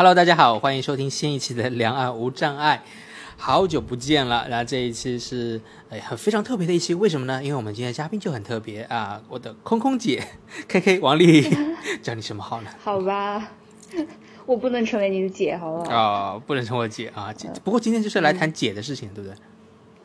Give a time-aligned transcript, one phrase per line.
[0.00, 2.82] Hello，大家好，欢迎收听新一期的《两岸无障碍》，
[3.36, 4.48] 好久不见了。
[4.48, 7.44] 然后这一期是哎很非常特别的一期，为什么呢？
[7.44, 10.26] 因为我们今天嘉宾就很特别啊，我的空空姐
[10.66, 11.46] K K 王丽，
[12.02, 12.70] 叫你什么好呢？
[12.82, 13.46] 好吧，
[14.46, 15.94] 我不能成为你的姐，好不好？
[15.94, 17.50] 哦，不能成我姐啊，姐。
[17.62, 19.36] 不过今天就是来谈姐的事情，对不对？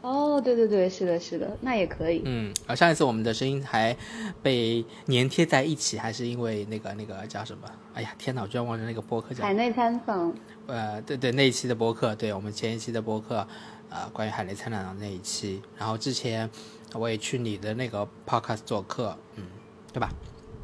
[0.06, 2.22] 哦，对对对，是的，是的，那也可以。
[2.26, 3.98] 嗯，啊，上一次我们的声音还
[4.44, 7.68] 被粘贴在一起，还是因为那个那个叫什么？
[7.96, 9.44] 哎呀，天哪，我居然忘了那个播客叫。
[9.44, 10.32] 海内参访。
[10.68, 13.48] 呃，对对，那一期的播客，对我们前一期的播客，
[13.90, 15.60] 呃，关于海内参访的那一期。
[15.76, 16.48] 然后之前
[16.94, 19.44] 我也去你的那个 podcast 做客，嗯，
[19.91, 20.12] 对吧？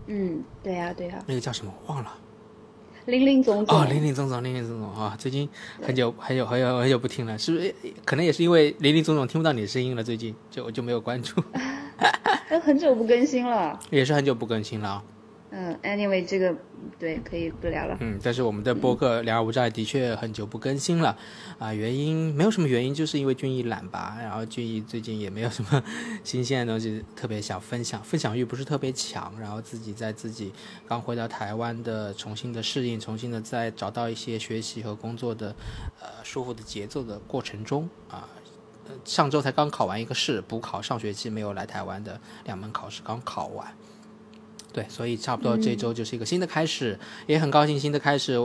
[0.05, 1.23] 嗯，对呀，对呀。
[1.25, 1.73] 那个叫什么？
[1.87, 2.11] 忘了。
[3.05, 5.15] 林林总总哦，林林总总，林林总总啊！
[5.17, 5.49] 最近
[5.81, 7.73] 很久很久很久很久不听了，是不是？
[8.05, 11.41] 可能也是因为林林总总听不到你的声音了，最近就就没有关注。
[12.63, 15.01] 很久不更新了，也是很久不更新了。
[15.53, 16.55] 嗯，anyway，这个
[16.97, 17.97] 对可以不聊了。
[17.99, 21.17] 嗯，但是我们的播客《两岸无债》的确很久不更新了，
[21.59, 24.17] 啊，原因没有什么原因，就是因为俊逸懒吧。
[24.21, 25.83] 然后俊逸最近也没有什么
[26.23, 29.37] 新鲜的东西特别想分享，分享欲不是特别强。
[29.41, 30.53] 然后自己在自己
[30.87, 35.53] 刚回到台湾的重新的适应，重新的在找到一些学习和工作的
[35.99, 38.25] 呃舒服的节奏的过程中啊，
[39.03, 43.67] 上周才刚考完一个试，补考上学期没有来台湾的两门考试刚考完。
[44.73, 48.39] 对，所以差不多这周就是一个新的开始，也很高兴新的开始。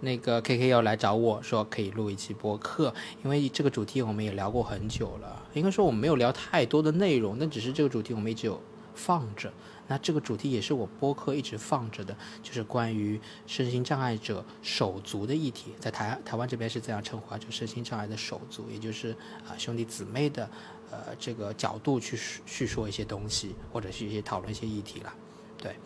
[0.00, 5.46] 那个 K K 要来找我说可以录一期播客，因为这个主题我们也聊过很久了。
[5.54, 8.60] 应该说我们没有聊太多的内容，那只是这个主题我们一直有
[8.94, 9.52] 放着。
[9.90, 19.12] 那这个主题也是我播客一直放着的，就是关于身心障碍者手足的议题，在台台湾这边是这样称呼啊，就身心障碍的手足，也就是
[19.46, 20.50] 啊兄弟姊妹的
[20.90, 25.14] 呃这个角度去叙说一些东西，或者是一些讨论一些议题了。
[25.62, 25.76] 对，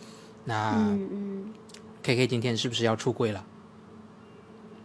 [0.45, 1.45] 那嗯嗯
[2.03, 3.45] ，K K 今天是不是要出柜了？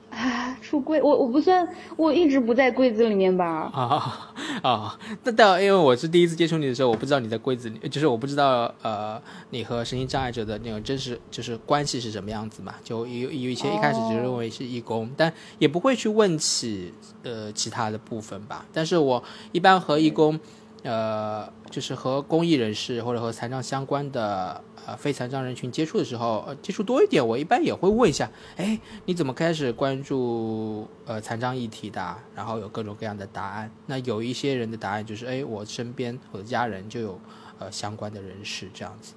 [0.09, 1.01] 啊，出柜？
[1.01, 3.69] 我我不算，我一直不在柜子里面吧？
[3.73, 12.73] 啊啊，那倒因为我是第一次接触你的时候，我不知道你在柜子里，就是我不知道呃，你和身心障碍者的那种真实就是关系是什么样子嘛？
[12.83, 18.65] 就有有一些一开始就认为是义工，但也不会去问起呃其他的部分吧。
[18.73, 20.39] 但是我一般和义工，
[20.83, 24.63] 呃，就是和公益人士或者和残障相关的。
[24.87, 32.15] 呃，非残障人群接触的时候，呃，接触多一点，我一般也会问一下，哎，你怎么开始关注呃残障议题的？
[32.33, 33.69] 然后有各种各样的答案。
[33.85, 37.19] 那有一些人的答案就是，哎，我身边我的家人就有
[37.59, 39.13] 呃相关的人士这样子。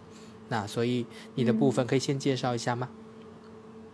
[0.48, 2.88] 那所以你的部分可以先介绍一下吗？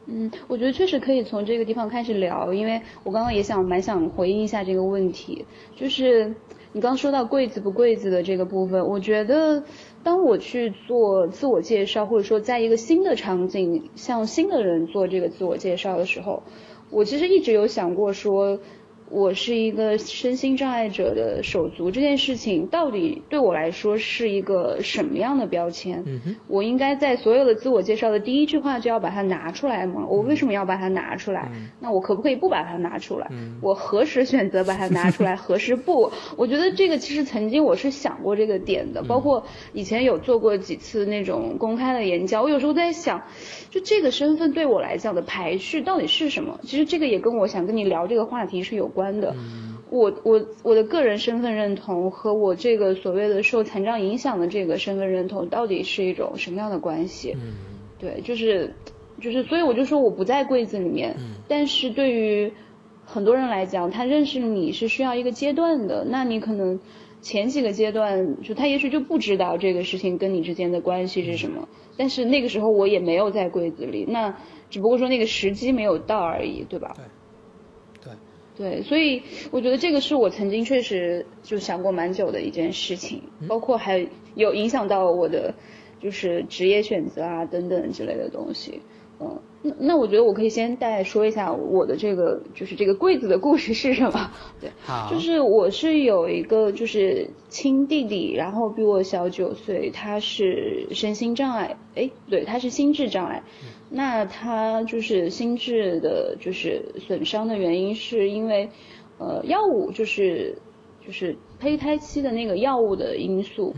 [0.06, 5.44] 嗯，我觉得确实可以从这个地方开始聊，因为我刚刚也想蛮想回应一下这个问题，
[5.74, 6.32] 就是
[6.76, 9.64] 你刚说到柜子不柜子的这个部分，我觉得。
[10.02, 16.42] 当我去做自我介绍，或者说在一个新的场景向新的人做这个自我介绍的时候，
[16.90, 18.60] 我其实一直有想过说。
[19.08, 26.02] 我是一个身心障碍者的手足，这件事情到底对我来说是一个什么样的标签？
[26.48, 30.04] 我应该在所有的自我介绍的第一句话就要把它拿出来吗？
[30.08, 31.48] 我为什么要把它拿出来？
[31.78, 33.30] 那我可不可以不把它拿出来？
[33.62, 35.36] 我何时选择把它拿出来？
[35.36, 36.10] 何时不？
[36.36, 42.42] 我觉得这个其实曾经我是想过这个点的，包括以前有做过几次那种公开的演讲。
[42.42, 43.22] 我有时候在想，
[43.70, 46.58] 就这个身份对我来讲的排序到底是什么？
[46.64, 48.90] 其实这个也跟我想跟你聊这个话题是有。
[48.96, 49.36] 关的，
[49.90, 57.36] 我我我的个人身份认同和我这个所谓的受残障影响的这个身份认同到底是一种什么样的关系？
[57.36, 57.52] 嗯，
[58.00, 58.74] 对，就是
[59.20, 61.14] 就是，所以我就说我不在柜子里面，
[61.46, 62.52] 但是对于
[63.04, 66.80] 很多人来讲，他认识你是需要一个阶段的，那你可能
[67.22, 74.34] 前几个阶段就他也许就不知道这个事情跟你之间的关系是什么，但是那个时候我也没有在柜子里，那
[74.68, 76.92] 只不过说那个时机没有到而已，对吧？
[76.96, 77.04] 对。
[78.56, 85.54] 对，所以我觉得这个是我曾经确实就想过蛮久的一件事情，包括还有影响到我的
[86.00, 88.80] 就是职业选择啊等等之类的东西。
[89.18, 94.30] 嗯，那那我觉得我可以先大概说一下我的这个就是这个柜子的故事是什么。
[94.60, 103.42] 对，好，就是我是有一个就是亲弟弟，然后比我小九岁，他是身心障碍，哎，对，他是心智障碍。
[103.88, 108.68] 那他就是心智的，就是损伤的原因，是因为，
[109.18, 110.58] 呃，药物就是
[111.06, 113.76] 就是胚胎期的那个药物的因素，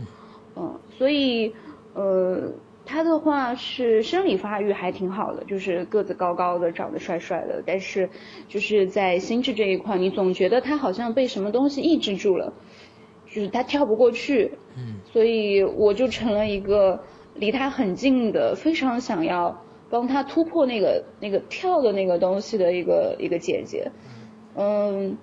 [0.55, 1.53] 嗯，所以
[1.93, 2.51] 呃，
[2.87, 8.09] 他的话是生理发育还挺好的，就是个子高高的，长得帅帅的，但是
[8.47, 12.51] 就是在心智这一块，你总觉得他好像被什么东西抑制住了，
[13.27, 17.03] 就是他跳不过去，嗯，所以我就成了一个
[17.35, 19.63] 离他很近的，非常想要。
[19.89, 23.91] 帮他突破那个那个跳的那个东西的一个一个姐姐，
[24.55, 25.17] 嗯，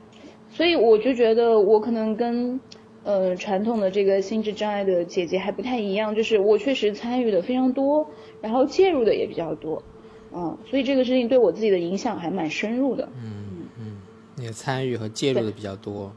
[0.51, 2.61] 所以我就觉得我可能跟
[3.05, 8.09] 呃传统的这个心智障碍的姐姐还不太一样，就是我确实参与的非常多，
[8.41, 9.81] 然后介入的也比较多，
[10.35, 13.09] 嗯，所以这个事情对我自己的影响还蛮深入的。
[13.23, 13.97] 嗯嗯，
[14.37, 16.11] 你的参与和介入的比较多。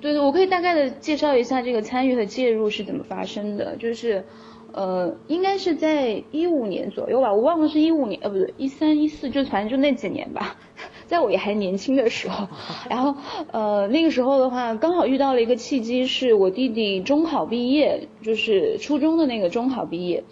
[0.00, 4.24] 对对，我可以大概的介绍一下这个参与和介入是怎么发生的，就是。
[4.72, 10.56] 呃，应该是在一五年左右吧，我忘了是一五年，呃，不对，一三一四，就反正就那几年吧，
[11.06, 12.48] 在我也还年轻的时候，
[12.90, 13.14] 然后
[13.52, 20.24] 呃那个时候的话，刚好遇到了一个契机，是我弟弟中考毕业，就是初中的那个中考毕业，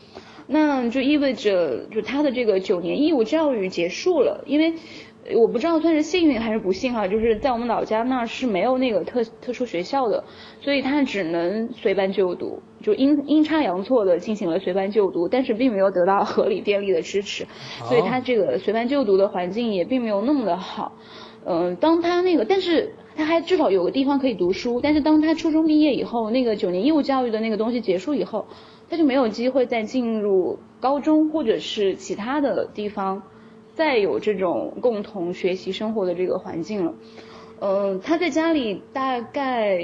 [0.46, 4.74] 那就意味着就他的这个九年义务教育结束了，因为。
[5.36, 10.24] 我不知道算是幸运还是不幸哈，就是在我们老家那儿是没有那个特特殊学校的，
[10.60, 17.46] 所以他只能随班就读，就阴阴差阳错的进行了随班就读，但是并没有得到合理便利的支持，
[17.84, 20.92] 所以他这个随班就读的环境也并没有那么的好。
[21.44, 28.46] 嗯，当他那个，但是他还至少有个地方可以读书，但是当他初中毕业以后，那个九年义务教育的那个东西结束以后，
[28.90, 33.22] 他就没有机会再进入高中或者是其他的地方。
[33.74, 36.94] 再有这种共同学习生活的这个环境了，
[37.60, 39.78] 嗯，他在家里大概，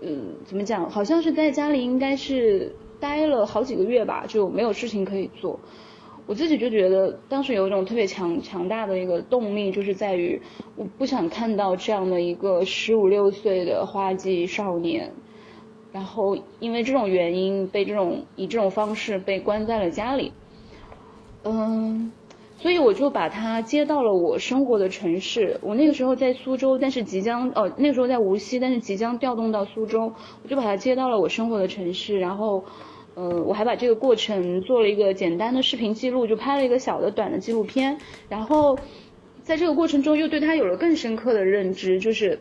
[0.00, 0.88] 嗯，怎么讲？
[0.88, 5.58] 好像是在家里应该是待了好几个月吧，就没有事情可以做。
[6.26, 10.40] 我自己就觉得当时有一种特别强强大的一个动力，就是在于
[10.76, 15.12] 我不想看到这样的一个十五六岁的花季少年，
[15.90, 20.32] 然后因为这种原因被这种以这种方式被关在了家里，
[21.42, 22.12] 嗯。
[22.62, 25.58] 所以我就把他接到了我生活的城市。
[25.62, 30.12] 我那个时候在苏州，但是即将哦，那个时候在无锡，但是即将调动到苏州，
[30.44, 32.20] 我就把他接到了我生活的城市。
[32.20, 32.62] 然后，
[33.16, 37.98] 呃，我还把这个过程做了一个简单的视频记录，就拍了一个小的短的纪录片。
[38.28, 38.78] 然后，
[39.42, 42.38] 在这个过程中又对他有了更深刻的认知，就是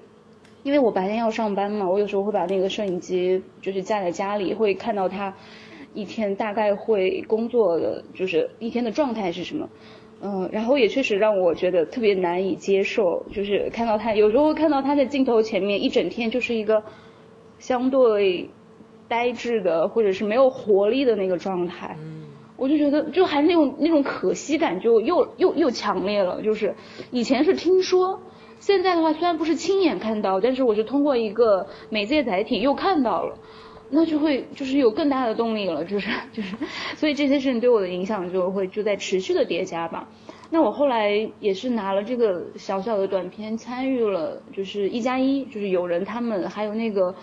[0.61, 5.33] 因为我白天要上班嘛，我有时候会把那个摄影机就是架在家里，会看到他
[5.95, 9.67] 一天大概会工作的就是一天的状态是什么。
[10.23, 16.83] 嗯，然后也确实让我觉得特别难以接受，就是看到他有时候看到他在镜头前面一整天就是一个
[17.57, 18.49] 相对
[19.07, 21.97] 呆滞的或者是没有活力的那个状态，
[22.55, 26.75] 我就觉得就还那种那种可惜感就又又又强烈了，就是
[27.09, 28.21] 以前是听说，
[28.59, 33.35] 现在的话虽然不是亲眼看到，但是我是通过一个媒介载体又看到了。
[33.93, 36.55] 那就会就是有更大的动力了，就是 就是，
[36.95, 40.07] 所以这些事情对我的影响就会就在持续的叠加吧。
[40.49, 47.13] 那我后来也是拿了这个小小的短片，参与了就是一加一，就是有人他们还有那个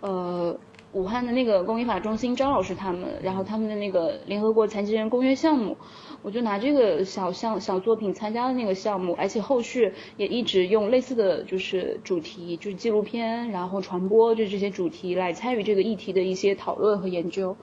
[0.00, 0.58] 呃
[0.92, 5.76] 武汉的那个公益法中心张老师他们，然后他们的那个联合国残疾人公约项目。
[6.26, 17.56] 我就拿这个小项小作品参加了那个项目，而且后续也一直用类似的就是主题，就是纪录片，然后传播就这些主题来参与这个议题的一些讨论和研究。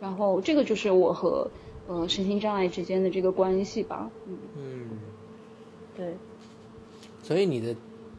[0.00, 1.48] 然后这个就是我和
[1.86, 4.10] 呃身心障碍之间的这个关系吧。
[4.26, 4.88] 嗯嗯，
[5.96, 6.16] 对。
[7.22, 7.72] 所以你的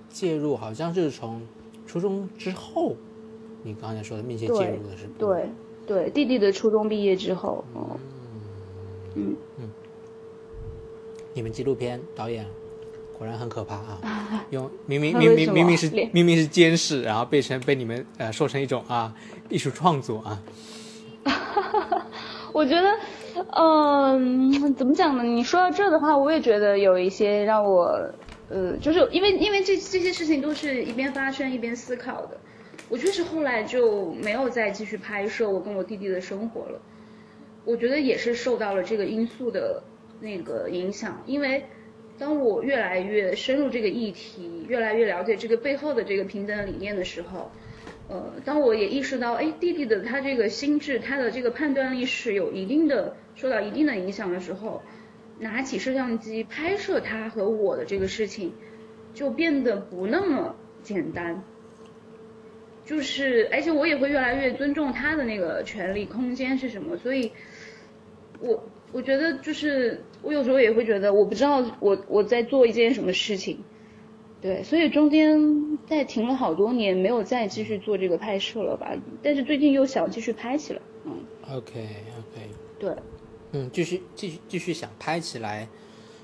[0.08, 1.42] 介入好像是从
[1.86, 2.96] 初中之后，
[3.64, 5.50] 你刚才说的密切介入的是对
[5.86, 8.00] 对弟弟的初中毕业之后，嗯。
[9.16, 9.70] 嗯嗯，
[11.34, 12.46] 你们纪录片导演
[13.18, 14.46] 果然很可怕啊！
[14.52, 19.14] 用明明明明明明是明明是监视，然后被成被你们呃说成一种啊
[19.50, 20.42] 艺术创作啊。
[22.52, 22.90] 我觉得，
[23.58, 25.24] 嗯，怎么讲呢？
[25.24, 28.00] 你说到这的话，我也觉得有一些让我
[28.50, 32.38] 呃，就是因为因为这这些事情都是一边发生一边思考的。
[32.90, 36.80] 我确实后来就没有再继续拍摄我跟我弟弟的生活了。
[37.66, 39.84] 我觉得也是受到了这个因素的
[40.20, 41.64] 那个影响，因为
[42.18, 47.52] 当我越来越深入这个议题，越来越了解这个背后的这个平等理念的时候，
[48.08, 54.84] 呃，当我也意识到，哎，弟弟的他这个心智，他的这个判断力是有一定的受到一定的影响的时候，
[55.40, 58.54] 拿起摄像机拍摄他和我的这个事情，
[59.14, 61.44] 就变得不那么简单，
[62.86, 67.32] 就是，而且我也会越来越尊重他的那个权利空间是什么，所以。
[68.44, 73.58] 我我觉得就是我有时候也会觉得我不知道我我在做一件什么事情，
[74.42, 78.94] 对，所以中间在停了好多年，没有再继续做这个拍摄了吧？
[79.24, 81.24] 但是最近又想继续拍起来，嗯。
[81.50, 81.88] OK
[82.20, 82.50] OK。
[82.78, 82.94] 对。
[83.54, 85.68] 嗯，继续继续继续想拍起来，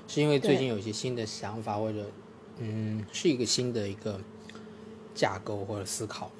[0.06, 2.10] 是因为最近有一些新的想法，或者
[2.58, 4.20] 嗯，是一个新的一个
[5.14, 6.39] 架构或者思考嘛？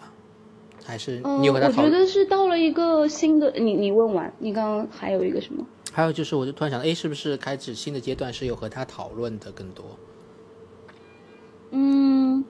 [0.91, 5.65] 还是你和他我觉得是到了一个新的，你你问完，你刚刚还有一个什么？
[5.93, 9.85] 还有就是，我就突然想到，哎，是不是开始新的阶段是有和他讨论的更多？
[11.71, 12.45] 嗯，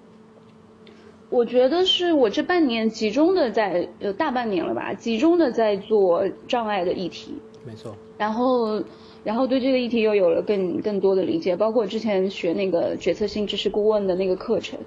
[1.29, 7.35] 我觉得是我这半年集中的在呃大半年了吧，集中的在做障碍的议题。
[7.67, 7.95] 没错。
[8.17, 8.83] 然后，
[9.23, 14.79] 然后对这个议题又有了更更多的理解，包括之前学那个决策性知识顾问的那个课程，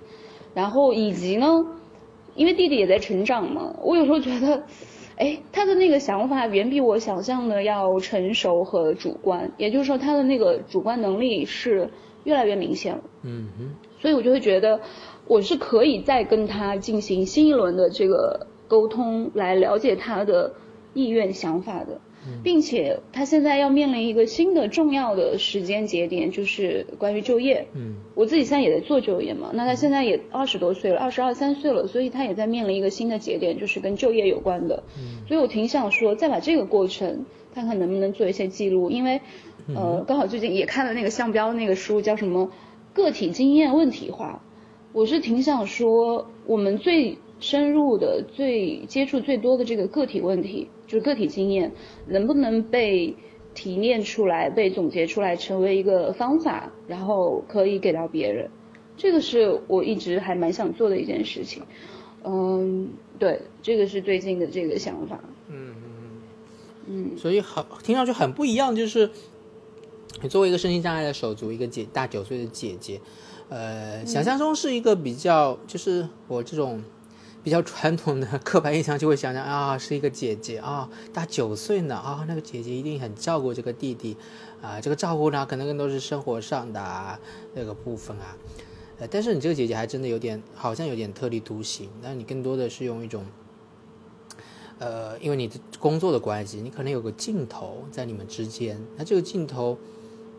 [0.54, 1.66] 然后以及呢，
[2.36, 4.64] 因为弟弟也在成长嘛，我有时候觉得。
[5.16, 11.88] 哎，他的那个想法远比我想象的要成熟和主观，也就是说，他的那个主观能力是
[12.24, 13.04] 越来越明显了。
[13.22, 13.76] 嗯哼。
[14.00, 14.82] 所以我就会觉得，
[15.28, 20.52] 我是可以再跟他进行新一轮的这个沟通，来了解他的
[20.96, 22.02] 意愿、想法的。
[22.44, 27.66] 并且他现在要面临一个新的重要的时间节点，就是关于就业。
[27.74, 34.84] 嗯，我自己现在也在做就业嘛，那他现在也二十多岁了，二十二三岁了，所以他也在面临一个新的节点，就是跟就业有关的。
[34.98, 39.20] 嗯，所以我挺想说，再把这个过程看看能不能做一些记录，因为
[39.76, 42.52] 呃，刚好最近也看了那个项标那个书，叫什么
[42.94, 44.42] 个体经验问题化，
[44.92, 50.70] 我是挺想说，我们最深入的、最接触最多的这个个体问题。
[50.94, 51.72] 就是个体经验
[52.06, 53.16] 能不能被
[53.56, 58.48] 提炼出来、被总结出来，成为一个方法，然后可以给到别人，
[58.96, 61.64] 这个是我一直还蛮想做的一件事情。
[62.24, 65.20] 嗯，对，这个是最近的这个想法。
[65.48, 66.22] 嗯嗯
[66.86, 67.18] 嗯。
[67.18, 69.10] 所以很，听上去很不一样，就是
[70.22, 73.02] 你作为一个身心障碍的手足，一个姐大九岁的姐姐，
[73.50, 76.84] 呃，想象中是一个比较，就是我这种。
[77.44, 84.16] 比较传统的刻板印象就会想想啊，是一个姐姐啊，大九岁呢啊，那个姐姐一定很照顾这个弟弟，
[84.62, 87.20] 啊，这个照顾呢可能更多是生活上的
[87.54, 88.38] 那个部分啊，
[89.00, 93.26] 呃，但是你这个姐姐还真的有点，好像有点特立独行，那你更多的是用一种，
[94.80, 99.78] 呃，因为你的工作的关系，你可能有个镜头在你们之间，那这个镜头。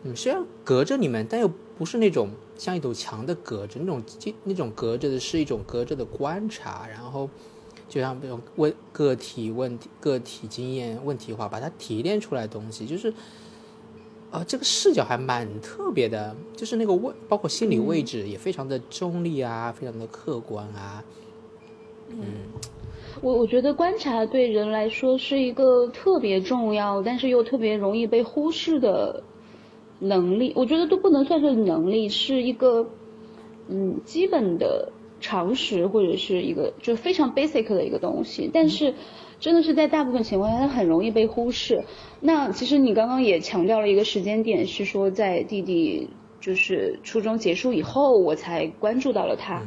[0.07, 4.01] 嗯，虽然隔着你们，但又不是那种像一堵墙的隔着，那种
[4.43, 7.29] 那种隔着的是一种隔着的观察，然后
[7.89, 13.13] 就像这种问个体问题、个体经验问题化，把它提炼出来东西，就是，
[14.31, 21.03] 呃，这个视角还蛮特别的，就是那个位，包括心理位置也非常的中立啊，非常的客观啊。
[22.09, 22.17] 嗯，
[23.21, 29.21] 我我觉得观察对人来说是一个特别重要，但是又特别容易被忽视的。
[30.07, 32.87] 能力，我觉得都不能算是能力，是一个
[33.67, 38.49] 嗯基本的常识或者是一个就非常 basic 的一个东西。
[38.53, 38.93] 但是
[39.39, 41.83] 真的是在大部分情况下，它很容易被忽视。
[42.21, 46.09] 那其实你刚刚也强调了一个时间点，是说在弟弟
[46.39, 49.65] 就是初中结束以后，我才关注到了他，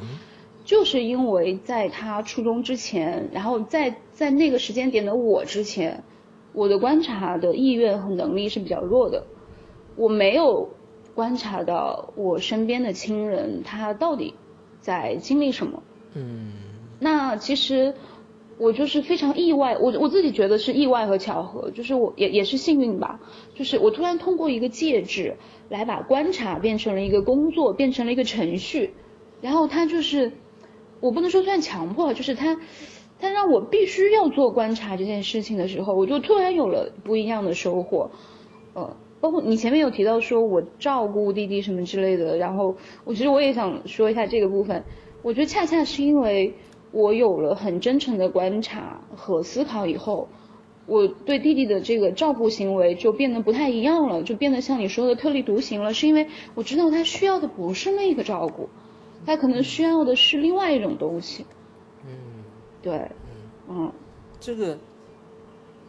[0.64, 6.04] 就是因为在他初中之前，然后在在那个时间点的我之前，
[6.52, 9.24] 我的观察的意愿和能力是比较弱的。
[9.98, 10.70] 我没有
[11.14, 14.34] 观察到我身边的亲人他到底
[14.80, 15.82] 在经历什么。
[16.14, 16.52] 嗯。
[17.00, 17.94] 那其实
[18.58, 23.20] 我就是非常意外，我我自己觉得是意外和巧合，就是我也也是幸运吧。
[23.54, 25.36] 就是我突然通过一个介质
[25.68, 28.94] 来把观察变成了一个工作，变成了一个程序，
[29.40, 30.32] 然后他就是
[31.00, 32.58] 我不能说算强迫，就是他
[33.20, 38.10] 他让我必须要做观察这件事情的时候，我就突然有了不一样的收获，
[38.74, 38.96] 呃。
[39.20, 44.84] 包括你前面有提到说我照顾弟弟什么之类的，然后我其实我也想说一下这个部分。
[45.22, 46.54] 我觉得恰恰是因为
[46.92, 50.28] 我有了很真诚的观察和思考以后，
[50.86, 55.92] 我对弟弟的这个照顾行为就变得不太一样了，就变得像你说的特立独行了。
[55.92, 58.68] 是因为我知道他需要的不是那个照顾，
[59.26, 61.44] 他可能需要的是另外一种东西。
[62.06, 62.44] 嗯，
[62.80, 63.10] 对，嗯，
[63.68, 63.92] 嗯，
[64.38, 64.78] 这个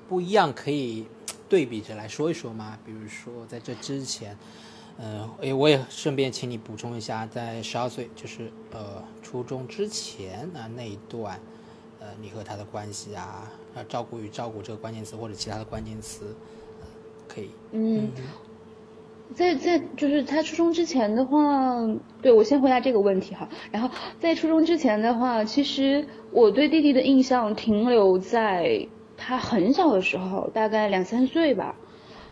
[0.09, 1.05] 不一样可以。
[1.49, 4.37] 对比着来说一说嘛，比如说在这之前，
[4.99, 11.39] 呃，诶，我也顺便请你补充一下，在十二岁，就是呃初中之前啊那一段，
[11.99, 16.35] 呃，你和他的关系啊，啊，照顾与照顾这个关键词或者其他的关键词，
[17.27, 17.49] 可以。
[17.71, 18.09] 嗯，
[19.33, 21.75] 在在就是他初中之前的话，
[22.21, 23.89] 对我先回答这个问题哈，然后
[24.19, 28.87] 在初中之前的话，其实我对弟弟的印象停留在。
[29.19, 31.75] 他很小的时候，大概两三岁吧，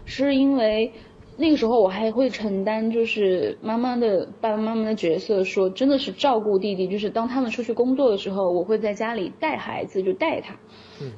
[0.06, 0.94] 是因为
[1.36, 10.56] 那个时候我还会承担就是妈妈的爸爸妈妈的角色，说真的是照顾弟弟，就是当他们出去工作的时候，我会在家里带孩子，就带他。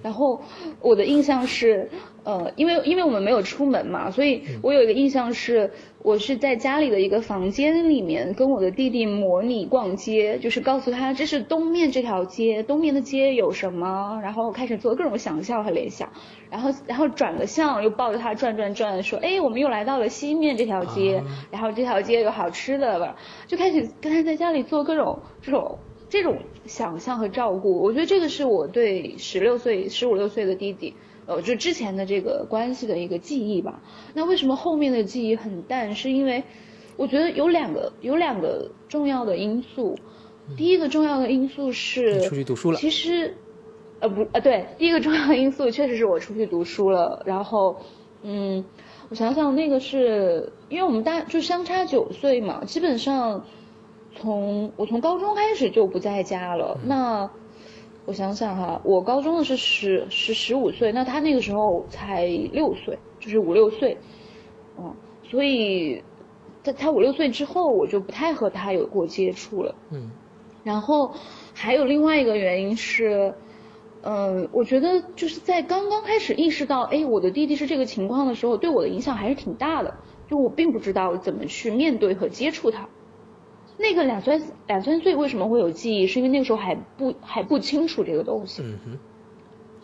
[0.04, 0.42] 然后
[0.82, 1.90] 我的印象是，
[2.26, 5.72] 呃，因为因为我们没有出门嘛，所以我有一个印象是，
[6.10, 16.12] 我我是在家里的一个房间里面跟我的弟弟模拟逛街，就是告诉他这是东面这条街，东面的街有什么，然后开始做各种想象和联想，
[16.50, 25.78] 然后然后转个向又抱着他转转转，说哎我们又来到了西面这条街，然后这条街有好吃的吧，就开始跟他在家里做各种这种
[26.10, 27.84] 这种想象和照顾。
[27.84, 30.96] 我觉得这个是我对十六岁十五六岁的弟弟。
[31.30, 33.82] 呃，就之前的这个关系的一个记忆吧。
[34.14, 35.94] 那为什么后面的记忆很淡？
[35.96, 36.44] 是因为
[36.98, 39.96] 我觉得有两个有两个重要的因素。
[40.58, 42.78] 第一个重要的因素是出去读书了。
[42.80, 43.38] 其实，
[44.00, 47.22] 呃不呃对，第一个重要的因素确实是我出去读书了。
[47.24, 47.78] 然后，
[48.24, 48.66] 嗯，
[49.10, 53.46] 我想想，那个是因为我们大就相差九岁嘛，基本上
[54.16, 56.80] 从我从高中开始就不在家了。
[56.84, 57.30] 那
[58.10, 63.96] 我想想哈，我高中的是十十十五岁，那他那个时候才六岁，就是五六岁，
[64.80, 66.04] 嗯，所以
[66.63, 70.10] 他他五六岁之后，我就不太和他有过接触了，嗯，
[70.63, 71.13] 然后
[71.54, 73.36] 还有另外一个原因是，
[74.01, 79.94] 嗯，我觉得就是在刚刚开始意识到，哎，我的弟弟是这个情况的时候，对我的影响还是挺大的，
[80.28, 82.89] 就我并不知道怎么去面对和接触他。
[83.80, 86.06] 那个两三两三岁为什么会有记忆？
[86.06, 89.00] 是因为那个时候还不还不清楚这个东西，嗯哼，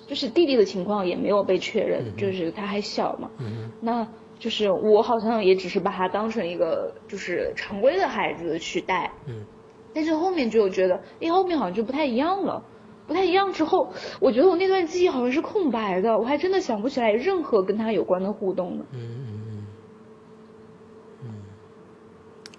[0.05, 4.05] 就是弟弟的情况也没有被确认，就是他还小嘛，嗯那
[4.37, 9.45] 就是我好像也只是把他当成一个就是常规的孩子去带，嗯，
[9.93, 12.61] 但是后面就觉得，哎，后面好像就不太一样了，
[13.07, 18.85] 不太一样之后，我觉得我那段记忆好像是空白的，我还真的想不起来任何跟他有关的互动呢，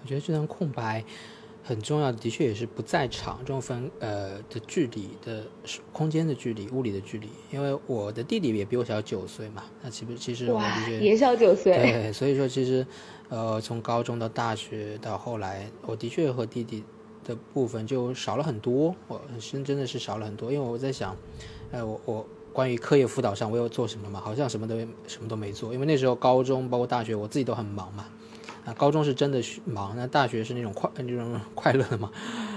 [0.07, 1.03] 我觉得这段空白。
[1.63, 5.45] 很重要的，的确也是不在场这种分呃的距离的
[5.91, 7.27] 空间的距离、物理的距离。
[7.51, 11.73] 因为我的弟弟也比我小九岁嘛，那其实其实我的确也小九岁。
[11.73, 12.87] 对，所以说其实
[13.27, 16.81] 呃从高中到大学到后来，我的确和弟弟
[17.25, 20.49] 的部分就少了很多，我真真的是少了很多。
[20.49, 21.17] 因为我在想，
[21.71, 24.21] 呃我我关于课业辅导上我有做什么嘛？
[24.21, 28.05] 好像什么都什么都没做，因为那时候高中包括大学我自己都很忙嘛。
[28.67, 32.11] 啊，高中是真的忙，那大学是那种快那种快乐的嘛，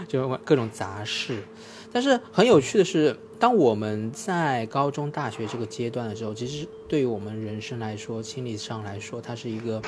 [0.09, 1.45] 就各种杂事。
[1.93, 9.81] 但是很有趣的是，当我们在高中、大学这个阶段的时候，其实对于我们人生来说，心理上来说，它是一个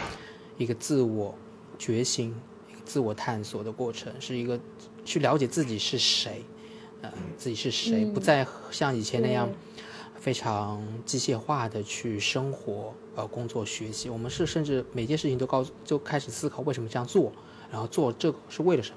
[0.59, 1.35] 一个自我
[1.77, 2.33] 觉醒、
[2.85, 4.61] 自我探索的过程，是一个
[5.05, 6.45] 去了解自己是谁，
[7.01, 9.49] 呃，自己是谁，不再像以前那样。
[10.21, 17.33] 非常机械化的去生活、呃工作、学习，我们是甚至每件事情都告诉，就开始思考为什么这样做，
[17.71, 18.97] 然后做这个是为了什么。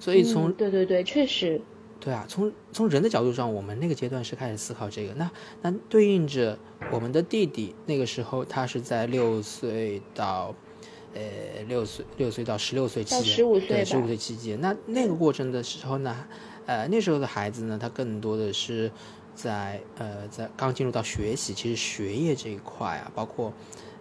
[0.00, 1.60] 所以从对对对，确实，
[2.00, 5.14] 对啊，从从人的角度上，我们那个阶段是开始思考这个。
[5.14, 6.58] 那那对应着
[6.90, 10.54] 我们的弟弟，那个时候他是在六岁到
[11.14, 11.22] 呃
[11.68, 14.60] 六岁六岁到十六岁期间，十五岁十五岁期间。
[14.60, 16.26] 那那个过程的时候呢，
[16.66, 18.90] 呃那时候的孩子呢，他更多的是。
[19.34, 23.52] 在呃，在刚进入到学习，其实学业这一块啊，包括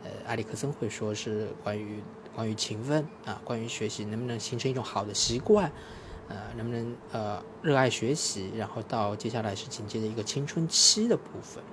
[0.04, 2.02] 呃，埃里克森会说是关于
[2.36, 5.72] 关于勤奋啊，关于学习能不能形成一种好的习惯，
[6.28, 11.64] 呃，能不能呃热爱学习，然后到接下来是紧接着一个青春期的部分，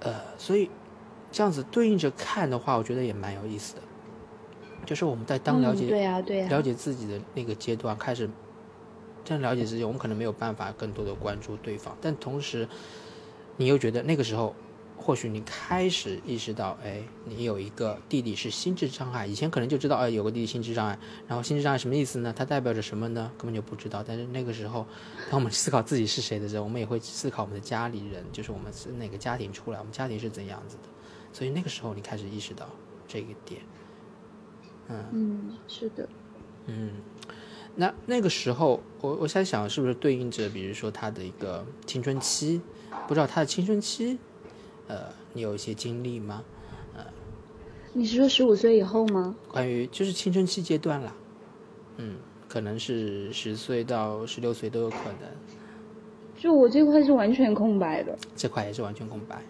[0.00, 0.70] 呃，所以
[1.32, 3.82] 这样子对应着看的话，我觉得也蛮有意思的，
[4.84, 8.28] 就是我们在当了解对呀对呀了解自己的那个阶段开始。
[9.26, 12.66] 这样了解自己，我们可能没有办法更多的关注对方，但同时，
[13.56, 14.54] 你又觉得那个时候，
[14.96, 22.32] 或许你开始意识到，哎，你有一个弟弟是心智障碍，以前可能就知道，哎，有个弟弟心智障碍，然后心智障碍什么意思呢？
[22.34, 23.30] 它代表着什么呢？
[23.36, 24.02] 根本就不知道。
[24.06, 24.86] 但是那个时候，
[25.30, 30.82] 当我们思考自己是谁的时候，我们也会思考我们的家里人，就是我们是哪个家庭出来，我们家庭是怎样子的。
[31.32, 32.66] 所以那个时候，你开始意识到
[33.08, 33.60] 这个点。
[34.88, 36.08] 嗯嗯，是的，
[36.66, 36.90] 嗯。
[37.78, 42.60] 那那个时候，我我在想，是不是对应着，比如说他的一个青春期？
[43.06, 44.18] 不知道他的青春期，
[44.88, 46.42] 呃，你有一些经历吗？
[46.96, 47.04] 呃，
[47.92, 49.34] 你是说十五岁以后吗？
[49.48, 51.12] 关于就是青春期阶段啦，
[51.98, 52.16] 嗯，
[52.48, 55.28] 可能是十岁到十六岁都有可能。
[56.38, 58.16] 就我这块是完全空白的。
[58.34, 59.42] 这块也是完全空白。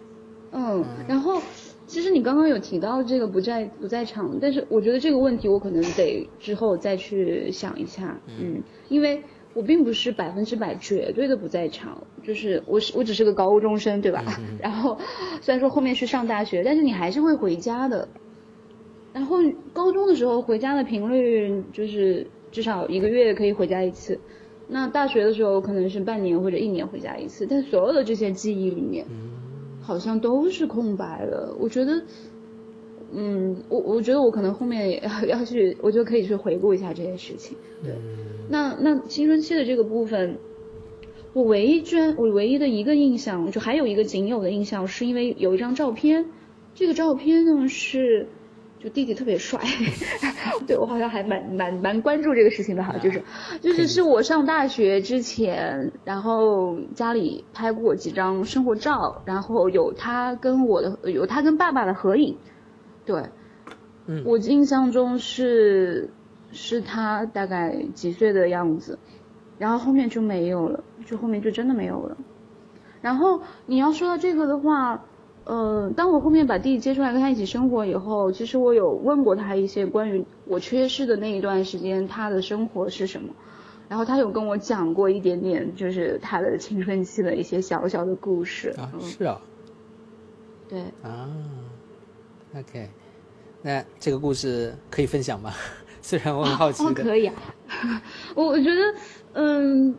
[0.51, 1.41] 嗯，然后。
[1.87, 9.23] 其实你刚刚有提到这个不在不在场，但是我觉得这个问题我可能得之后再去想一下，嗯，因为
[9.53, 14.21] 我并不是百分之百绝对的不在场，就是我是我只是个高中生，对吧？
[14.61, 14.97] 然后
[15.41, 18.07] 虽然说后面去上大学，但是你还是会回家的。
[19.13, 19.37] 然后
[19.73, 24.19] 高中的时候回家的频率就是至少一个月可以回家一次，
[24.67, 29.05] 那大学的时候可能是半年或者一年回家一次，但所有的这些记忆里面。
[29.87, 31.55] 好像都是空白的。
[31.57, 32.03] 我觉得，
[33.13, 37.57] 嗯，我我觉得我可能后面也要 要去，我就可以去回顾一下这些事情。
[37.81, 37.93] 对，
[38.49, 40.39] 那那青春期的这个部分，
[41.31, 46.25] 我唯一居然我唯一的一个印象，就还有一个仅有的印象，是因为有一张照片，
[46.75, 48.27] 这个照片呢是。
[48.87, 49.59] 就弟弟特别帅，
[50.65, 53.21] 对我好像还蛮蛮蛮关注这个事情的哈，就是
[53.59, 62.37] 就是是我上大学之前，然后家里拍过几张生活照，然后有他跟我的有他跟爸爸的合影，
[63.05, 63.25] 对，
[64.05, 66.09] 嗯，我印象中是
[66.53, 68.97] 是他大概几岁的样子，
[69.57, 72.15] 然后后面就没有了，就后面就真的没有了，
[73.01, 75.03] 然后你要说到这个的话。
[75.47, 83.29] 呃，当我后面把弟弟接出来跟他一起生活以后，其实我有问过他一些关于我缺失的那一段时间他的生活是什么，
[83.87, 88.75] 然后他有跟我讲过一点点，就是他的青春期的一些小小的故事。
[88.77, 89.39] 啊，是啊。
[90.67, 90.81] 对。
[91.01, 91.29] 啊
[92.53, 92.89] ，OK，
[93.61, 95.53] 那这个故事可以分享吗？
[96.01, 97.03] 虽然我很好奇的。
[97.03, 97.35] 可以啊，
[98.35, 98.81] 我我觉得，
[99.31, 99.95] 嗯，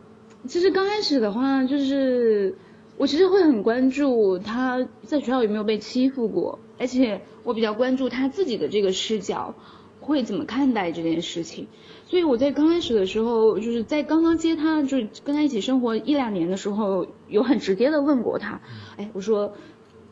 [0.47, 2.55] 其实刚开始的话就是。
[2.99, 9.55] 我其实会很关注他在学校有没有被欺负过，而且我比较关注他自己的这个视角
[10.01, 11.67] 会怎么看待这件事情。
[12.07, 18.59] 所以我在刚开始的时候，就是在刚刚接他，就是跟他一起生活一两年的时候，有很直接的问过他，
[18.97, 19.53] 哎，我说，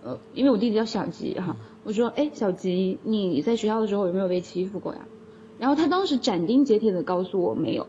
[0.02, 5.06] 呃，因为我弟弟叫小吉哈，我说，哎，小吉，你在学校的时候有没有被欺负过呀？
[5.60, 7.86] 然后他当时斩钉截铁的告诉我没有，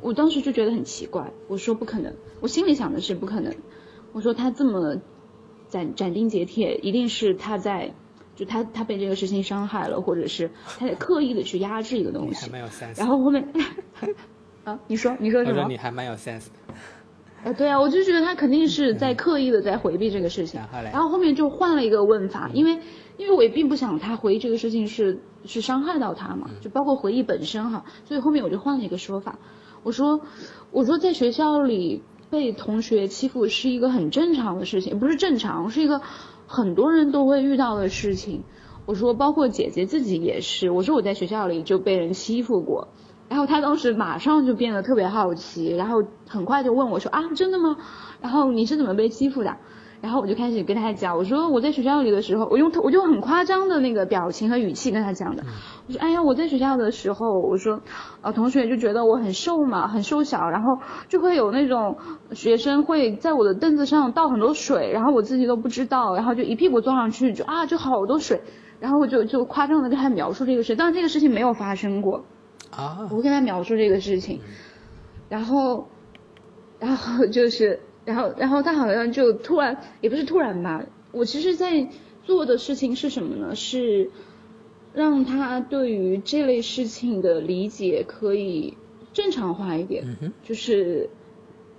[0.00, 3.54] 我当时就觉得很奇怪，我说不可能，我心里想的是不可能。
[4.12, 4.96] 我说他这么
[5.68, 7.94] 斩斩钉截铁，一定是他在
[8.34, 12.50] 就他他被这个事情伤害了，或者是他在刻意的去压制一个东西。
[12.96, 13.48] 然后后面
[14.64, 15.66] 啊，你说你说什么？
[15.68, 16.74] 你还蛮有 sense 的。
[17.50, 20.60] 啊，对啊，我就觉得他肯定是在刻意的在回避这个事情。
[20.92, 22.78] 然后后面就换了一个问法，因为
[23.16, 29.38] 因为我也并不想他回忆这个事情是是伤害到他嘛，就包括回忆本身哈，所以后面我就换了一个说法，
[29.82, 30.20] 我说
[30.70, 32.02] 我说在学校里。
[32.32, 36.00] 被同学欺负是一个很正常的事情，不是正常，是一个
[36.46, 38.42] 很多人都会遇到的事情。
[38.86, 40.70] 我说，包括姐姐自己也是。
[40.70, 42.88] 我说我在学校里就被人欺负过，
[43.28, 47.76] 然后她当时马上就变得特别好奇，然后很快就问我说啊，真的吗？
[48.22, 49.58] 然后你是怎么被欺负的？
[50.02, 55.44] 然后我就开始跟他讲，我说我在学校里的时候，我用我就很夸张的那个表情和语气跟他讲的。
[55.86, 57.80] 我说，哎呀，我在学校的时候，我说，
[58.20, 60.76] 呃，同学就觉得我很瘦嘛，很瘦小，然后
[61.08, 61.96] 就会有那种
[62.32, 68.40] 学生会在我的凳子上倒很多水，然后我自己都不知道，然后就一屁股坐上去，就啊，就好多水，
[68.80, 72.24] 然后我就就夸张的跟他描述这个事，但是这个事情没有发生过
[72.70, 74.40] 啊，我跟他描述这个事情，
[75.28, 75.86] 然后，
[76.80, 77.78] 然后就是。
[78.04, 80.84] 然后，然后他好像就突然，也不是突然吧。
[81.12, 81.86] 我其实，在
[82.24, 83.54] 做的事情是什么呢？
[83.54, 84.10] 是
[84.94, 88.76] 让他对于这类事情的理解可以
[89.12, 90.04] 正常化一点。
[90.42, 91.08] 就是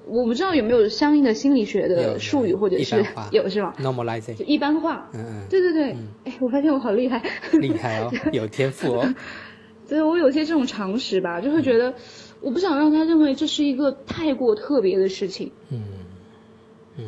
[0.07, 5.09] 我不知道有没有相应的心理学的术语，或者是有是吧？Normalizing，就一般化。
[5.13, 5.47] 嗯嗯。
[5.49, 5.95] 对对对。
[6.25, 7.21] 哎，我发现我好厉害。
[7.59, 9.13] 厉害哦，有天赋哦。
[9.88, 11.93] 对，我有些这种常识吧，就会觉得，
[12.41, 15.51] 我不想让他认为这是一个太过特别的事情。
[15.69, 15.81] 嗯。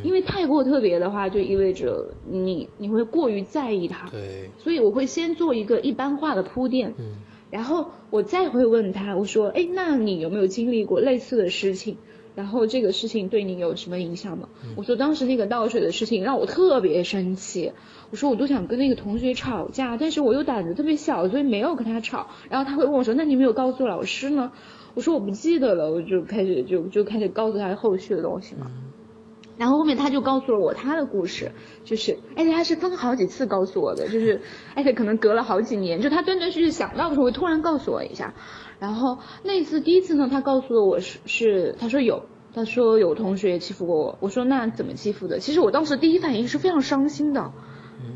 [0.03, 4.09] 因为太过特别的话，就意味着你你会过于在意它。
[4.09, 4.49] 对。
[4.57, 7.17] 所以我会先做一个一般化的铺垫，嗯，
[7.51, 11.97] 然后我再会问他，我说，哎，那你有没有经历过类似的事情？
[12.35, 14.49] 然后这个事情对你有什么影响吗？
[14.75, 17.71] 我说当时那个倒水的事情让我特别生气，
[18.11, 22.27] 我说我都想跟那个同学吵架，但是我又胆子特别小，所以没有跟他吵。
[22.49, 24.51] 然后他会问我说，那你没有告诉老师呢？
[24.95, 28.69] 我说我不记得了，我就开始就就开始告诉他后续的东西嘛。
[29.57, 31.51] 然后后面他就告诉了我他的故事，
[31.83, 34.41] 就是，而且他是分好几次告诉我的，就是，
[34.75, 38.33] 而 且可能隔了好几年，就他断断续续想到的时候会突然告诉我一下。
[38.79, 45.39] 然后那次第一次呢，他告诉了我是是，他说有，他说有同学欺负过我，我说那怎么欺负的？
[45.39, 47.53] 其实我当时第一反应是非常伤心的，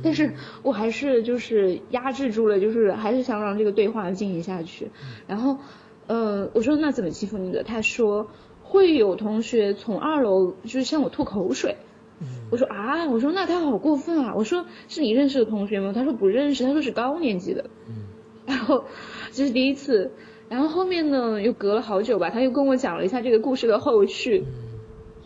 [0.04, 4.92] 但是我还是就是压制住了，就是还是想让这个对话进行下去。
[5.28, 5.58] 然后，
[6.08, 7.64] 呃，我说那怎么欺负你的？
[7.64, 8.28] 他说。
[8.70, 11.76] 会有同学从二楼就是向我吐口水，
[12.52, 15.92] 我说啊，我说那他好过分啊，我说是你认识的同学吗？
[15.92, 17.66] 他说不认识，他说是高年级的，
[18.46, 18.86] 然后
[19.32, 20.12] 这是第一次，
[20.50, 24.46] 然后后面呢又隔了好久吧，他又跟我讲了一下这个故事的后续，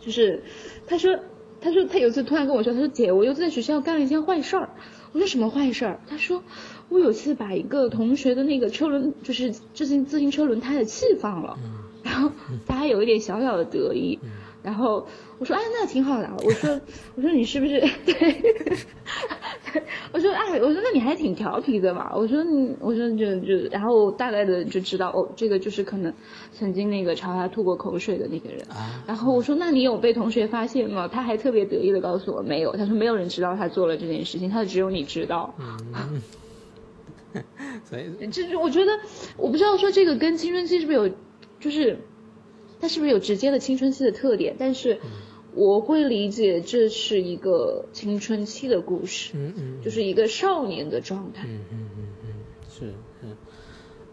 [0.00, 0.42] 就是
[0.86, 1.18] 他说
[1.60, 4.70] 他说他有次突然跟我说，他说姐，我又在学校干了一件坏事儿，
[5.12, 6.00] 我说什么坏事儿？
[6.08, 6.42] 他说
[6.88, 11.58] 我有次把一个同学的那个车轮就是自行自行车轮胎的气放了。
[12.04, 12.30] 然后
[12.66, 14.18] 他还有一点小小的得意，
[14.62, 15.06] 然后
[15.38, 16.30] 我说，哎，那挺好的。
[16.44, 16.80] 我说，
[17.16, 18.14] 我说你是不是 对？
[20.12, 22.12] 我说，哎，我说那你还挺调皮的嘛。
[22.14, 26.12] 我说，你，我说就就，然后大概的就知道，哦，这个就是可能
[26.52, 28.60] 曾经那个朝他吐过口水的那个人。
[29.06, 31.08] 然后我说，那你有被同学发现吗？
[31.08, 32.76] 他还特别得意的告诉我，没有。
[32.76, 35.54] 他说，没有人知道他做了这件事情，他说只有你知道。
[35.58, 36.22] 嗯。
[37.84, 38.92] 所以，这我觉得，
[39.36, 41.10] 我不知道说这个跟青春期是不是有，
[41.64, 41.98] 就是。
[42.80, 44.54] 它是不是有直接的青春期的特点？
[44.58, 45.00] 但是
[45.54, 52.34] 我会理解这是一个青春期的故事，嗯嗯，就是一个少年的状态，嗯嗯嗯嗯，
[52.68, 53.36] 是嗯，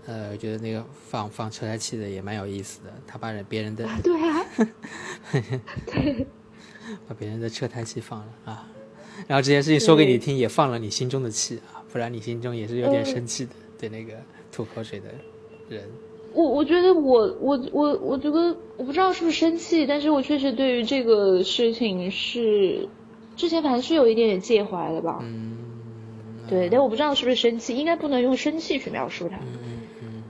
[0.06, 4.46] 呃，我觉得那个放放车胎气的也蛮有意思的，他把人别人的对啊，
[5.88, 6.26] 对，
[7.10, 8.70] 把别人的车胎气放了啊，
[9.28, 14.14] 然后这件事情说给你听，也放了你心中的气啊，不然你心中也是有点生气的，对那个
[14.50, 15.08] 吐口水的
[15.68, 15.84] 人。
[16.34, 22.88] 我我觉得我我我我觉得我不知道是不是生气，但是我确实对于这个事情是
[23.36, 25.20] 之前反正是有一点点介怀的吧。
[25.22, 25.58] 嗯。
[26.50, 29.38] 对，但我不知道是不是生气，应该不能用生气去描述它。
[29.38, 30.24] 嗯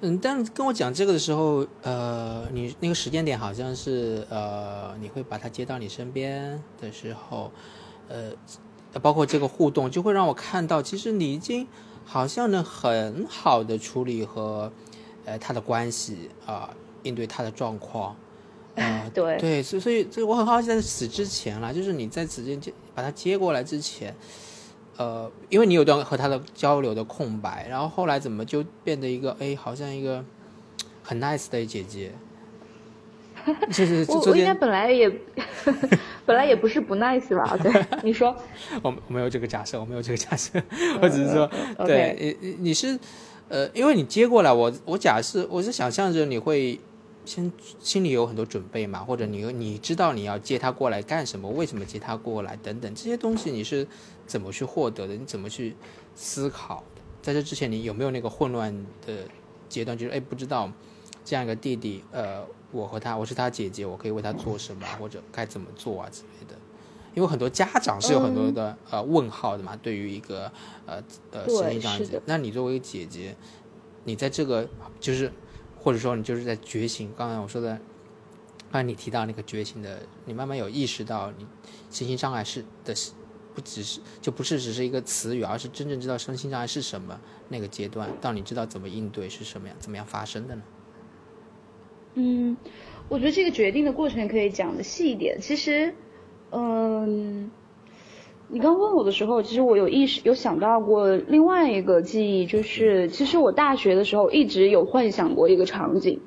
[0.00, 7.50] 嗯但跟我讲这个的时候，呃，你那个时间点好像是呃，你会把他接到你身边的时候，
[8.08, 8.30] 呃，
[9.02, 11.66] 包括这个互动，就会让我看到，其实你已经
[12.06, 14.72] 好像能很好的处理和。
[15.28, 16.70] 呃，他的关系啊，
[17.02, 18.16] 应对他的状况，
[18.76, 24.14] 啊，对对，所以所以，这我很好奇，在死之前了，就是你在此间接把他接过来之前，
[24.96, 30.24] 呃，因为你有段和他的交流的空白，然后后来怎么就变得一个哎，好像一个
[31.02, 32.10] 很 nice 的姐姐，
[33.70, 35.12] 就是 我我应该本来也
[36.24, 37.54] 本来也不是不 nice 吧？
[37.62, 38.34] 对，你说，
[38.80, 40.58] 我我没有这个假设，我没有这个假设，
[41.02, 41.50] 我只是说，
[41.84, 42.98] 对，你你是。
[43.48, 46.78] 呃，因为你接过来，我我假设我是想象着你会
[47.24, 53.86] 先心里有很多准备嘛，或者你你知道你要接他过来干什么，为什么接他过来等等这些东西，你是
[54.26, 55.14] 怎么去获得的？
[55.14, 55.74] 你怎么去
[56.14, 57.02] 思考的？
[57.22, 58.74] 在这之前，你有没有那个混乱
[59.06, 59.24] 的
[59.68, 59.96] 阶段？
[59.96, 60.70] 就是哎，不知道
[61.24, 66.57] 这样一个弟弟，呃，我和他，我是他姐姐，我可以为他做什么，或者该怎么做啊之类的。
[67.14, 70.52] 因为很多家长是有很多的呃问号的嘛，对于一个
[70.86, 73.34] 呃呃身心障碍者，那你作为一个姐姐，
[74.04, 74.68] 你在这个
[75.00, 75.32] 就是
[75.76, 77.70] 或者说你就是在觉醒，刚才我说的，
[78.70, 81.46] 刚才你提到那个觉醒的，你慢慢有意识到你
[81.90, 82.94] 身心障碍是的，
[83.54, 87.18] 不只是就不是只是一个词语，而是真正知道身心障碍是什么
[87.48, 90.62] 那个阶段，到你知道怎么应对是什么样怎么样发生的呢？
[92.14, 92.56] 嗯，
[93.08, 95.94] 我觉得这个决定的过程可以讲的细一点，其实。
[96.50, 97.50] 嗯，
[98.48, 106.20] 你刚问我的时候，其实我有意识有想到过另外一个记忆，就是其实我大学的时候一直有幻想过一个场景，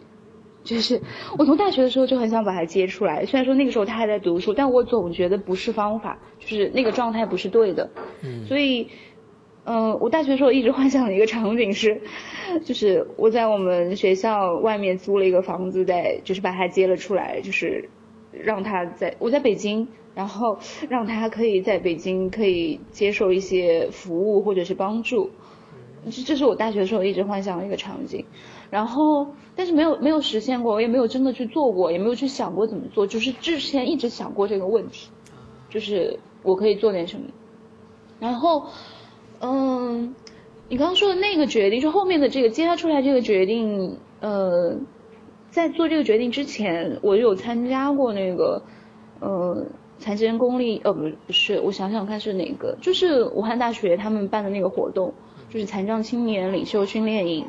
[0.63, 1.01] 就是
[1.39, 7.89] 我从大学的时候就很想把他接出来，虽然说那个时候他还在读书，但我总觉得不是方法，就是那个状态不是对的，
[8.23, 8.89] 嗯，所以，
[9.63, 12.01] 嗯，我大学的时候一直幻想的一个场景是，
[12.63, 17.89] 就是我在我们学校外面租了一个房子，在就是把他接了出来，就是
[18.31, 19.87] 让他在我在北京。
[20.13, 25.29] 然后让他可以在北京可以接受一些服务或者是帮助，
[26.11, 28.25] 这这是我大学的时候一直幻想的一个场景，
[28.69, 35.09] 然后但是没有没有实现过，我也没有真的去做过，也没有去想过怎么做，就是之前一直想过这个问题，
[35.69, 37.27] 就是我可以做点什么，
[38.19, 38.65] 然后
[39.39, 40.13] 嗯，
[40.67, 44.75] 你刚刚说的那个决定，就后面的这个接他出来这个决定，呃，
[45.51, 48.63] 在做这个决定之前，我有参加过那个，
[49.19, 49.63] 呃。
[50.03, 55.13] 残疾人公立呃不不是，我想想看是哪个，就是武汉大学他们办的那个活动，
[55.47, 57.45] 就是残障青年领袖训练营，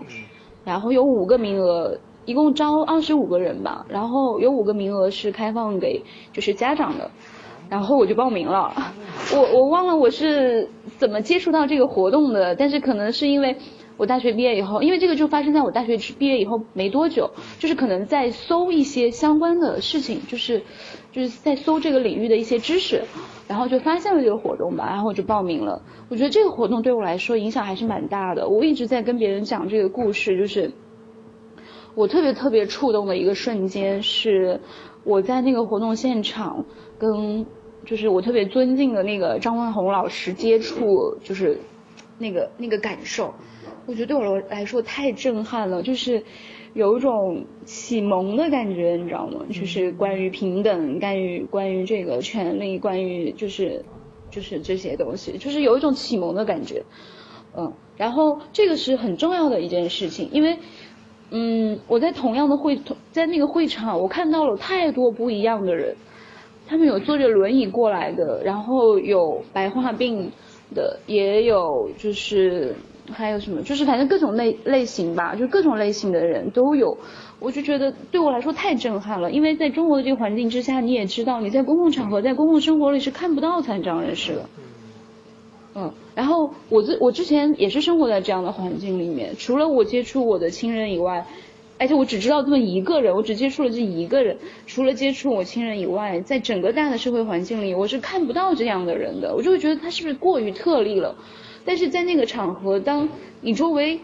[0.63, 6.03] 然后有五个名额，一共招二十五个人吧，然后有五个名额是开放给
[6.35, 7.11] 就是家长的，
[7.71, 8.71] 然后我就报名了，
[9.35, 13.57] 我我忘了我是怎么接触到这个活动的，但是可能是因为
[13.97, 20.63] 我大学毕业以后，因为这个就发生在我大学毕业以后没多久，就是可能在搜一些相关的事情，就是。
[21.13, 23.03] 就是在搜这个领域的一些知识，
[23.47, 25.83] 然后就发现了这个活动吧，然后我就报名了。
[26.09, 28.49] 我觉得这个活动对我来说影响还是蛮大的。
[28.49, 30.73] 我一直在跟别人讲这个故事，就是
[31.95, 34.59] 我特别特别触动的一个瞬间是
[35.05, 36.65] 我在那个活动现场
[36.99, 37.45] 跟
[37.85, 41.61] 就是我特别尊敬的那个张文宏老师接触，就是
[42.17, 43.35] 那个那个感受，
[43.87, 46.23] 我觉得对我来说太震撼了，就是。
[46.75, 49.43] 有一种启蒙的感觉，你知道吗？
[49.51, 53.85] 就是关于平等，关于关于这个权利，关于就是
[54.31, 56.83] 就是这些东西，就是有一种启蒙的感觉，
[57.55, 57.71] 嗯。
[57.99, 60.57] 然后这个是很重要的一件事情，因为
[61.29, 65.95] 嗯，我在同样的会在那个会场，我看到了太多不一样的人，
[66.67, 70.33] 他们有坐着轮椅过来的，然后有白化病
[70.75, 72.75] 的，也有就是
[73.11, 76.97] 还有什么，就是反正各种类类型吧，就各种类型的人都有。
[77.41, 84.49] 我就觉得对我来说太震撼了，因为在中国的这个环境之下，你也知道，你在公共场合、在公共生活里是看不到残障人士的。
[85.75, 91.27] 嗯，然后我之我之前也是生活在这样的环境里面，除了我接触我的亲人以外，
[91.79, 94.37] 而且我只知道这么一个人，我只接触了这一个人，
[94.67, 101.17] 除了接触我亲人以外，在整个大的社会环境里，我是看不到这样的人的，我就会觉得他是不是过于特例了？
[101.65, 103.09] 但是在那个场合，当
[103.41, 104.01] 你周围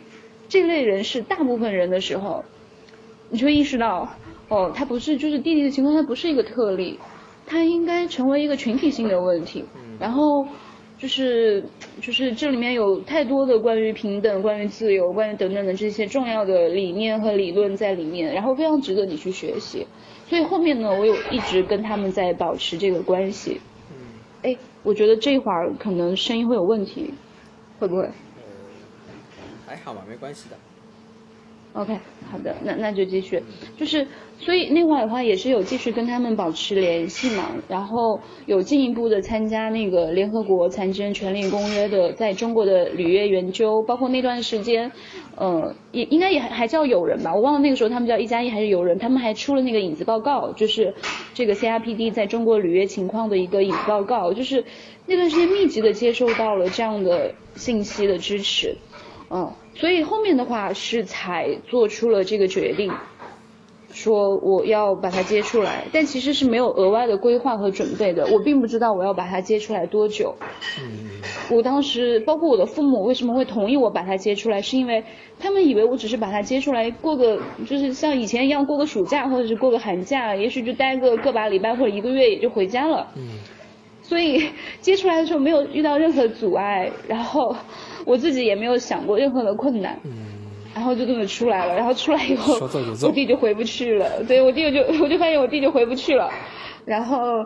[0.48, 2.44] 这类人是大部分人的时候。
[3.30, 4.08] 你就会意识到，
[4.48, 6.98] 哦，他不是就是弟弟的情况，他不是一个特例，
[7.44, 9.62] 他应该成为一个群体性的问题。
[10.00, 10.48] 然后
[10.96, 11.62] 就是
[12.00, 19.86] 就是这里面有太多的关于平等、关于自由、关于等等的这些重要的理念和理论在里面，然后非常值得你去学习。
[20.26, 23.60] 所以后面呢，我有一直跟他们在保持这个关系。
[24.42, 27.12] 哎，我觉得这会儿可能声音会有问题，
[27.78, 28.02] 会不会？
[28.04, 28.10] 呃，
[29.66, 30.56] 还好吧，没关系的。
[31.74, 31.98] OK，
[32.30, 33.42] 好的，那那就继续，
[33.76, 34.06] 就是
[34.40, 44.92] 所以那会儿的话也是有继续跟他们保持联系嘛，然后有进一步的参加那个联合国残疾人权利公约的在中国的履约研究，包括那段时间，
[45.36, 50.94] 呃，也应该也还还叫友人吧，我忘了那个时候他们叫一加一还是友人，他们还出了那个影子报告，就是
[51.34, 54.64] 这个 CRPD 在中国履约情况的一个影子报告，就是
[55.06, 58.76] 那段时间密集的接受到了这样的信息的支持，
[59.30, 59.52] 嗯。
[59.74, 62.92] 所以后面的话是才做出了这个决定，
[63.98, 68.26] 说我要把它接出来，但其实是没有额外的规划和准备的。
[68.32, 70.36] 我并不知道我要把它接出来多久。
[71.50, 75.02] 我当时包括我的父母为什么会同意我把它接出来，是因为
[75.40, 83.08] 他们以为我只是把它接出来过个，就是像以前一样过个暑假或者是过个寒假，也许就待个个把礼拜或者一个月也就回家了。
[84.02, 84.48] 所以
[84.80, 87.56] 接出来的时候没有遇到任何阻碍，然后。
[88.04, 89.98] 我自己也没有想过任何的困难，
[90.78, 91.74] 然后就这么出来了。
[91.74, 92.54] 然后出来以后，
[93.02, 94.22] 我弟就回不去了。
[94.24, 96.30] 对我弟就 我就发现我弟就回不去了，
[96.84, 97.44] 然后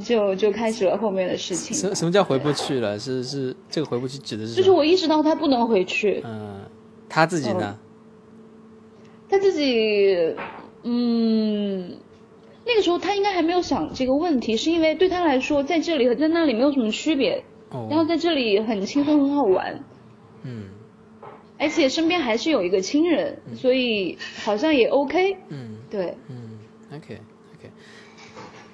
[0.00, 1.76] 就就开始了后面的事情。
[1.76, 2.96] 什什么叫回不去了？
[2.96, 4.54] 是是这个回不去指的是？
[4.54, 6.22] 就是我意识到他不能回去。
[6.24, 6.60] 嗯，
[7.08, 7.76] 他自己呢？
[9.28, 10.36] 他自己，
[10.84, 11.96] 嗯，
[12.64, 17.42] 那个时候他应该还没有想这个问题，是因为对他来说，在这里和在那里没有什么区别。
[17.70, 17.88] 哦。
[17.90, 19.84] 然后在这里很轻松，很好玩。
[20.44, 20.68] 嗯，
[21.58, 25.36] 而且身边还是有一个亲人，所以好像也 OK。
[25.48, 26.58] 嗯，对，嗯
[26.94, 27.20] ，OK
[27.54, 27.70] OK。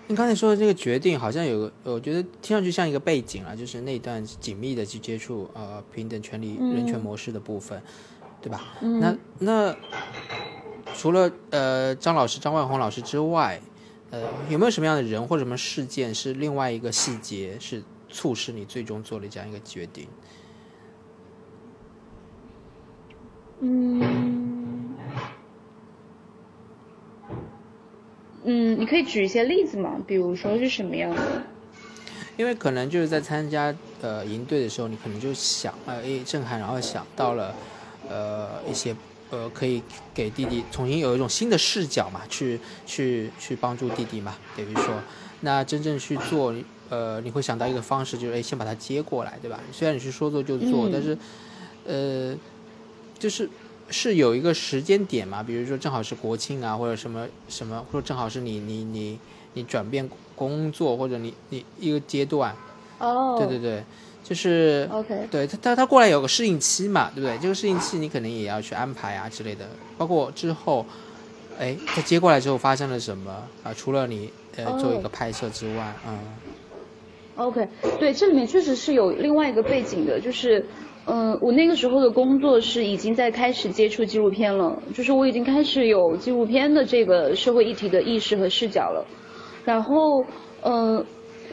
[0.06, 7.82] 你刚才说的这个决定，好像有个，我觉得听上去像一个背景啊，就是那段紧密的去接触呃平等权利人权模式的部分，
[8.42, 8.74] 对吧？
[8.80, 9.74] 那那
[10.94, 13.58] 除了呃张老师张万红老师之外，
[14.10, 20.06] 呃有没有什么样的人或者什么事件是另外一个细节是促使你最终做了这样一个决定？
[23.66, 24.94] 嗯，
[28.44, 29.98] 嗯，你可以举一些例子吗？
[30.06, 31.22] 比如说是什么样的？
[32.36, 37.54] 因为可能就是在参加呃营队的时候，你可能就想呃诶震撼，然后想到了
[38.10, 38.94] 呃一些
[39.30, 44.34] 呃可以给弟弟重新有一种新的视角嘛，去去去帮助弟弟嘛。
[44.54, 44.94] 比如说，
[45.40, 46.52] 那真正去做
[46.90, 49.58] 呃你会想到一个方式，就是诶先把他接过来，对吧？
[49.72, 51.16] 虽然你是说做就做，但是
[51.86, 52.36] 呃。
[53.24, 53.48] 就是
[53.88, 59.18] 是有一个时间点嘛，比如说正好是国庆啊，或者什么什么，或者正好是你你你
[59.54, 60.06] 你转变
[60.36, 62.54] 工作，或者你你一个阶段。
[62.98, 63.36] 哦。
[63.38, 63.82] 对对对，
[64.22, 64.86] 就是。
[64.92, 65.26] OK。
[65.30, 67.38] 对他他他过来有个适应期嘛，对不对？
[67.38, 70.84] 这个适应期你肯定也要去安排啊之类的，包括之后，
[71.58, 73.32] 哎，他接过来之后发生了什么
[73.62, 73.72] 啊？
[73.74, 76.18] 除了你呃做一个拍摄之外，嗯。
[77.36, 77.66] OK，
[77.98, 80.62] 对，这里面确实是有另外一个背景的，就是。
[81.06, 89.06] 嗯，我那个时候的工作是已经在开始接触纪录片了，就是我已经开始有纪录片的这个社会议题的意识和视角了。
[89.66, 90.24] 然后，
[90.62, 91.04] 嗯，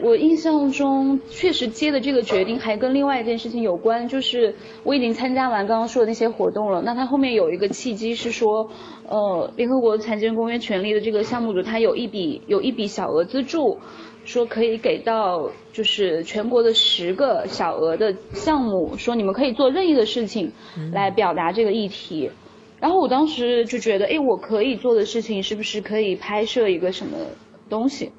[0.01, 6.81] 我印象中确实接的这个决定还跟另外一件事情有关，就是我已经参加完刚刚说的那些活动了。
[6.81, 8.69] 那它后面有一个契机是说，
[9.09, 13.79] 呃，联合国残疾人公约权利的这个项目组，它有一笔有一笔小额资助。
[14.23, 20.51] 说可以给到就是全国的十个小额的项目，说你们可以做任意的事情
[20.91, 22.30] 来表达这个议题。
[22.80, 27.17] 然后我当时就觉得，哎，我可以做的事情是不是可以拍摄一个什么
[27.69, 28.11] 东西？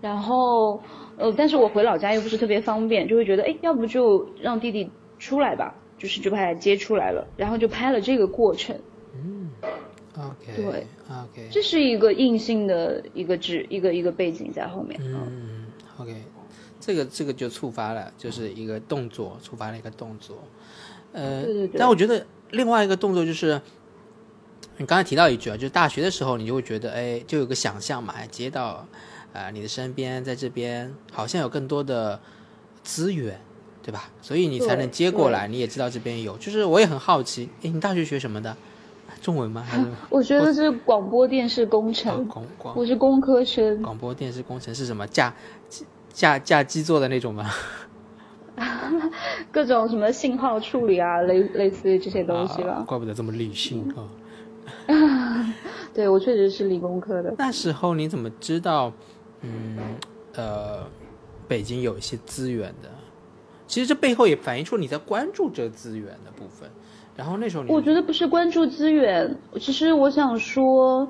[0.00, 0.80] 然后
[1.18, 8.76] 呃，但是我回老家又不是特别方便，就会觉得，哎，要不就让弟弟出来吧，就是就把他接出来了，然后就拍了这个过程。
[10.16, 15.00] 嗯 OK，对，OK，这是一个硬性的一个指一个一个背景在后面。
[15.02, 16.22] 嗯，OK，
[16.78, 20.36] 这个这个就触发了，就是一个动作，触发了一个动作。
[21.12, 23.60] 呃，对对对但我觉得另外一个动作就是，
[24.76, 28.86] 你刚才提到一句啊，就是大学的时候，你就会觉得，哎，就有个想象嘛，哎接到
[29.32, 32.20] 啊、你的身边，在这边好像有更多的
[32.82, 33.40] 资源，
[33.82, 34.10] 对吧？
[34.20, 36.36] 所以你才能接过来，你也知道这边有。
[36.36, 38.54] 就是我也很好奇，哎，你大学学什么的？
[39.20, 39.62] 中文吗？
[39.68, 43.82] 还是我觉得是广播电视工哦程，广广我是工科生。
[43.82, 45.06] 广播电视工程是什么？
[45.06, 45.34] 架
[46.12, 47.50] 架架机座的那种吗？
[49.50, 52.72] 各种什么信号处理啊，类类似于这些东西吧。
[52.72, 54.04] 啊怪不得这么理性啊！
[55.94, 57.34] 对我确实是理工科的。
[57.38, 58.92] 那时候你怎么知道，
[59.40, 59.78] 嗯
[60.34, 60.86] 呃，
[61.48, 62.90] 北京有一些资源的？
[63.66, 66.68] 其实这背后也反映出你在关注这资源的部分。
[67.14, 71.08] 然后那时候你我觉得不是关注资源，其实我想说，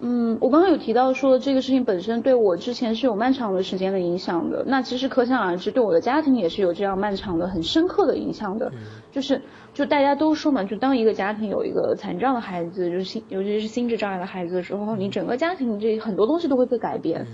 [0.00, 8.72] 嗯，我刚刚有提到说这个事情本身对我之前是有漫长的时间的影响的，那其实可想而知，对我的家庭也是有这样漫长的、很深刻的影响的。
[9.12, 9.42] 就是
[9.74, 17.26] 就大家都说嘛，就当一个家庭有一个残障的孩子，就是心尤其是心智障碍的孩子的时候，你整个家庭这很多东西都会被改变。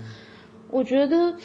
[0.69, 1.35] 我觉得，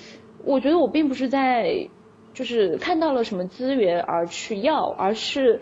[0.44, 1.88] 我觉得我并不是在
[2.34, 5.60] 就是看到了什么资源而去要，而是。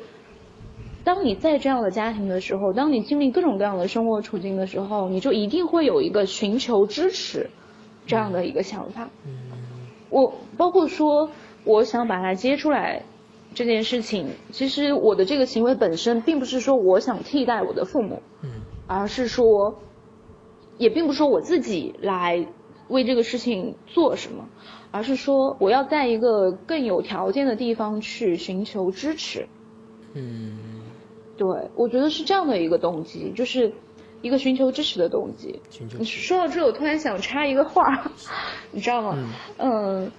[1.06, 7.48] 当你在这样的家庭的时候，当你经历各种各样的生活处境的时候，你就一定会有一个寻求支持
[8.08, 9.08] 这样的一个想法。
[10.10, 11.30] 我包括说，
[11.62, 13.04] 我想把它接出来
[13.54, 18.50] 这件事情，其实我的这个行为本身并不是说我想替代我的父母，嗯
[18.88, 19.78] 而是说，
[20.76, 22.44] 也并不是说我自己来
[22.88, 24.48] 为这个事情做什么，
[24.90, 29.46] 而是说我要在一个更有条件的地方去寻求支持。
[30.14, 30.65] 嗯
[31.36, 33.72] 对，我觉得是这样的一个动机，就是
[34.22, 35.60] 一个寻求支持的动机。
[35.70, 38.10] 寻求你说到这，我突然想插一个话，
[38.72, 39.18] 你知道吗？
[39.58, 40.10] 嗯，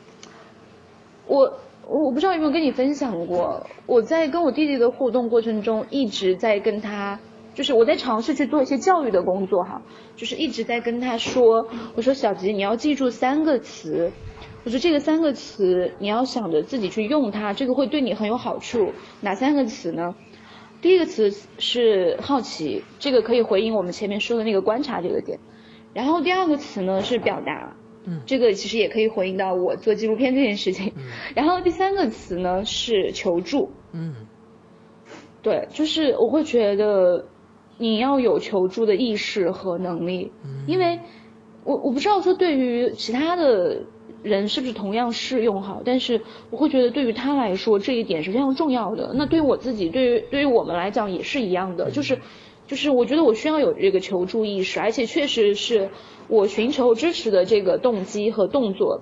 [1.25, 1.53] 我
[1.87, 7.19] 我不知道有没有跟你分享过，我在跟我弟弟的互动过程中，一直在跟他，
[7.55, 9.81] 就是我在尝试去做一些教育的工作哈，
[10.15, 14.11] 就是一直在跟他说，我说小吉，你要记住三个词。
[14.63, 18.91] 我说这个三个词，你要想着自己去用它，这个会对你很有好处。
[19.21, 20.13] 哪三个词呢？
[20.81, 25.39] 第一个词是好奇，这个可以回应我们前面说的那个观察这个点。
[25.93, 27.75] 然后第二个词呢是表达，
[28.05, 28.21] 嗯。
[28.25, 30.93] 这个其实也可以回应到我做纪录片这件事情。
[31.35, 34.27] 然后第三个词呢是求助，嗯。
[35.41, 37.27] 对，就是我会觉得
[37.77, 40.31] 你要有求助的意识和能力，
[40.67, 40.99] 因为
[41.63, 43.83] 我我不知道说对于其他的
[44.23, 49.11] 人是不是同样适用哈，但是我会觉得对于他来说这一点是非常重要的。
[49.13, 52.19] 那对于我自己，对于对于我们来讲也是一样的，就是
[52.67, 55.89] 就是我觉得我需要有这个求助意识，而且确实是
[56.27, 59.01] 我寻求支持的这个动机和动作，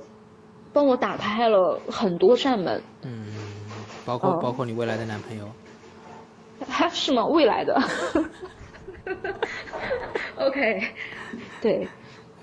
[0.74, 2.82] 帮我打开了很多扇门。
[3.03, 3.28] 嗯，
[4.05, 5.45] 包括哦包括你未来的男朋友。
[6.91, 7.26] 是吗？
[7.26, 7.82] 未来的。
[10.38, 10.82] OK，
[11.61, 11.88] 对，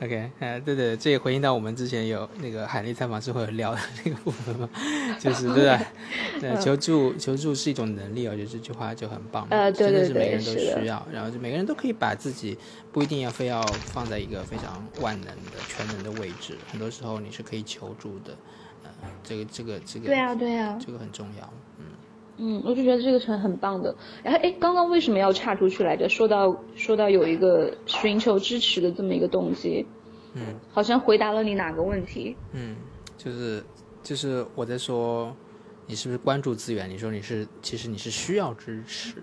[0.03, 4.69] OK，呃，对对，这也回应到我们之前有那个海内采访是会有聊的那个部分嘛，
[5.21, 5.81] 就是对吧？
[6.41, 6.61] 对？
[6.61, 12.59] 求助求助是一种能力，我觉得这句话就很棒，呃对真的是每个人都需要，然后就每个人都可以把自己
[12.91, 18.37] 不一定要非要放在一个非常万能的全能的位置，很多时候你是可以求助的，
[18.83, 21.53] 呃，这个这个这个对啊，对啊，这个很重要，
[22.43, 23.95] 嗯嗯，我就觉得这个很很棒的。
[24.23, 26.09] 然后，哎，刚刚为什么要岔出去来着？
[26.09, 29.87] 说到说到有一个寻求支持的这么一个动机，
[30.35, 32.37] 嗯好像回答了你哪个问题？
[32.53, 32.77] 嗯，
[33.17, 33.63] 就是
[34.03, 35.35] 就是我在说
[35.87, 39.23] 你是不是关注资源，你说你是其实你是需要支持，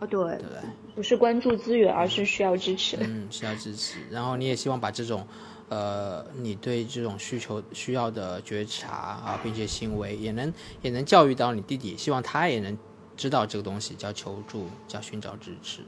[0.00, 0.60] 哦，对，对不对？
[0.94, 2.96] 不是关注资源，而是需要支持。
[3.00, 3.98] 嗯，需要支持。
[4.10, 5.26] 然后你也希望把这种，
[5.70, 10.50] 呃，你对这种需求需要的觉察啊，并且行为也能
[10.80, 12.76] 也能教育到你弟弟，希望他也能
[13.16, 15.82] 知道这个东西叫求助，叫寻找支持，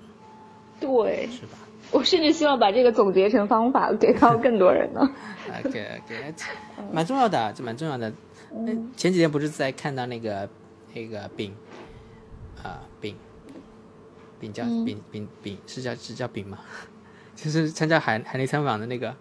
[0.78, 1.56] 对，是吧
[1.92, 5.00] 我甚至希望把这个总结成方法给到更多人呢。
[5.64, 6.34] OK OK，
[6.92, 8.12] 蛮重要的，这蛮重要的。
[8.52, 10.46] 嗯，前几天不是在看到那个
[10.92, 11.54] 那个饼，
[12.62, 13.16] 啊、饼，
[14.38, 16.58] 饼叫饼饼饼是叫是叫饼吗？
[17.34, 19.16] 就是参加海海内参访的那个。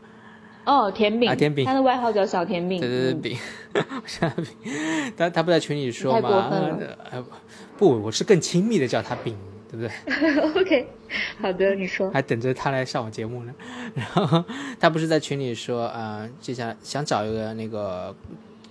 [0.70, 2.80] 哦，甜饼，啊甜饼他的外号叫小甜饼。
[2.80, 3.38] 对对对，嗯饼，
[3.74, 4.45] 我想饼，
[5.17, 6.30] 他他不在群里说太吗？
[6.30, 7.26] 过分了呃，
[7.78, 9.36] 不，我是更亲密的叫他饼，
[9.72, 10.61] 对不对？
[10.61, 10.88] OK，
[11.41, 12.11] 好的，你说。
[12.11, 13.53] 还等着他来上我节目呢。
[13.95, 14.43] 然后
[14.80, 18.15] 他不是在群里说，呃，接下来想找一个那个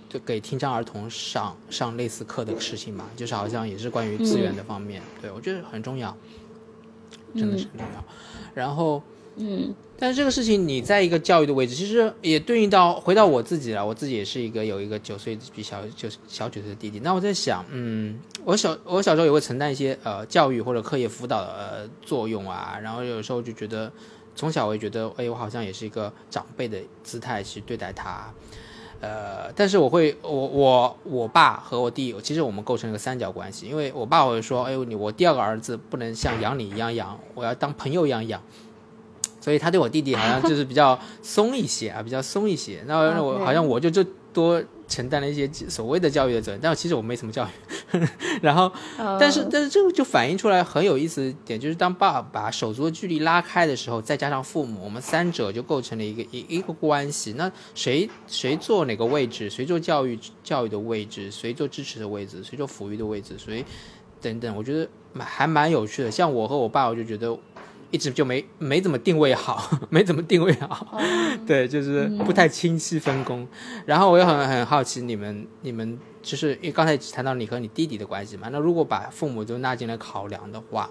[0.07, 5.01] 就给听障儿童上上类似课的事情嘛，就是好像也是关于资源的方面。
[5.21, 6.15] 对我觉得很重要。
[7.35, 8.03] 真的是很重要。
[8.55, 9.03] 然后，
[9.35, 13.85] 嗯，但是这个事情你在一个教育的位置，其实也对应到回到我自己了。
[13.85, 17.01] 我自己也是一个有一个九岁比小九小九岁的弟弟。
[17.01, 22.79] 那我在想，嗯，我小我小时候也会承担一些呃教育或者课业辅导的呃作用啊。
[22.81, 23.91] 然后有时候就觉得，
[24.35, 28.33] 从小我也觉得，哎，我好像也是一个长辈的姿态去对待他。
[29.01, 38.41] 呃，但是我会，我我我爸和我弟，其实我们构成一个三角关系，因为我爸会说，哎呦你我第二个儿子不能像养你一样养，我要当朋友一样养，
[39.39, 44.63] 所以他对我弟弟好像就是比较松一些啊，比较松一些，那我好像我就就多。
[44.89, 47.99] 承担了一些所谓的教育的责任，但其实我没什么教育。
[48.41, 48.71] 然后，
[49.19, 57.33] 但是但是这个就反映出来很有意思的点，就是当爸把手足的距离拉开的时候，再加上父母，我们三者就构成了一个一一个关系。
[57.33, 63.63] 那谁谁坐哪个位置，谁做教育教育的位置，谁做支持的位置，谁做抚育的位置，所以
[64.19, 66.09] 等等，我觉得蛮还蛮有趣的。
[66.09, 67.37] 像我和我爸，我就觉得。
[67.91, 70.97] 一直就没没怎么定位好，没怎么定位好，
[71.47, 73.47] 对，就是不太清晰分工。
[73.85, 80.89] 然后我也很很好奇，你们你们就是因为刚才谈到你和你弟弟的关系嘛，那如果把父母都纳进来考量的话，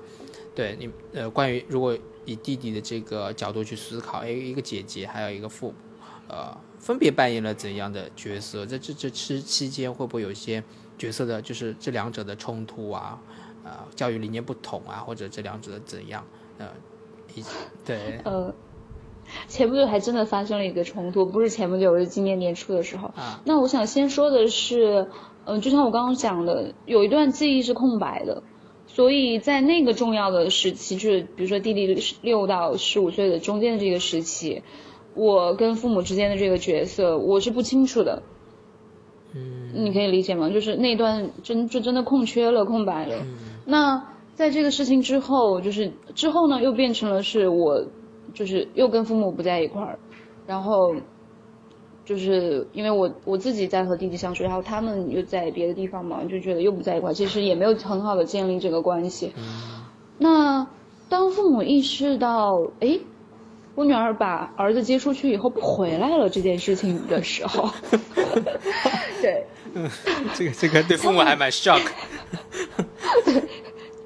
[0.54, 5.74] 对你呃，关于如果以弟弟的这个角度去思考，哎，一个姐姐还有一个父母，
[6.28, 8.66] 呃，分别扮演了怎样的角色？
[8.66, 10.62] 在这这期期间会不会有一些
[10.98, 13.18] 角色的，就是这两者的冲突啊？
[13.64, 16.24] 呃，教育理念不同啊，或者这两者的怎样？
[16.58, 16.66] 呃，
[17.34, 17.42] 一
[17.86, 18.54] 对，呃，
[19.46, 23.08] 前不久还真的发生了一个冲突，不是前不久，是今年年初的时候。
[23.16, 25.08] 啊，那我想先说的是，
[25.44, 28.42] 嗯，就像我刚刚讲的，有一段记忆是空白的，
[28.86, 34.62] 所以在那个重要的时期，就是比如说弟弟六到十五岁的中间的这个时期，
[35.14, 38.22] 我跟父母之间的这个角色，我是不清楚的。
[39.34, 40.48] 嗯，你可以理解吗？
[40.50, 43.16] 就是那段真就真的空缺了，空白了。
[43.20, 43.36] 嗯
[43.66, 44.17] 那。
[44.38, 47.84] 在这个事情之后，就是之后呢，又变成了是我，
[48.32, 49.98] 就是又跟父母不在一块儿，
[50.46, 50.94] 然后，
[52.04, 59.32] 就是因为我我自己在和弟弟相处，然后他们又在别的地方嘛，就觉得又不在一块儿，其实也没有很好的建立这个关系。
[60.18, 60.64] 那
[61.08, 62.96] 当父母意识到，哎，
[63.74, 67.68] 我女儿把儿子接出去以后不回来了这件事情的时候，
[69.20, 69.90] 对， 嗯
[70.36, 71.82] 这个这个对父母还蛮 shock。
[73.26, 73.42] 对。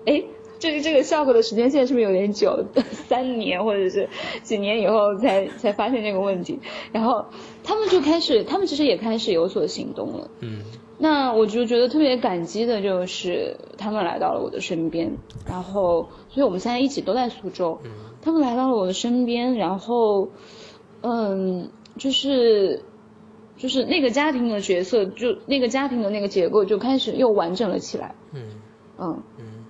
[0.07, 0.23] 哎，
[0.59, 2.65] 这个这个 shock 的时间线是不是有点久？
[2.93, 4.09] 三年或者是
[4.43, 6.59] 几年以后才才发现这个问题，
[6.93, 7.27] 然后
[7.65, 10.31] 他们就开始，他们其实也开始有所行动了。
[10.41, 10.63] 嗯，
[10.99, 15.13] 那我就觉得特别感激的就是他们来到了我的身边，
[15.49, 17.79] 然后，所以我们现在一起都在苏州。
[17.85, 17.91] 嗯，
[18.23, 20.29] 他们来到了我的身边，然后，
[21.03, 22.83] 嗯，就是
[23.57, 28.15] 就是那个家庭的角色，就那个家庭的那个结构就开始又完整了起来。
[28.33, 28.43] 嗯
[28.99, 29.23] 嗯。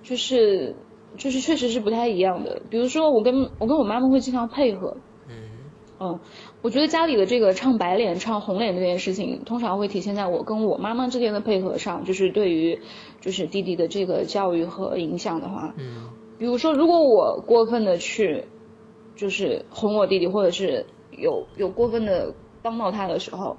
[0.03, 0.75] 就是，
[1.17, 2.61] 就是确实是不太一样的。
[2.69, 4.97] 比如说，我跟我跟我妈妈会经常配合。
[5.27, 5.35] 嗯。
[5.99, 6.19] 嗯，
[6.61, 12.03] 我觉得家里的这个唱白脸、唱红脸这件事情，通常会体现在我跟我妈妈之间的配合上。
[12.03, 12.79] 就是对于，
[13.21, 15.73] 就是弟弟的这个教育和影响的话。
[15.77, 16.09] 嗯。
[16.37, 18.45] 比如说，如果我过分的去，
[19.15, 23.55] 就是哄我弟弟，或者是有有过分的帮到他的时候，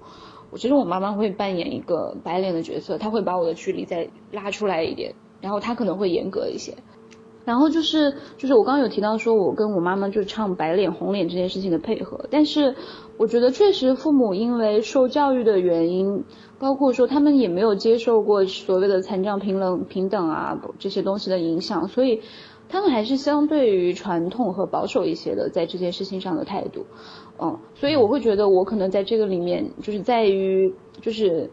[0.51, 5.15] 我觉得我妈妈会扮演一个白脸的角色，她会把我的距离再拉出来一点。
[5.45, 6.73] 然后他可能会严格一些，
[7.45, 12.75] 然后就是就是我刚刚有提到说，我跟我妈妈就唱白脸红脸这件事情的配合，但是
[13.19, 16.25] 我觉得确实父母因为受教育的原因，
[16.59, 22.23] 包括说他们也没有接受过所谓的残障平等平等啊这些东西的影响，所以
[22.71, 26.87] 他们还是相对于传统和保守一些的在这件事情上的态度，
[27.39, 30.73] 嗯，所以我会觉得我可能在这个里面就是在于
[31.03, 31.51] 就是。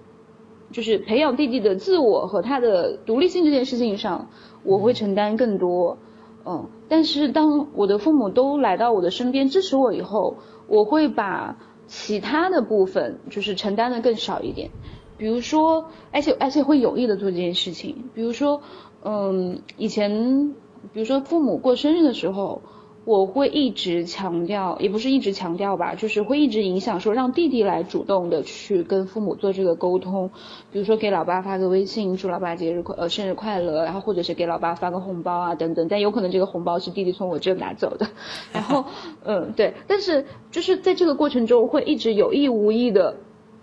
[0.72, 4.30] 就是培养弟弟的自我和他的独立性这件事情上，
[4.64, 5.98] 我会承担更多，
[6.46, 11.58] 嗯，但是当我的父母都来到我的身边支持我以后，我会把
[11.88, 14.70] 其他的部分就是承担的更少一点，
[15.18, 18.62] 比如说，而且而且会有意的做这件事情，比如说，
[19.04, 20.56] 嗯，以前，
[20.94, 22.62] 比如说父母过生日的时候。
[23.04, 30.30] 我会一直强调，也不是一直强调吧，就是会一直影响说让弟弟来主动的去跟父母做这个沟通，
[30.72, 38.08] 比如说给老爸发个微信，祝老爸节日快呃生日快乐，然后或者是给老爸发个红包啊等等，但有可能这个红包是弟弟从我这拿走的，
[38.54, 38.86] 然后
[39.24, 43.16] 嗯对，但是就是在这个过程中会一直有意无意的，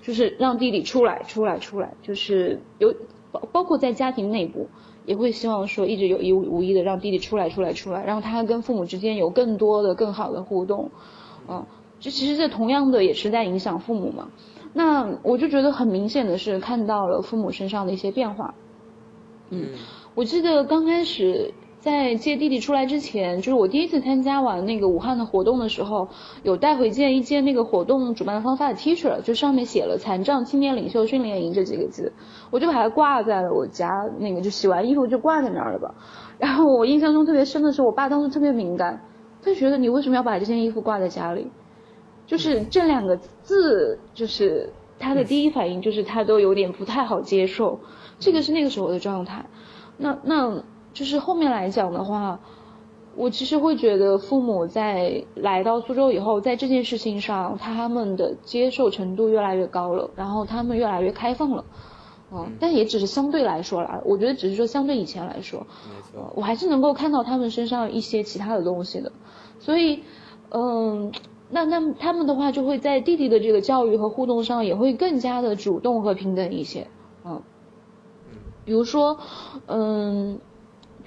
[0.02, 2.92] 就是让弟弟出来出来出来，就是有
[3.30, 4.66] 包包括在家庭内部。
[5.08, 10.90] 也会希望说一直有意无意的让弟弟出来出来出来，让他跟父母之间有更多的更好的互动，
[11.48, 11.64] 嗯，
[11.98, 14.28] 这其实这同样的也是在影响父母嘛。
[14.74, 18.54] 那我就觉得很明显的是看到了父母身上的一些变化，
[19.48, 19.70] 嗯，
[20.14, 21.54] 我记得刚开始
[21.88, 26.08] 在接弟弟出来之前，就是我第一次参加完那个武汉的活动的时候，
[26.42, 32.12] 有带回件一件那个活动主办方发的 T 恤，就上面写了“残障青年领袖训练营”这几个字，
[32.50, 35.94] 我就把它挂在了我家那个，就洗完衣服就挂在那儿了吧。
[36.38, 39.02] 然后我印象中特别深的是，我爸当时特别敏感，
[39.40, 41.50] 他觉得你为什么要把这件衣服挂在家里？
[42.26, 47.80] 就是这两个字，就是他的第一反应就是他都有点不太好接受，
[48.18, 49.46] 这个是那个时候的状态。
[49.96, 50.62] 那那
[50.92, 52.40] 就是后面来讲的话，
[53.14, 61.64] 我其实会觉得父母在来到苏州以后，在这件事情上，他们的接受程度越来越高了，然后他们越来越开放了，
[62.32, 69.12] 嗯，但也只是相对来说啦，我觉得只是说相对以前来说，没错，我还是能够看到他们身上一些其他的东西的，
[69.58, 70.02] 所以，
[70.50, 71.12] 嗯，
[71.50, 76.88] 那那他们的话就会在弟弟的这个教育和互动上也会更加的主动和平等一些，
[77.24, 77.42] 嗯。
[78.64, 79.18] 比如说，
[79.66, 80.40] 嗯，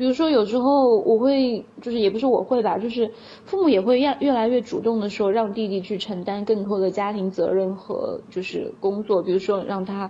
[0.02, 3.12] 比如说有时候我会，就是也不是我会吧，就是
[3.46, 10.10] 父母也会越越来越主动的说，让弟弟去承担更多的家庭责任和就是工作，比如说让他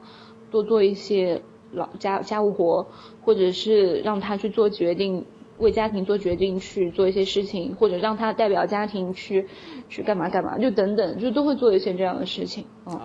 [0.50, 1.42] 多做一些
[1.74, 2.88] 老家家务活，
[3.22, 5.26] 或者是让他去做决定，
[5.58, 9.50] 为家庭做决定去做一些事情，或者让他代表家庭去
[9.90, 12.98] 去干嘛干嘛，就等等，就都会做一些这样的事情，嗯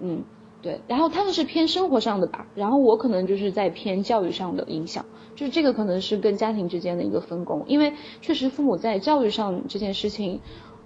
[0.00, 0.24] 嗯。
[0.62, 10.40] 对，然后他们是偏生活上的吧，然后我可能就是在偏教育上的影响，就是这个可能是跟家庭之间的一个分工，因为确实父母在教育上这件事情，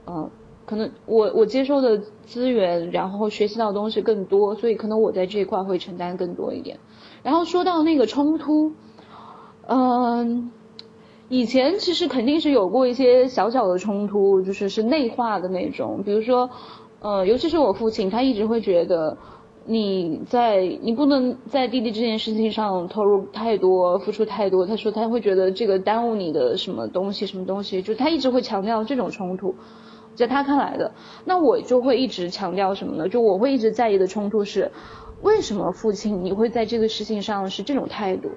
[0.06, 0.30] 嗯，
[0.64, 6.78] 可能我我接受的资源，然后学习到的东西更多，所以可能我在这一块会承担更多一点。
[7.22, 8.72] 然后说到那个冲突，
[9.66, 10.50] 嗯，
[11.28, 16.50] 以前其实肯定是有过一些小小的冲突，就是是内化的那种，比如说，
[17.00, 19.16] 呃，尤其是我父亲，他一直会觉得。
[19.66, 24.66] 你在你不能在弟弟这件事情上投入太多，付出太多。
[24.66, 29.54] 他说他会觉得这个耽误你的什么东西，什么东西，就他一直会强调这种冲突，
[30.14, 30.92] 在他看来的。
[31.24, 33.08] 那我就会一直强调什么呢？
[33.08, 34.70] 就我会一直在意的冲突是，
[35.22, 38.32] 为什么父亲你会在这个事情上是这种态度？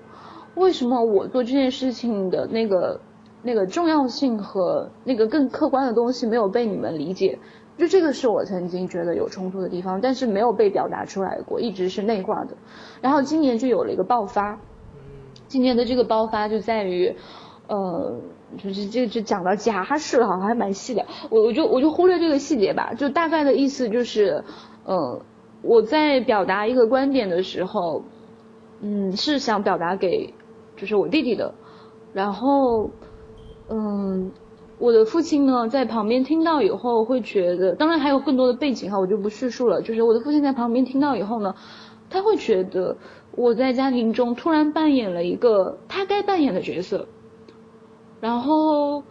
[0.55, 3.01] 为什么我做这件事情的那个
[3.43, 7.37] 那个重要性和那个更客观的东西没有被你们理解？
[7.77, 12.57] 就这个是我曾经觉得有冲突的地方，但是没有被表达出来过，一直是内化的。
[13.01, 14.59] 然后今年就有了一个爆发，
[15.47, 17.15] 今年的这个爆发就在于，
[17.67, 18.19] 呃，
[18.57, 21.05] 就是这个就讲到家事了，好像还蛮细的。
[21.29, 24.43] 我我就我就忽略这个细节吧，就大概的意思就是，
[24.83, 25.21] 呃，
[25.61, 28.03] 我在表达一个观点的时候，
[28.81, 30.33] 嗯，是想表达给
[30.75, 31.53] 就是我弟弟的，
[32.11, 32.89] 然后，
[33.69, 34.31] 嗯。
[34.79, 39.81] 我的父亲呢，在旁边听到以后会觉得，当然还有更多的背景哈，我就不叙述了。
[39.81, 41.55] 就是我的父亲在旁边听到以后呢，
[42.09, 42.95] 他会觉得
[43.31, 47.07] 我在家庭中突然扮演了一个他该扮演的角色，
[48.21, 49.03] 然后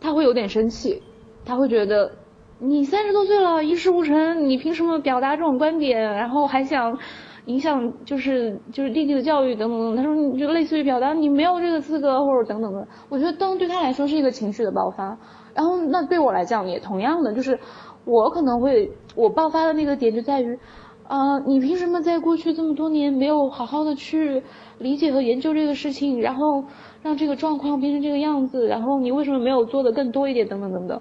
[0.00, 1.02] 他会有点生气，
[1.44, 2.12] 他会觉得
[2.58, 6.98] 你三十多岁了，一事无成，你凭什么表达这种观点，然后还想。
[7.46, 15.16] 影响就是就是弟弟的教育等等等，他说你就类似于表达你没有这个资格或者等等的，我觉得灯对他来说是一个情绪的爆发，
[15.54, 17.58] 然后那对我来讲也同样的，就是
[18.04, 20.58] 我可能会我爆发的那个点就在于，
[21.06, 24.42] 啊你凭什么在过去这么多年没有好好的去
[24.78, 26.64] 理解和研究这个事情，然后
[27.02, 31.00] 让这个状况变成这个样子，然后你为什么没有做的更多一点等等等等，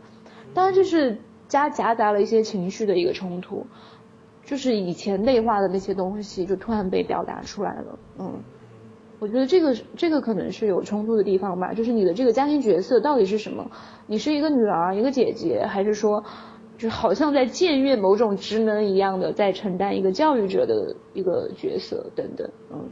[0.53, 1.17] 当然就是
[1.47, 3.65] 夹夹杂了一些情绪的一个冲突。
[4.45, 7.99] 就是以前内化的那些东西，就突然被表达出来了。
[8.19, 8.31] 嗯，
[9.19, 11.73] 我觉得这个这个可能是有冲突的地方吧。
[11.73, 13.69] 就是你的这个家庭角色到底是什么？
[14.05, 16.23] 你是一个女儿，一个姐姐，还是说，
[16.77, 22.47] 就好像在僭越某种职能一样的，在承担一个教育者的一个角色等等。
[22.71, 22.87] 嗯，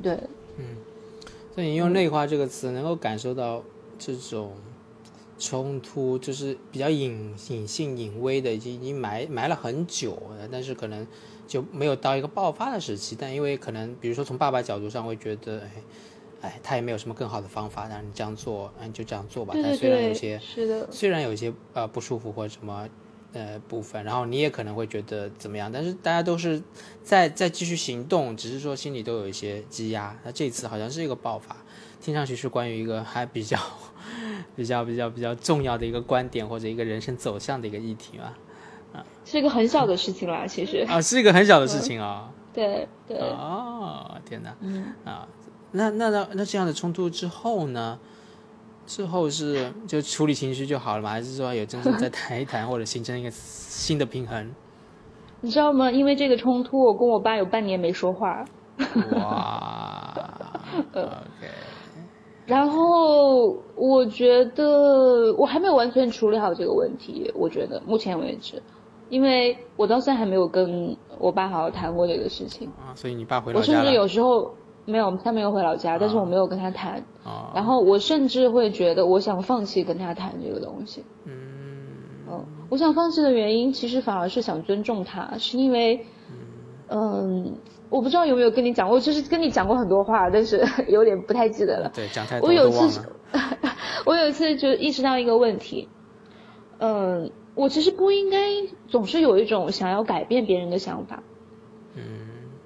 [0.00, 0.12] 对，
[0.56, 0.64] 嗯，
[1.54, 3.60] 所以你用内化这个词，能够感受到
[3.98, 4.52] 这种。
[5.38, 11.06] 冲突就是比较隐隐性、隐微的，已经已经埋埋了很久了，但是可能
[11.48, 13.16] 就没有到一个爆发的时期。
[13.18, 15.70] 但因为可能，比如说从爸爸角度上会觉得，哎，
[16.42, 19.52] 哎，他也没有什么更好的方法让你这样做，那你，就这样做吧。
[19.60, 22.88] 但虽然有些是的，虽然有些呃不舒服或者什么
[23.32, 26.62] 呃部分，然后你也可能会觉得怎么样，但是大家都是
[27.02, 30.16] 在在继续行动，只是说心里都有一些积压。
[30.24, 31.56] 那这次好像是一个爆发，
[32.00, 33.58] 听上去是关于一个还比较。
[34.56, 38.32] 比较比较比较重要的一个观点或者一个人生走向的一个议题嘛，
[38.92, 45.26] 啊，是一个很小的事情啦，其实啊，是一个很小的事情啊，对对，哦，天哪，嗯啊，
[45.72, 47.98] 那那那那这样的冲突之后呢？
[48.84, 51.10] 之后是就处理情绪就好了吗？
[51.10, 54.52] 还是说有真正再 谈一谈或者形成一个新的平衡？
[55.40, 55.88] 你知道吗？
[55.88, 58.44] 因为这个冲突，我跟我爸有半年没说话。
[59.12, 60.12] 哇，
[60.92, 61.48] OK。
[62.46, 68.62] 然后我觉得我还没有完全处理好这个问题，我觉得目前为止，
[69.08, 72.68] 因为我到现在还没有跟我爸好好谈过这个事情。
[72.78, 73.92] 啊，所以你爸回老我甚至。
[73.92, 74.52] 有时候
[74.84, 76.98] 没有，他没有回老家，但是我没有跟他谈。
[77.24, 81.04] 哦，然后我甚至会觉得，我想放弃跟他谈这个东西。
[81.24, 81.34] 嗯
[82.28, 86.04] 嗯，我想放弃的原因，其实反而是想尊重他，是因为，
[86.88, 87.54] 嗯，
[87.92, 91.92] 我不知道有没有跟你讲过，就是跟你讲过很多话，但是 有点不太记得了。
[91.94, 93.00] 对，讲太多我有一次。
[94.04, 95.88] 我有一次就意识到一个问题，
[96.78, 98.38] 嗯，我其实不应该
[98.88, 101.22] 总是有一种想要改变别人的想法。
[101.94, 102.02] 嗯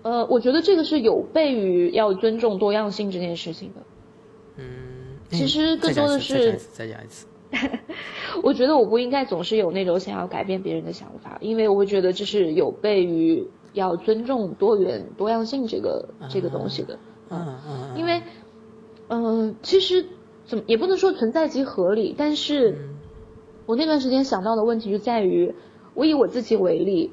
[0.02, 3.82] 呃，我觉得这个是有悖于要尊重多样性这件事情的。
[4.56, 4.64] 嗯，
[5.30, 7.26] 其实更多的是再讲一次，
[8.42, 13.46] 我觉得我不应该总是有那种想要改变别人的想法，因为我会觉得这是有悖于
[13.76, 16.98] 要尊重多元多样性这个这个东西的。
[17.28, 17.58] 嗯嗯
[17.92, 18.22] 嗯，因为，
[19.08, 20.06] 嗯、其实
[20.46, 22.94] 怎么也不能说存在即合理，但是嗯
[23.66, 25.54] 我那段时间想到的问题就在于，
[25.94, 27.12] 我以我自己为例，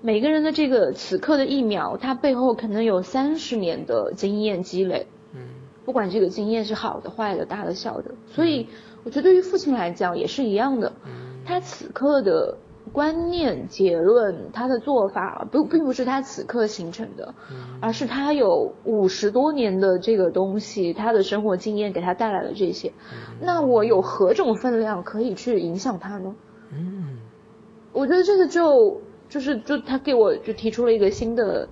[0.00, 5.06] 每个人的这个此刻的一秒，它背后可能有三十年的经验积累。
[5.34, 5.40] 嗯
[5.84, 8.68] 不管这个经验是好的、坏的、大的、小的，所以
[9.04, 10.92] 我觉得对于父亲来讲也是一样的。
[11.06, 12.58] 嗯他此刻的
[12.88, 22.92] 观念、结论、他的做法，不并不是他此刻形成的，嗯而是他有五十多年的这个东西，他的生活经验给他带来了这些。
[23.40, 26.34] 那我有何种分量可以去影响他呢？
[26.72, 27.18] 嗯
[27.92, 31.68] 我觉得这个就就是就他给我就提出了一个新的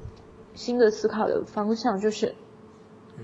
[0.55, 2.35] 新的思考的方向，就是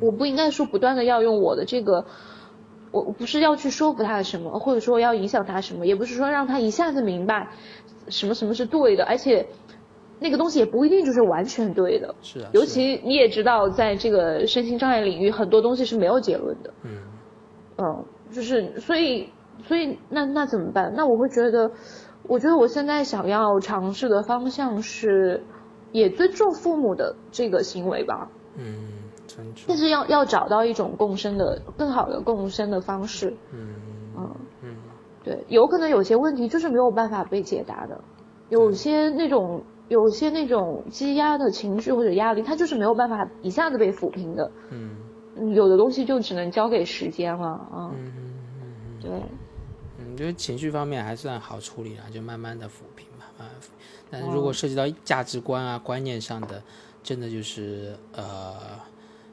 [0.00, 2.04] 我不应该说不断的要用我的这个，
[2.90, 7.48] 我我不是要去说服他什么，或者说要影响他什么，也不是说让他一下子明白
[8.08, 9.46] 什么什么是对的，而且
[10.18, 12.14] 那个东西也不一定就是完全对的。
[12.22, 16.72] 是啊，尤其你也知道，在这个身心障碍领域，很多东西是没有结论的。
[16.82, 16.98] 嗯
[17.78, 19.28] 嗯，就是所以
[19.64, 20.92] 所以那那怎么办？
[20.94, 21.70] 那我会觉得，
[22.24, 25.42] 我觉得我现在想要尝试的方向是，
[25.90, 28.88] 也尊重父母的这个行为吧，嗯，
[29.66, 33.34] 但是要要找到一种共生的更好的共生的方式。
[33.52, 33.74] 嗯
[34.16, 34.30] 嗯，
[34.62, 34.76] 嗯
[35.24, 38.00] 对，有可能有些问题就是没有办法被解答的，
[38.48, 44.50] 有些那种有些那种积压的情绪或者压力，它就是没有办法一下子被抚平的。
[44.70, 44.96] 嗯
[45.36, 47.90] 嗯有的东西就只能交给时间了啊。
[47.94, 49.10] 嗯嗯嗯对，
[49.98, 53.86] 嗯，就是情绪方面还算好处理了，就慢慢的抚平嘛，慢慢抚平。
[54.10, 56.62] 但是如果涉及到价值观啊、观念上的，
[57.02, 58.54] 真的就是呃，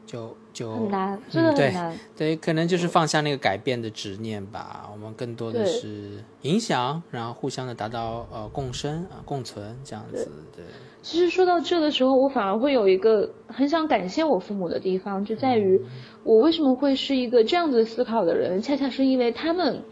[0.10, 1.96] 就就很难，真的很难。
[2.18, 4.90] 对，可能就是放下那个改变的执念吧。
[4.92, 10.32] 我们更多的是影响，然后互相的达到呃共生啊、共存这样子。
[10.56, 10.66] 对，
[11.04, 15.80] 其实说到这的时候，我反而会有一个很想感谢我父母的地方，就在于
[16.24, 19.84] 我为什么会是一个这样子思考的人，恰恰是因为他们，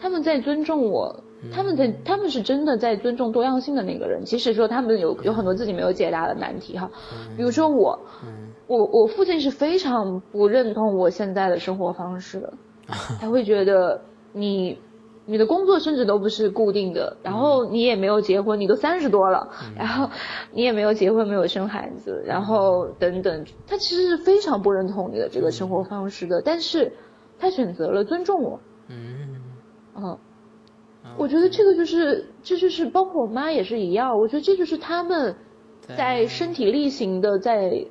[0.00, 6.88] 他们在尊重我，他们在他们是真的在尊重多样性的那个人，即使说他们有有很多自己没有解答的难题哈，
[7.36, 12.52] 比如说我，嗯我我父亲是非常不认同我现在的生活方式的，
[13.20, 14.00] 他会觉得
[14.32, 14.78] 你
[15.24, 20.10] 你的工作甚至都不是固定的，然后你也没有结婚，你都三十多了，然后
[20.52, 26.92] 你也没有结婚，没有生孩子，然后等等，他其实是非常不认同你的这个生活方式的，但是
[27.38, 29.42] 他选择了尊重我，嗯。
[29.96, 30.18] 嗯。
[31.16, 35.36] 我觉得这个就是，这就是包括我妈也是一样，我觉得这就是他们
[35.96, 37.90] 在身体力行的在对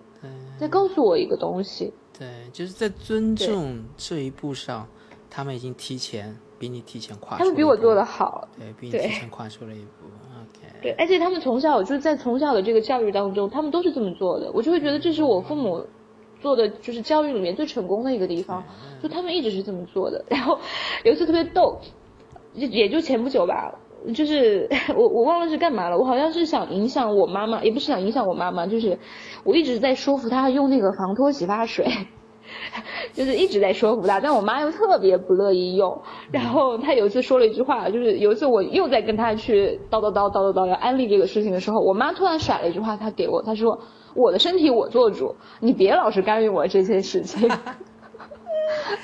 [0.58, 1.94] 在告诉我一个东西。
[2.18, 4.88] 对，就是在尊重这一步上，
[5.30, 10.08] 他们已经提前比你提前跨出了，他们比我做的好，对，比你提前跨出了一步。
[10.36, 15.86] OK，对，而且他们从小就是在从小的这个教育当中，他们都是这么做的，我就会觉得这是我父母
[16.40, 18.64] 做的就是教育里面最成功的一个地方，
[19.04, 20.24] 就他们一直是这么做的。
[20.30, 20.58] 然后
[21.04, 21.80] 有一次特别逗，
[22.54, 23.74] 就也就前不久吧，
[24.14, 28.98] 就是 我我忘了是干嘛了，我好像是想影响我妈妈，也不是想影响我妈妈，就是
[29.44, 31.86] 我一直在说服她用那个防脱洗发水。
[33.12, 36.00] 就是一直在说服她，但我妈又特别不乐意用。
[36.32, 43.80] 然后她有一次说了一句话，就是有一次我又在跟她去叨叨叨叨叨叨要安利这个事情的时候，我妈突然甩了一句话，她给我，她说
[44.16, 47.50] ：“我的身体我做主，你别老是干预我这些事情。”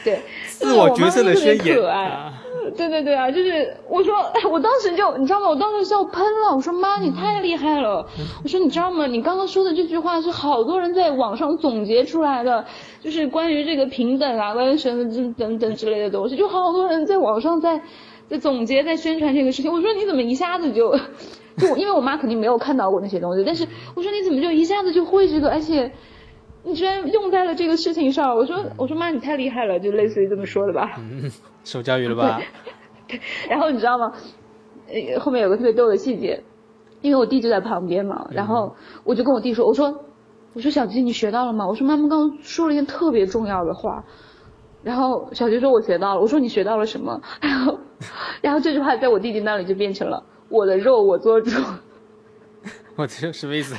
[0.05, 2.33] 对，自我角色的宣言就是我妈特别可爱。
[2.67, 4.15] 啊，对对对啊，就是我说，
[4.51, 5.49] 我当时就你知道吗？
[5.49, 6.55] 我当时笑喷了。
[6.55, 8.07] 我说妈，你太厉害了。
[8.43, 9.07] 我说你知道吗？
[9.07, 12.65] 你刚刚说的这句话是好多人在网上总结出来的，
[13.01, 17.81] 就是关于这个平等啊，关于什么这等等之类的东西，就好多人在网上在
[18.27, 19.71] 在总结，在宣传这个事情。
[19.71, 20.95] 我说你怎么一下子就
[21.57, 25.91] 就因为我妈肯定没有看到过那些东西，但是我说你怎么就一下子就会这个，而且。
[26.63, 28.35] 你居然用在了这个事情上。
[28.35, 30.95] 我说我说妈，你太厉害了，就类似于这么说的吧。
[31.61, 32.39] 嗯，受教育了吧？
[33.07, 33.19] 对。
[33.49, 34.13] 然后你知道吗？
[34.87, 36.43] 呃，后面有个特别逗的细节，
[37.01, 40.03] 因为我弟就在旁边嘛，然后我就跟我弟说，我说
[40.53, 41.67] 我说小鸡你学到了吗？
[41.67, 44.03] 我说妈妈刚刚说了一件特别重要的话。
[44.83, 47.77] 然后小杰说：“我学到了。”我说：“你学到了什么？”然后，
[48.41, 51.51] 然后这句话在我弟弟那里就变成了“我的肉我做主”。
[52.97, 53.75] 我这什么意思？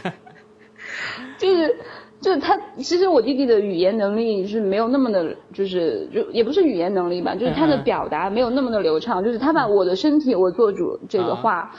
[1.39, 1.77] 就是，
[2.23, 9.23] 就是他其实我弟弟的语言能力是没有那么的，就是就也不是语言能力吧，就是他的表达没有那么的流畅。
[9.23, 11.71] 就是他把我的身体我做主这个话，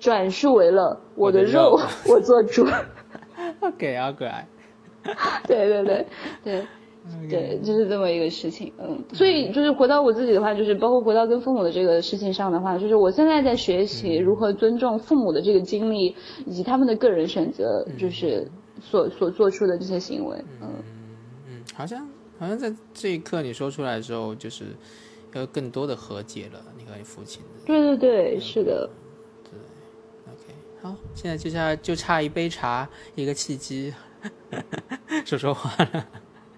[0.00, 1.80] 转述为了我的肉
[2.10, 2.66] 我 做主。
[3.60, 4.46] OK，好可爱。
[5.46, 6.06] 对对对
[6.42, 6.62] 对。
[7.28, 16.16] 对，就是这么一个事情，嗯，所以就是回到我自己的话，就是包括回到跟父母的这个事情上的话，就是我现在在学习如何尊重父母的这个经历，
[16.46, 18.50] 以及他们的个人选择，就是
[18.80, 20.68] 所所做出的这些行为，嗯
[21.48, 22.06] 嗯，好像
[22.38, 24.64] 好像在这一刻你说出来的时候，就是
[25.32, 28.90] 要更多的和解了，你和你父亲的，对对对，是的，
[29.44, 29.58] 对
[30.32, 33.92] ，OK，好，现在就差就差一杯茶，一个契机，
[35.24, 36.06] 说说话了。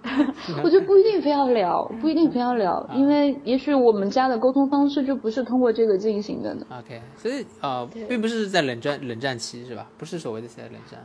[0.63, 6.65] 我觉得不一定非要聊，不一定非要聊，因为也许我们家的沟通方式就不是通过这个进行的呢。
[6.71, 9.91] OK，所以呃，并不是在冷战冷战期是吧？
[9.99, 11.05] 不是所谓的在冷战。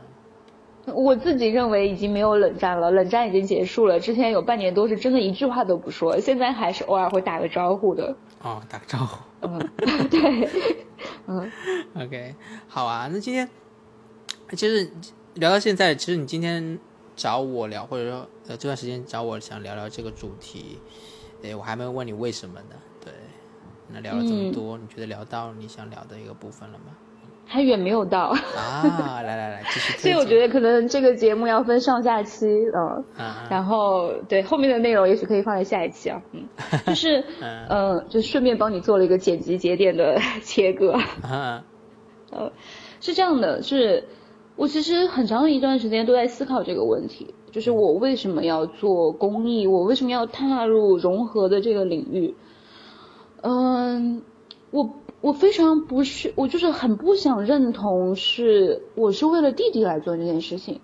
[0.86, 4.00] 我自己认为已经没有冷战了，冷战已经结束了。
[4.00, 8.16] 之前有半年多是真的一句话都不说，现在还是偶尔会打个招呼的。
[8.42, 9.18] 哦，打个招呼。
[9.42, 9.70] 嗯，
[10.10, 10.48] 对，
[11.26, 11.50] 嗯。
[11.94, 12.34] OK，
[12.68, 13.08] 好啊。
[13.12, 13.48] 那今天
[14.50, 14.90] 其实
[15.34, 16.78] 聊到现在，其实你今天。
[17.14, 20.80] 找我聊，或者说呃这段时间找我想聊聊这个主题，
[21.44, 22.76] 哎，我还没有问你为什么呢？
[23.04, 23.12] 对，
[23.88, 26.96] 那聊了这么多，你觉得聊到你想聊的一个部分了吗？
[27.44, 28.82] 还远没有到啊！
[29.22, 29.98] 来来来，继续。
[29.98, 33.04] 所以我觉得可能这个节目要分上下期，嗯，
[33.50, 36.46] 然后对后面的内容也许可以放在下一期啊，嗯，
[36.86, 37.24] 就是
[37.68, 40.98] 嗯，就顺便帮你做了一个剪辑节点的 切割，
[42.30, 42.50] 呃，
[43.00, 44.08] 是这样的，是。
[44.54, 52.34] 我其实很长一段时间都在思考这个问题，就是我为什么要做公益，我为什么要踏入融合的这个领域？
[53.40, 54.22] 嗯，
[54.70, 54.84] 我
[55.22, 60.80] 我非常不是，我就是很不想认同是我是为了弟弟来做这件事情，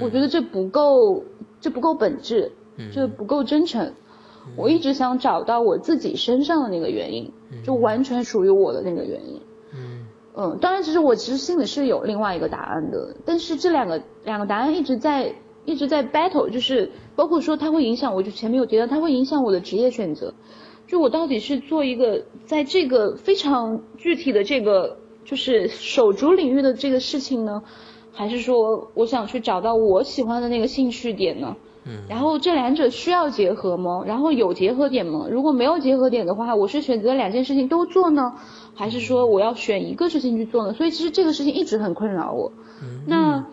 [0.00, 1.24] 我觉得这不够，
[1.60, 2.52] 这不够本质，
[2.92, 3.94] 这不够真诚。
[4.56, 7.32] 我一直想找到我自己身上的那个原因，
[7.64, 9.40] 就完全属于我的那个原因。
[10.34, 15.32] 嗯，当然，其实我其实心里是有另外一个答案的，但是这两个两个答案一直在
[15.64, 20.34] 一直在 battle，就是包括说它会影响我，就前面有提到它会影响我的职业选择，
[20.92, 27.62] 就我到底是做一个在这个非常具体的这个就是手足领域的这个事情呢，
[28.12, 31.56] 还是说我想去找到我喜欢的那个兴趣点呢？
[31.86, 34.04] 嗯，然后这两者需要结合吗？
[34.06, 35.28] 然后有结合点吗？
[35.30, 38.34] 如果没有结合点的话，我是选择两件事情都做呢？
[38.74, 40.74] 还是说我要选一个事情去做呢？
[40.74, 42.52] 所以其实这个事情一直很困扰我。
[43.06, 43.46] 那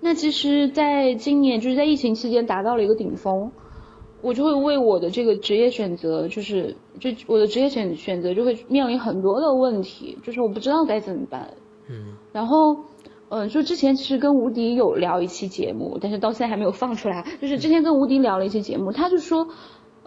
[0.00, 3.50] 那其实，在今年就是在疫情期间达到了一个顶峰，
[4.20, 11.54] 我就会为我的这个职业选择，就是就我的职业选选择就会面临很多的问题，就是我不知道该怎么办。
[11.88, 12.16] 嗯。
[12.32, 12.76] 然后，
[13.28, 17.24] 嗯，就之前其实跟吴迪有聊一期节目，但是到现在还没有放出来。
[17.40, 19.48] 就是之前跟吴迪聊了一期节目，他就说。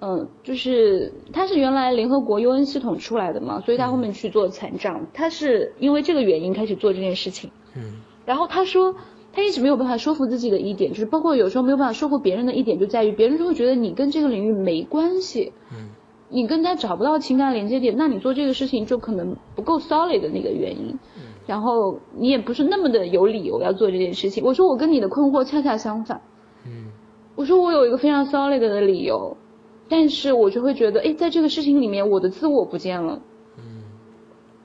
[0.03, 7.51] 嗯，就是他是原来联合国 UN 系统出来的嘛，所以他后面去做残障，他是因为这个原因开始做这件事情。
[7.75, 8.95] 嗯，然后他说
[9.33, 15.89] 他一直没有办法说服自己的一点，就是包括有时候没有办法说服别人的一点，就在于别人就会觉得你跟这个领域没关系，嗯，
[16.29, 24.43] 你跟他找不到情感连接点，那你做这个事情就可能不够 solid 的那个原因，嗯，然后你也不是那么的有理由要做这件事情。
[24.43, 26.21] 我说我跟你的困惑恰恰相反，
[26.65, 26.91] 嗯，
[27.35, 29.37] 我说我有一个非常 solid 的理由。
[29.93, 33.21] 但是我就会觉得，哎，在这个事情里面，我的自我不见了。
[33.57, 33.83] 嗯，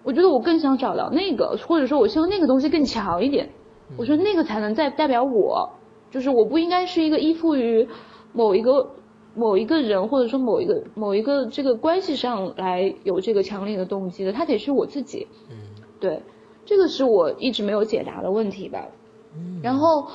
[0.05, 3.51] 我觉得我更想找到那个，或者说我希望那个东西更强一点。
[3.97, 5.71] 我说那个才能在代表我，
[6.11, 7.87] 就是我不应该是一个依附于
[8.33, 8.91] 某一个
[9.35, 15.27] 某一个人，或者说某一个某一个这个关系上来有这个强烈的动机的，他得是我自己。
[15.51, 15.57] 嗯，
[16.01, 16.23] 对，
[16.65, 18.89] 这个是我一直没有解答的问题吧。
[19.35, 20.09] 嗯，然后，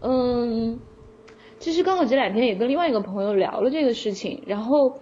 [0.00, 0.78] 嗯。
[1.60, 5.00] 其实刚好这两天也跟另外一个朋友聊了这个事情，然后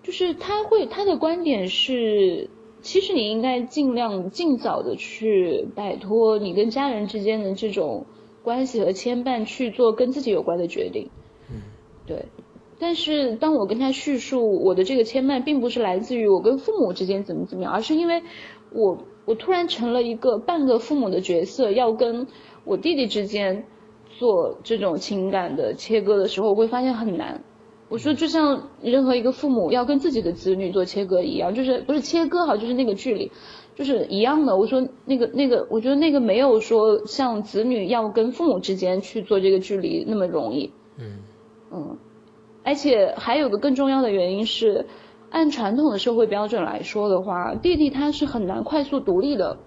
[0.00, 2.48] 就是他会他的观点是，
[2.82, 8.06] 其实你应该尽量尽早的去摆脱你跟家人之间的这种
[8.42, 11.10] 关系和牵绊，去做跟自己有关的决定。
[11.48, 11.62] 嗯，
[12.06, 12.26] 对。
[12.78, 18.22] 但是当我跟他叙述我的这个牵绊，并不是来自于我跟父母之间怎么怎么样，而是因为
[18.72, 22.26] 我我突然成了一个半个父母的角色，要跟
[22.64, 23.64] 我弟弟之间。
[24.18, 27.42] 做这种情感的切割的时候，我会发现很难。
[27.90, 33.32] 我说，就像任何一个父母要跟自己的子女做切割一样，就是不是切割哈，就是那个距离，
[33.74, 34.56] 就是一样的。
[34.56, 40.72] 我说那个那个，我觉得那个没有说像子女要跟父母之间去做这个距离那么容易。
[40.98, 41.18] 嗯
[41.72, 41.98] 嗯，
[42.62, 44.86] 而且还有个更重要的原因是，
[45.28, 49.58] 按传统的社会标准来说的话，弟弟他是很难快速独立的。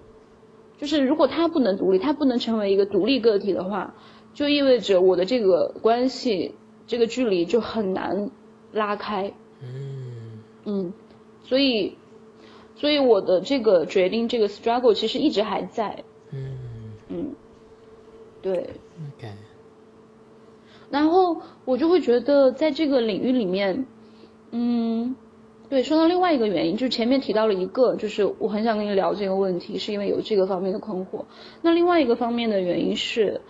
[0.77, 3.95] 就是如果他不能独立，他不能成为一个独立个体的话，
[4.33, 6.55] 就意味着我的这个关系。
[6.85, 8.29] 这个距离就很难
[8.71, 10.43] 拉开，嗯。
[10.65, 10.93] 嗯，
[11.43, 11.97] 所以
[12.75, 16.57] 所以我的这个决定，这个 struggle 其实一直还在，嗯。
[17.09, 17.35] 嗯，
[18.41, 18.69] 对
[19.17, 19.27] ，OK，
[20.89, 23.85] 然后我就会觉得在这个领域里面，
[24.51, 25.15] 嗯，
[25.69, 31.25] 对，说到另外一个原因，就是前面提到了一个，就是我很想跟你聊这个问题，是因为有这个方面的困惑。
[31.61, 33.41] 那另外一个方面的原因是。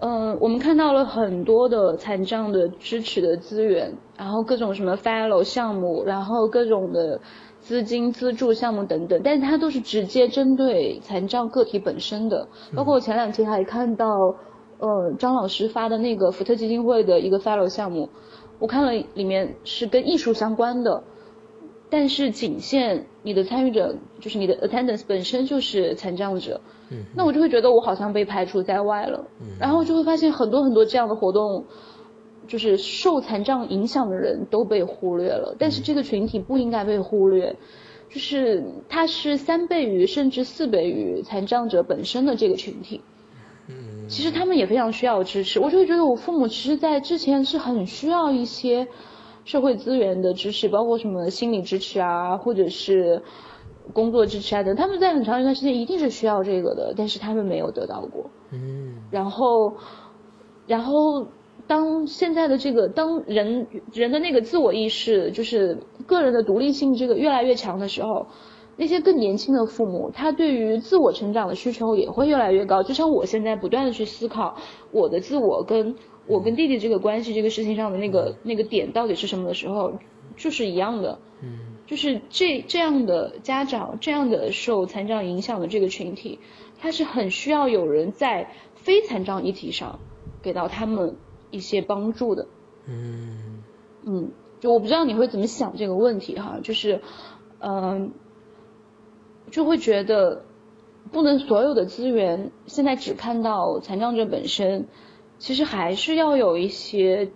[0.00, 7.20] 嗯，我们看到了很多的残障的支持的资源，然后各种什么 fellow 项目，然后各种的
[7.60, 12.46] 资金资助项目等等，但是它都是直接针对残障个体本身的。
[12.76, 14.06] 包括我前两天还看到，
[14.78, 18.08] 呃，张老师发的那个福特基金会的一个 fellow 项目，
[18.60, 21.02] 我看了里面是跟艺术相关的。
[21.90, 26.60] 但是仅限你的参与者，就是你的 attendance 本身就是残障者，
[26.90, 31.64] 嗯，那我就会觉得我好像被排除在外了，嗯，然后就会发现很多很多这样的活动，
[32.46, 37.56] 就是受残障影响的人都被忽略了，但是这个群体不应该被忽略，
[38.10, 43.00] 就是它是三倍于甚至四倍于残障者本身的这个群体，
[43.68, 48.88] 嗯，其实他们也非常需要支持，我就会觉得我父母其实在之前是很需要一些。
[49.48, 53.22] 社会资源的支持，包括什么心理支持啊，或者是
[53.94, 58.26] 工作支持啊等，他们在很长一段时间一定是需要这个的，但是他们没有得到过。
[58.52, 58.96] 嗯。
[59.10, 59.72] 然后，
[60.66, 61.26] 然后
[61.66, 68.26] 当现在的这个当人人的那个自我意识，就是个人的独立性这个越来越强的时候，
[68.78, 72.82] 那些更年轻的父母，他对于自我成长的需求也会越来越高。
[72.82, 74.56] 就像我现在不断的去思考
[74.92, 75.94] 我的自我跟。
[76.30, 79.94] 我跟弟弟这个关系，这个事情上的那个那个点到底是什么的时候，
[80.36, 86.38] 就是一样的，嗯，就是这这样的家长，这样的受残障影响的这个群体，
[86.78, 90.00] 他是很需要有人在非残障议题上
[90.42, 91.16] 给到他们
[91.50, 92.46] 一些帮助的，
[92.86, 93.62] 嗯
[94.04, 97.00] 嗯，就我不知道你会怎么想这个问题哈，就是
[97.58, 98.12] 嗯，
[99.50, 100.44] 就会觉得
[101.10, 104.86] 不能所有的资源现在只看到残障者本身。
[105.38, 107.30] 其实还是要有一些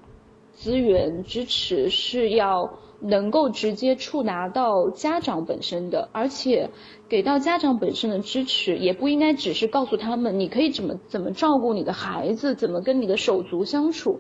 [0.54, 6.70] 资源支持，是要能够直接触达到家长本身的，而且
[7.08, 14.18] 给到家长本身的支持，也不应该只是告诉他们你可以怎么怎么照顾你的孩子，怎么跟你的手足相处，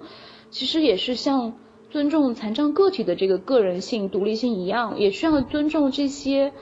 [0.50, 1.54] 其实也是像
[1.90, 6.52] 尊重残障个体的这个个人性、独立性一样，也需要尊重这些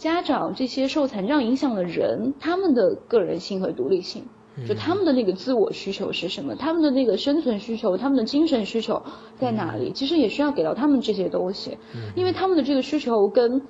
[0.00, 4.24] 家长、这些受残障影响的人他们的个人性和独立性。
[4.66, 6.56] 就他们的那个自我需求是什么？
[6.56, 9.02] 他们的那个生存需求，他们的精神需求
[9.38, 9.92] 在哪里？
[9.92, 11.78] 其实也需要给到他们这些东西，
[12.16, 13.62] 因为他们的这个需求跟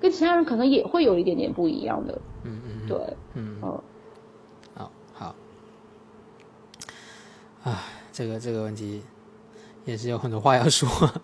[0.00, 2.20] 跟其他人可能也会有一点点不一样的。
[2.44, 2.96] 嗯嗯，对，
[3.34, 3.82] 嗯嗯，
[4.74, 5.34] 好好，
[7.64, 9.02] 啊，这个这个问题
[9.84, 10.88] 也是有很多话要说。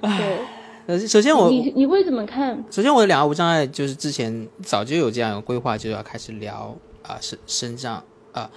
[0.00, 0.63] 对。
[0.86, 2.62] 呃，首先我你你会怎么看？
[2.70, 8.50] 首先，我的两个无障碍就是之前早就有这样一个规划，就要开始聊啊身身障啊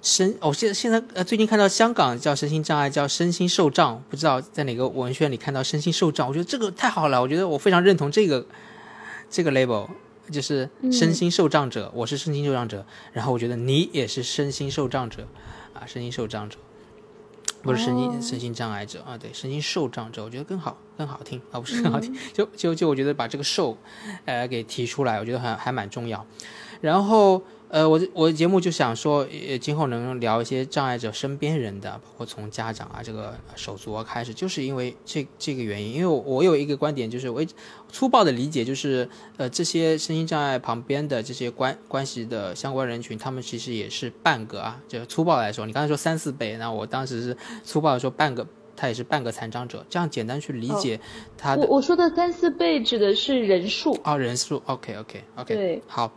[0.00, 0.32] 身。
[0.40, 8.46] 我现现在呃最近看到香港叫身心障碍叫身心受障，不知道在哪个文宣里看到身心受障，我觉得这个太好了，我觉得我非常认同这个
[9.28, 9.88] 这个 label，
[10.30, 15.26] 就是身心受障者，我是身心受障者，然后我觉得你也是身心受障者
[15.74, 16.58] 啊，身心受障者。
[17.62, 23.78] 不是神经，神经障碍者啊，对，神经受障者，我觉得更好更好听啊，不是更好听，就就就我觉得把这个受，
[24.24, 26.26] 呃，给提出来，我觉得还还蛮重要，
[26.80, 27.42] 然后。
[27.72, 35.94] 呃，我我节目就想说，呃，今后能聊一些障碍者身边人的，包括从家长啊这个手足啊开始，就是因为这这个原因。
[35.94, 37.42] 因为我有一个观点，就是我
[37.90, 39.08] 粗暴的理解就是，
[39.38, 48.46] 呃，这些身心障碍旁边的这些关关系的相关人群，他们其实也是半个啊，就粗暴来说，你刚才说三四倍，那我当时是粗暴的说半个，
[48.76, 51.00] 他也是半个残障者，这样简单去理解
[51.38, 51.62] 他的。
[51.62, 53.98] 我我说的三四倍指的是人数。
[54.04, 56.12] 哦，人数，OK OK OK，对，好。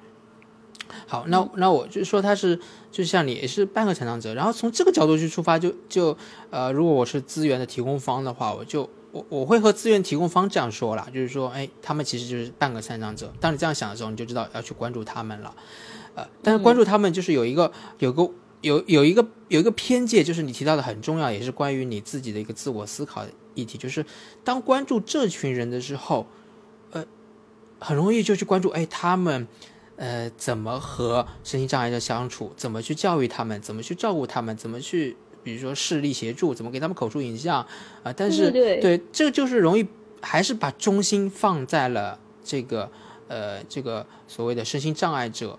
[1.08, 2.60] 好，那那我就说他是，
[2.92, 6.18] 就像你也是半个残障者，然后从这个角度去出发，就就
[6.50, 13.32] 呃，如果我是资源的提供方的话，我就我我会和资源提供方这样说啦，就是说，哎，他们其实就是半个残障者。
[13.40, 15.56] 当你这样想的时候，你就知道要去关注他们了。
[16.16, 18.30] 呃，但是关注他们就是有一个有个
[18.62, 24.06] 有有一个有一个偏见，就是你提到的很重要，也是关于你自己的一个自我思考的议题，就是
[24.44, 26.26] 当关注这群人的时候，
[26.92, 27.06] 呃，
[27.80, 29.48] 很容易就去关注，哎，他们。
[29.98, 32.52] 呃，怎么和身心障碍者相处？
[32.58, 33.62] 怎么去教育他们？
[33.62, 34.56] 怎么去照顾他们？
[34.58, 36.54] 怎么去，比如说视力协助？
[36.54, 37.66] 怎么给他们口述影像？
[38.04, 39.88] 啊，但是对，这就是容易，
[40.22, 42.92] 还是把中心放在了这个
[43.30, 45.58] 呃这个所谓的身心障碍者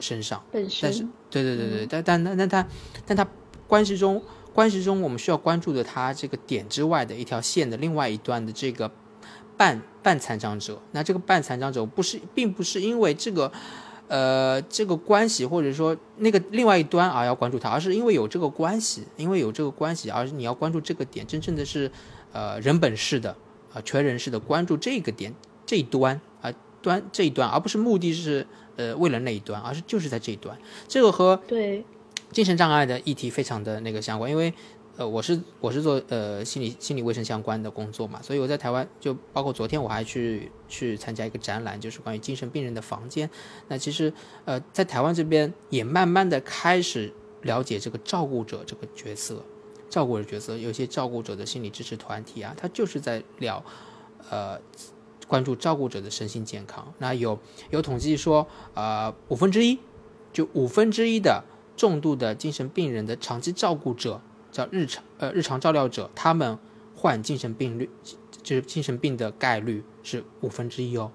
[0.00, 0.42] 身上。
[0.50, 2.68] 但是，对对对对，但但但但他
[3.04, 3.28] 但他
[3.66, 4.22] 关系中
[4.54, 8.90] 关系中，我们需要关注的他这个点之外的一条线的另外一端的这个。
[9.56, 13.50] 半半残障者，那这个半残障者不是，并不是因为这个，
[14.08, 21.90] 呃，这个关系，或者说那个另外一端啊要关注他，而是因为有这个关系，因为有这个关系，而你要关注这个点，真正的是，
[22.32, 23.36] 呃，人本式的，
[23.72, 25.32] 啊，全人式的关注这个点
[25.64, 26.52] 这一端啊
[26.82, 28.46] 端这一端，而不是目的是
[28.76, 31.84] 呃为了那一端，而是就是在这一端，这个和对
[32.32, 34.52] 精神障碍的议题非常的那个相关，因为。
[34.96, 43.28] 呃，我是我是做呃心理心理卫生相关的工作嘛，所以我在台湾就包括昨天我还去去参加一个展览，就是关于精神病人的房间。
[43.66, 44.12] 那其实
[44.44, 49.44] 呃在台湾这边也慢慢的开始了解这个照顾者这个角色，
[49.90, 53.60] 照顾者角色，有些照顾者的心理支持团体啊，他就是在聊
[54.30, 54.56] 呃
[55.26, 56.94] 关注照顾者的身心健康。
[56.98, 57.36] 那有
[57.70, 59.76] 有统计说，呃五分之一
[60.32, 61.42] 就五分之一的
[61.76, 64.20] 重度的精神病人的长期照顾者。
[64.54, 66.56] 叫日常呃日常照料者，他们
[66.94, 67.90] 患精神病率
[68.40, 71.10] 就是精神病的概率是五分之一哦，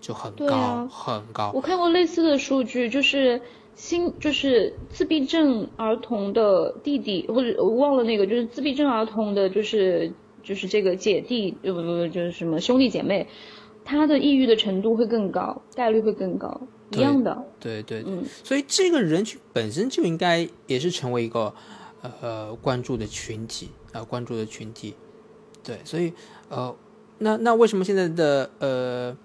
[0.00, 1.50] 就很高很高。
[1.52, 3.40] 我看过类似的数据，就是
[3.74, 10.12] 心就是自闭症儿童的弟弟或者我忘了那个，就是自闭症儿童的，就是
[10.44, 13.26] 就是这个姐弟不不不就是什么兄弟姐妹，
[13.84, 16.60] 他的抑郁的程度会更高，概率会更高，
[16.92, 17.44] 一样的。
[17.58, 21.52] 对对嗯，所以这个人群本身就应该也是成为一个。
[22.20, 24.94] 呃，关注的群体啊，关注的群体，
[25.62, 26.12] 对，所以
[26.48, 26.74] 呃，
[27.18, 29.16] 那那为什么现在的呃，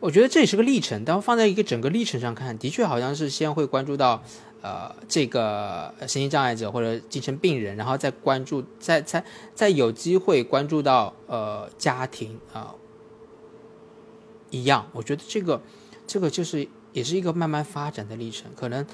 [0.00, 4.22] 我觉得这也是个历程，但放在一个整个历程上看，的确好像是先会关注到
[4.62, 12.74] 呃这个身心障碍者或者精神病人，然后再关注，再再再有机会关注到呃家庭啊，
[14.50, 15.60] 一样，我觉得这个
[16.06, 18.86] 这个就是也是一个慢慢发展的历程，可能。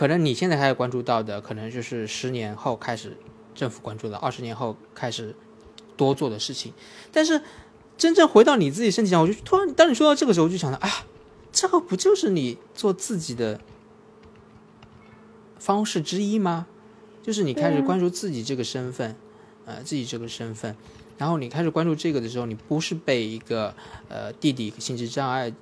[0.00, 3.18] 可能你现在开始关注到的，可能就是十年后开始
[3.54, 5.36] 政府关注的，二十年后开始
[5.94, 6.72] 多做的事情。
[7.12, 7.42] 但是
[7.98, 10.88] 真正回到你自己身体上，我就突然，当你说到这个时候，我就想到啊，
[11.52, 13.60] 这个不就是你做自己的
[15.58, 16.66] 方式之一吗？
[17.22, 19.14] 就是你开始关注自己这个身份，
[19.66, 20.74] 呃，自己这个身份，
[21.18, 23.74] 然后你开始关注这个的时候，你不是被一个
[24.08, 25.52] 呃弟弟心智障碍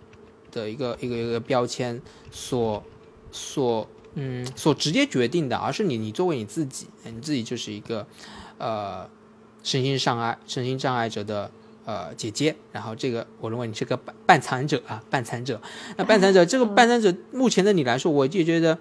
[0.52, 2.84] 的一个一个一个标签所
[3.32, 3.88] 所。
[4.20, 8.04] 嗯，所直接决定的，而是你，你作为你自己，你自己就是一个，
[8.58, 9.08] 呃，
[9.62, 11.48] 身心障碍、身心障碍者的
[11.84, 12.56] 呃姐姐。
[12.72, 15.62] 然后这个，我认为你是个半半残者啊，半残者。
[15.96, 18.76] 那半残者，这个半残者，目前的你来说，我就觉得，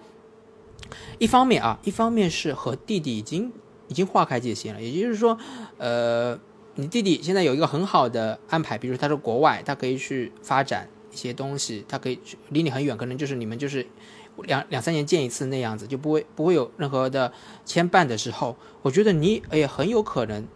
[1.20, 3.54] 一方面啊，一方面是和弟弟已经
[3.90, 5.38] 已经划开界限了，也就是说，
[5.78, 6.40] 呃，
[6.74, 12.18] 你弟弟现在有一个很好的安排，比如他说国外，他可以去发展一些东西，他可以
[12.50, 13.86] 离你很远，可能就是你们就是。
[14.44, 17.32] 两两三年见一次那样子，就不会不会有任何的
[17.66, 20.48] 牵绊的时候，我觉得你也很有可能，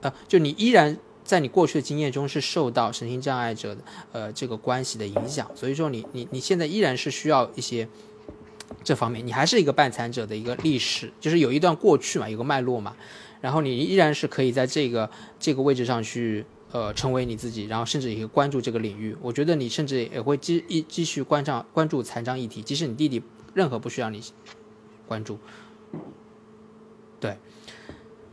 [0.00, 3.80] 呃，就你依然在你过去的经验中是受到神经障碍者的
[4.12, 7.88] 呃这个关系的影响，所以说你你你现在依然是需要一些
[8.82, 12.94] 这方面，你还是一个半残者的一个历史，就是有一段过去嘛，有个脉络嘛，
[13.40, 16.44] 然后你依然是可以在这个这个位置上去。
[16.74, 19.16] 呃，成为你自己，然后甚至也关注这个领域。
[19.22, 23.22] 我觉得你甚至也会继一继续关照关注残障议题，即使你弟弟
[23.54, 24.20] 任何不需要你
[25.06, 25.38] 关注。
[27.20, 27.36] 对，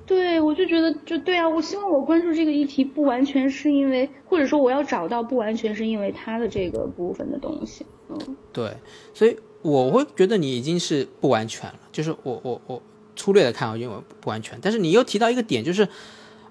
[0.08, 1.48] 对，我就觉得就对啊。
[1.48, 7.86] 我希望我关注这个议题，不完全是因为，或者说我要找到不完全是因为他的这个部分的东西。
[8.10, 8.76] 嗯，对，
[9.14, 11.80] 所以我会觉得你已经是不完全了。
[11.92, 12.82] 就是我我我
[13.16, 14.58] 粗略的看啊，因为不完全。
[14.60, 15.88] 但是你又提到一个点，就是。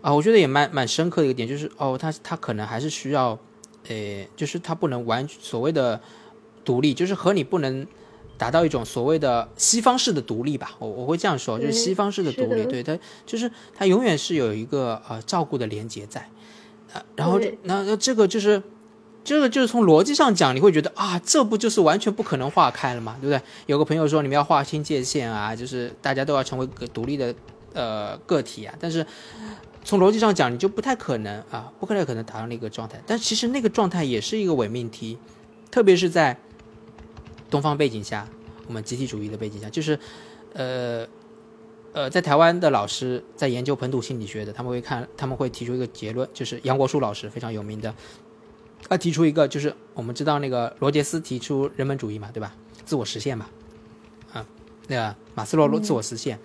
[0.02, 3.38] 啊，我觉得也蛮蛮深刻的一个点，就是哦，他他可能还是需要，
[3.88, 6.00] 诶，就是他不能完所谓的
[6.64, 7.86] 独立，就是和你不能
[8.38, 16.26] 达到一种所谓的西方式的独立吧，我我会这样说，就是西方式的独立，对他就是他永远是有一个呃照顾的连接在，
[16.94, 18.62] 啊，然后那那这个就是
[19.22, 23.18] 这个就是从逻辑上讲，你会觉得啊，这不就是完全不可能划开了嘛？
[23.20, 23.42] 对不对？
[23.66, 27.34] 有个朋友说你们要划清界限啊，就是大家都要成为个独立的
[27.74, 29.04] 呃个体啊，但是。
[29.82, 33.02] 从逻辑上讲，你就不太可能啊，不太可能达到那个状态。
[33.06, 35.18] 但其实那个状态也是一个伪命题，
[35.70, 36.38] 特别是在
[37.48, 38.28] 东方背景下，
[38.66, 39.98] 我们集体主义的背景下，就是，
[40.52, 41.06] 呃，
[41.92, 47.92] 呃，在台湾的老师在研究本土心理学的，他们会看，他们会提出一个结论，就是杨国树老师非常有名的，
[48.88, 52.54] 他提出一个，就是我们知道那个罗杰斯提出人本主义嘛，对吧？
[52.84, 53.48] 自我实现嘛，
[54.32, 54.46] 啊，
[54.88, 56.38] 那个马斯洛罗自我实现。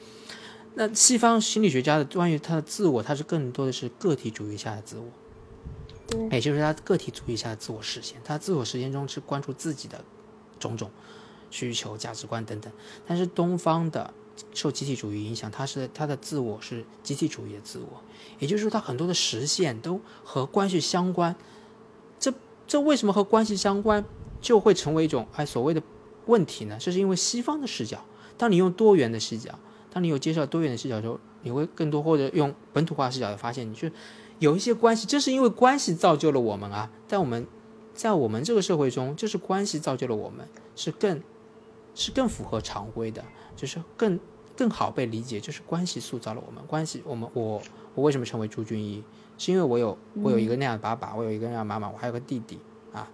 [0.75, 5.05] 那西方心理学家的关于他的自我，他是更多的是个体主义下的自我。
[6.07, 10.03] 对，也就是他个体主义下的自我实现，他自我实现中是关注自己的
[10.59, 10.91] 种种
[11.49, 12.71] 需求、价值观等等。
[13.07, 14.13] 但是东方的
[14.53, 18.03] 受集体主义影响，他是他的自我是集体主义的自我，
[18.39, 21.35] 也就是说，他很多的实现都和关系相关。
[22.19, 22.33] 这
[22.67, 24.03] 这为什么和关系相关，
[24.41, 25.81] 就会成为一种哎所谓的
[26.25, 26.77] 问题呢？
[26.79, 28.03] 这是因为西方的视角，
[28.37, 29.57] 当你用多元的视角，
[29.95, 33.89] 当你有介绍多元的视角的时候，你会更多或者用本土化视角的发现，你就。
[34.39, 36.91] 有一些关系，正是因为关系造就了我们啊！
[37.07, 37.47] 在我们，
[37.93, 40.45] 在我们这个社会中，就是关系造就了我们，
[40.75, 41.23] 是更，
[41.93, 43.23] 是更符合常规的，
[43.55, 44.19] 就是更
[44.57, 46.61] 更好被理解，就是关系塑造了我们。
[46.67, 47.61] 关系，我们我
[47.93, 49.01] 我为什么成为朱军一？
[49.37, 52.59] 是因为我有我有一个那样的爸爸，我有一个那样的妈妈，我还有个弟弟
[52.91, 53.09] 啊。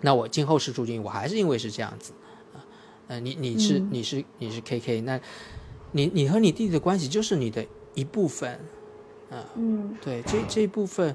[0.00, 2.12] 那我今后是朱军一，我还是因为是这样子
[2.52, 2.66] 啊。
[3.06, 5.20] 呃，你你是你是你是 K K，那
[5.92, 7.64] 你你和你弟弟的关系就是你的
[7.94, 8.60] 一部分。
[9.56, 11.14] 嗯，对，这这一部分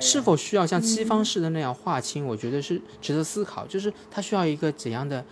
[0.00, 2.26] 是否需要像西方式的那样划清？
[2.26, 3.66] 我觉得是值得思考。
[3.66, 5.24] 就是他需要一个怎样的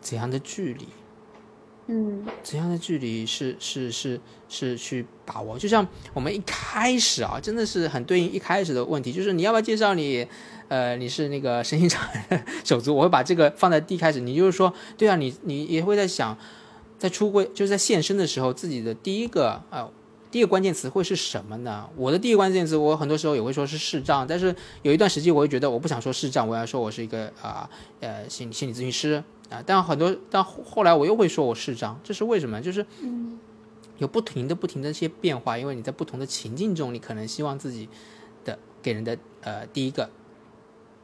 [0.00, 0.86] 怎样的距离？
[1.86, 5.58] 嗯，怎样的距离是是是是去把握？
[5.58, 10.26] 就像我们一开始啊，真的是很对应一开始的问题，就是你要不要介绍你？
[10.68, 12.08] 呃，你是那个神行场
[12.64, 14.20] 手足，我会把这个放在第一开始。
[14.20, 16.38] 你就是说，对啊，你你也会在想，
[17.02, 19.90] 在出柜就是在现身的时候，自己的第一个啊。
[20.30, 21.90] 第一个关键词会是什么呢？
[21.96, 27.68] 我的第一个关键词，我很多时候也会说是视障，但是有一段时间，我会觉得我不想说视障，我要说我是一个啊
[27.98, 29.60] 呃心心理咨询师啊。
[29.66, 32.60] 但很多，但后来我又会说我视障，这是为什么？
[32.62, 32.86] 就是
[33.98, 37.88] 有不停的不停的一些变化，因为你在不同的情境中，你可能希望自己
[38.44, 40.08] 的给人的呃第一个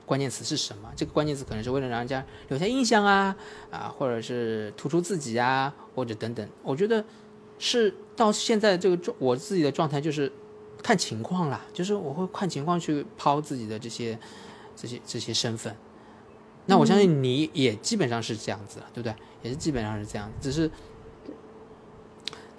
[0.08, 0.90] 关键词是什么？
[0.96, 3.36] 这个关键词可能是为了让人家留下印象啊
[3.70, 6.48] 啊，或者是突出自己啊，或者等等。
[6.62, 7.04] 我觉得。
[7.60, 10.30] 是到现在这个状，我自己的状态就是
[10.80, 14.16] 看情况啦，就是我会看情况去抛自己的这些、
[14.76, 15.74] 这些、这些身份。
[16.66, 19.12] 那我相信你也基本上是这样子了，对不对？
[19.42, 20.70] 也是基本上是这样，只是。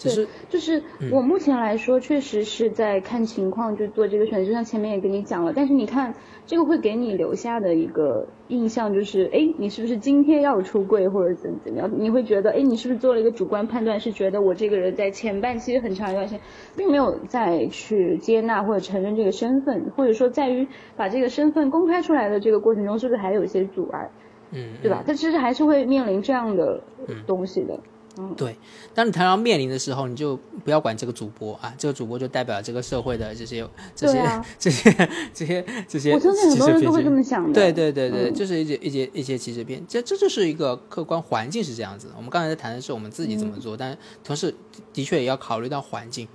[0.02, 0.82] 对，就是
[1.12, 5.52] 我目前来说，确实是在看情况就做这个选择，就像前面也跟你讲了。
[5.54, 6.14] 但是你看，
[6.46, 11.92] 这个会给你留下的一个印象就是，哎，你是不是今天要出柜或者怎怎么样？
[11.94, 16.42] 你会觉得，哎，你是不是做了一个主观判断，是觉得我这个人在前半期很长一段时间，
[16.78, 24.10] 并没有再去接纳或者承认这个身份，或者说在于把这个身份公开出来的这个过程中，是不是还有一些阻碍？
[24.52, 25.04] 嗯，对吧？
[25.06, 26.82] 他其实还是会面临这样的
[27.28, 27.78] 东西的。
[28.36, 28.58] 对，
[28.94, 36.14] 当你谈到面临的时候，你就不要管这个主播啊，这个主播就代表这个社会的这些、这些、 这些、这些、这些。
[36.14, 37.54] 我相信很多人都会这么想的。
[37.54, 42.10] 对对对对，就是一些一些一些歧视片，这这就是一个客观环境是这样子。
[42.18, 44.54] 我们刚才在谈的是我们自己怎么做，但同时
[44.91, 46.28] 的确也要考虑到环境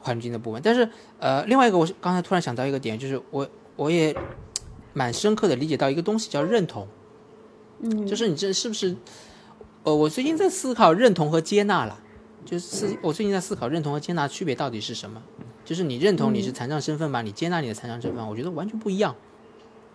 [0.00, 0.60] 环境的部分。
[0.64, 4.16] 但是呃，另外一个，我刚才突然想到一个点，就是我我也
[4.92, 6.88] 蛮深刻的理解到一个东西叫认同，
[7.80, 8.96] 嗯，就是你这是不是？
[9.84, 12.00] 呃，我最近在思考认同和接纳了，
[12.44, 15.22] 就是我最近在思考认同和接纳区别到底是什么？
[15.62, 17.20] 就是你认同你是残障身份吗？
[17.20, 19.14] 你接纳你的残障身份，我觉得完全不一样。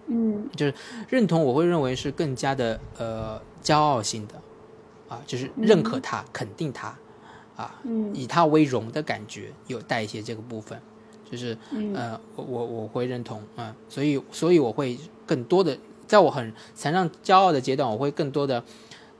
[0.05, 0.73] 嗯，就是
[1.09, 4.35] 认同，我会认为是更加的呃骄傲性的，
[5.07, 6.95] 啊，就是认可他、肯定他，
[7.55, 7.81] 啊，
[8.13, 10.79] 以他为荣的感觉，有带一些这个部分，
[11.29, 11.57] 就是
[11.95, 15.75] 呃，我我我会认同啊，所以所以我会更多的，
[16.07, 18.63] 在我很残障骄傲的阶段，我会更多的。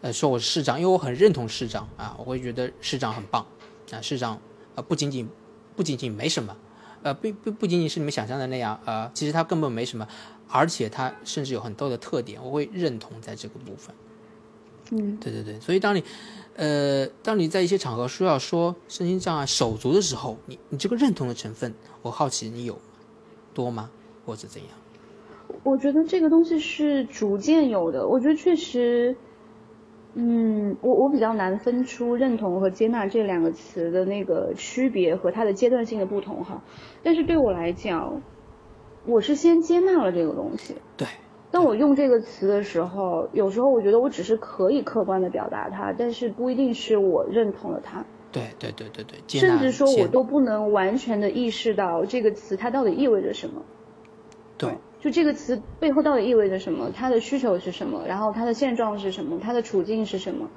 [0.02, 3.46] 呃，说我是市长，因为我很认同市长啊，我会觉得市长很棒
[3.92, 4.40] 啊，市长
[4.76, 5.28] 啊不仅仅
[5.76, 6.56] 不仅仅没什么，
[7.04, 10.08] 呃，不不不仅仅是你们想象的那样，呃，其实他根本没什么，
[10.48, 13.94] 而且他甚至有很多的特点，我会认同在这个部分。
[14.92, 16.02] 嗯，对对对，所以当你
[16.56, 22.80] 呃，当你在一些场合需要说身心障碍手足的时候，你你这个认同的成分，我好奇你有
[23.54, 23.90] 多吗，
[24.26, 24.72] 或者怎样？
[25.64, 29.14] 我觉得这个东西是逐渐有的，我觉得确实。
[30.16, 36.64] 嗯，我我比较难分出认同和接纳这两个词的那个区别和它的阶段性的不同哈。
[37.04, 38.22] 但是对我来讲，
[39.06, 40.76] 我是先接纳了这个东西。
[40.98, 41.08] 对。
[41.52, 48.06] 当我用这个词的时候，有时候我觉得我只是可以客观的表达它，但是不一定是我认同了它。
[48.32, 49.40] 对对对对对。
[49.40, 53.64] 甚至说我都不能完全的意识到这个词它到底意味着什么。
[54.60, 56.92] 对就这个词背后到底意味着什么？
[56.92, 58.04] 他的需求是什么？
[58.06, 59.40] 然后他的现状是什么？
[59.40, 60.48] 他的处境是什么？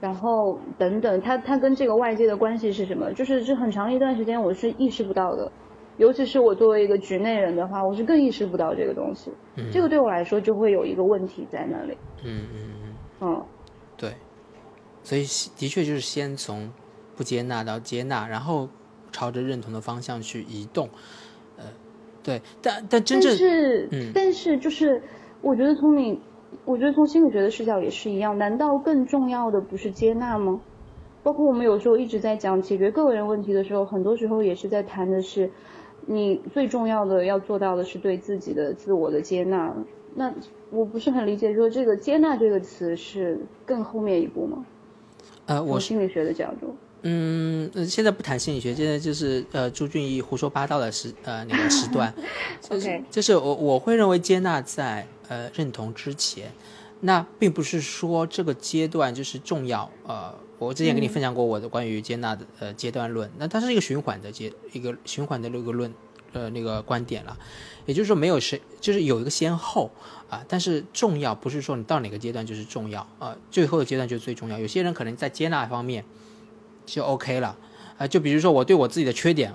[0.00, 3.12] 然后等等，他他跟这个外界的关系是什么？
[3.12, 5.50] 就是这很长一段时间我是意识不到的，
[5.96, 9.32] 尤其是我作为一个局内人的话，我是更意识不到这个东西。
[9.56, 11.98] 嗯，这个对我来说就会有一个问题在那里。
[12.22, 13.46] 嗯嗯嗯，嗯，
[13.96, 14.14] 对，
[15.02, 15.22] 所以
[15.56, 16.72] 的确就是先从
[17.16, 18.68] 不接纳到接纳，然后
[19.10, 20.88] 朝着认同的方向去移动。
[22.18, 25.02] 呃，对，但但真正是，嗯但是就是
[25.40, 26.20] 我觉得从你，
[26.64, 30.60] 我觉得从心理学的视角也是一样，难道更重要的不是接纳吗？
[31.22, 35.50] 包括我们有时候一直在讲解决个人问题的时候，很多时候也是在谈的是，
[36.06, 39.74] 你最重要的要做到的是对自己的自我的接纳。
[40.14, 40.32] 那
[40.70, 44.64] 我不是很理解，说这个接纳这个词是更后面一步吗？
[45.46, 52.12] 呃，我心理学的角度，嗯，呃现在不谈心理学，现在就是呃朱俊义胡说八道的时呃那个时段，
[52.60, 56.52] 就是就是我我会认为接纳在呃认同之前，
[57.00, 59.88] 那并不是说这个阶段就是重要。
[60.06, 65.94] 呃，我之前跟你分享过我的关于接纳的呃阶段论，那它是一个循环的阶一个循环的那个论
[66.32, 67.38] 呃那个观点了，
[67.86, 69.88] 也就是说没有谁就是有一个先后
[70.28, 74.58] 啊，但是重要不是说你到哪个阶段就是重要啊，最后的阶段就是最重要。
[74.58, 76.04] 有些人可能在接纳方面。
[76.88, 77.56] 就 OK 了，
[77.98, 79.52] 啊、就比如说我对我自己的缺点，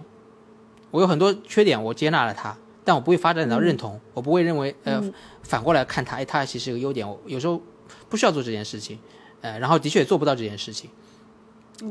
[0.92, 2.56] 我有很多缺点，我接纳了它，
[2.86, 5.02] 但我不会发展到认同，我不会认为，呃，
[5.42, 7.60] 反过来看它，哎，它其实是个优点，我有时候
[8.08, 9.00] 不需要做这件事情，
[9.42, 10.90] 呃，然后的确也做不到这件事情，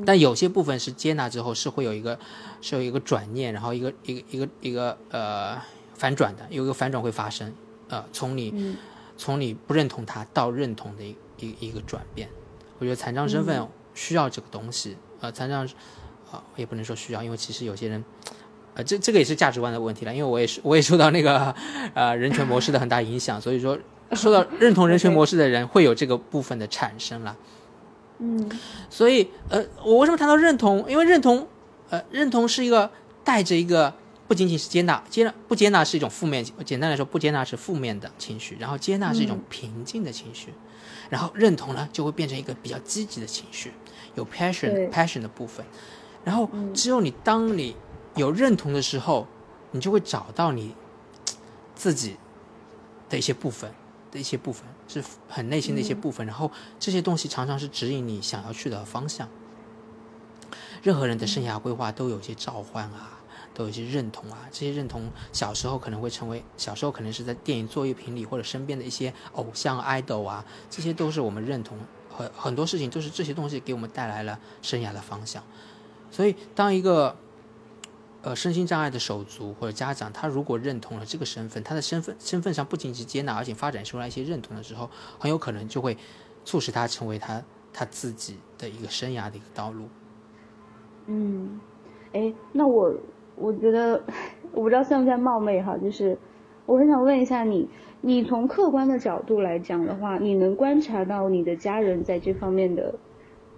[0.06, 2.18] 但有些部分是接纳之后是会有一个
[2.60, 5.60] 是有一个转念，然后一个一个一个一个呃
[5.94, 7.52] 反转的，有一个反转会发生，
[7.88, 8.76] 呃，从你、
[9.16, 12.28] 从你不认同它到认同的一一一个转变，
[12.78, 14.96] 我觉得残障身份需要这个东西。
[15.22, 15.64] 呃，残障，
[16.30, 18.04] 啊、也不能说需要，因为其实有些人，
[18.74, 20.12] 呃，这这个也是价值观的问题了。
[20.12, 21.54] 因为我也是，我也受到那个
[21.94, 23.78] 呃人权模式的很大影响，所以说
[24.12, 27.36] 受到认同人权模式的人会有这个部分的产生了。
[28.18, 28.50] 嗯
[28.90, 30.84] 所以，呃，我为什么谈到认同？
[30.88, 31.46] 因为认同，
[31.88, 32.90] 呃，认同是一个
[33.22, 33.92] 带着一个
[34.26, 40.54] 不仅仅是接纳，接纳不接纳是一种负面，简单来说，不接纳是负面的情绪，然后接纳是一种平静的情绪，
[41.10, 43.72] 然后认同呢就会变成一个比较积极的情绪。
[44.14, 45.64] 有 passion passion 的部分，
[46.24, 47.74] 然后只有你当你
[48.16, 49.26] 有认同的时候，
[49.70, 50.74] 你就会找到你
[51.74, 52.16] 自己
[53.08, 53.72] 的一些部分
[54.10, 59.28] 的一些部分是很内心的一些部分，然后这些东西常常是指引你想要去的方向。
[60.82, 63.20] 任何人的生涯规划都有一些召唤啊，
[63.54, 71.78] 都有一些认同啊，这些认同小时候可能会成为小时候可能是在电影作业品里或者身边的一些偶像 idol 啊，这些都是我们认同。
[72.36, 75.42] 很多事情都是这些东西给我们带来了生涯的方向，
[76.10, 77.16] 所以当一个
[78.22, 85.96] 呃身心障碍的手足或者家长，他如果认同了这个身份，他的身份身份上不仅是接纳，而且发展出来一些认同的时候，很有可能就会
[86.44, 87.42] 促使他成为他
[87.72, 89.88] 他自己的一个生涯的一个道路。
[91.06, 91.60] 嗯，
[92.12, 92.94] 哎，那我
[93.34, 94.02] 我觉得
[94.52, 96.16] 我不知道算不算冒昧哈，就是
[96.66, 97.68] 我很想问一下你，
[98.04, 102.96] 你从客观的角度来讲的话，你能观察到你的家人在这方面的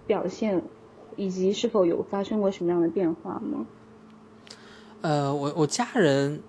[0.05, 0.61] 表现，
[1.15, 3.65] 以及是否有发生过什么样的变化吗？
[5.01, 6.41] 呃，我我家人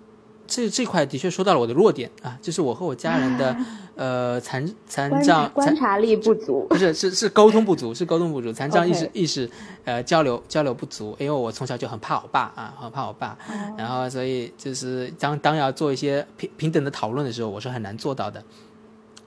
[0.47, 3.56] 这这块的确说到了我的弱点啊，就是我和我家人的
[3.97, 6.66] 呃残残障残观察力不足。
[6.68, 9.51] 不是是是沟通不足，是沟通不足，残障意识意识
[9.85, 13.36] 呃交流交流不足，因为我从小就很怕我爸啊，很怕我爸，
[13.77, 18.43] 然后所以就是当当要做一些平平等的讨论的时候，我是很难做到的。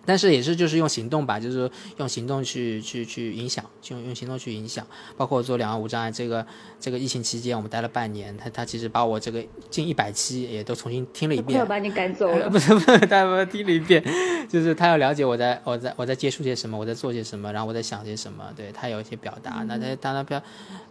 [0.10, 4.84] 但是也是就是用行动吧，就是说用行动去去去影响，就用用行动去影响。
[5.16, 6.44] 包括我做两岸无障碍这个
[6.80, 12.50] 这个疫情期间，我们待了半年，他他其实把我这个近一百期也都重新听了一遍快要，把你赶走呃了。
[12.50, 14.04] 不是不是，他们听了一遍，
[14.50, 20.42] 就是他要了解我在我在我在接触些什么，我在做些什么，然后我在想些什么，对他有一些表达，那他当然表，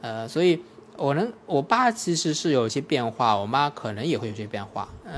[0.01, 0.63] 呃，所以
[0.97, 5.13] 我能，我爸其实是有一些变化，我妈可能也会有些变化，嗯、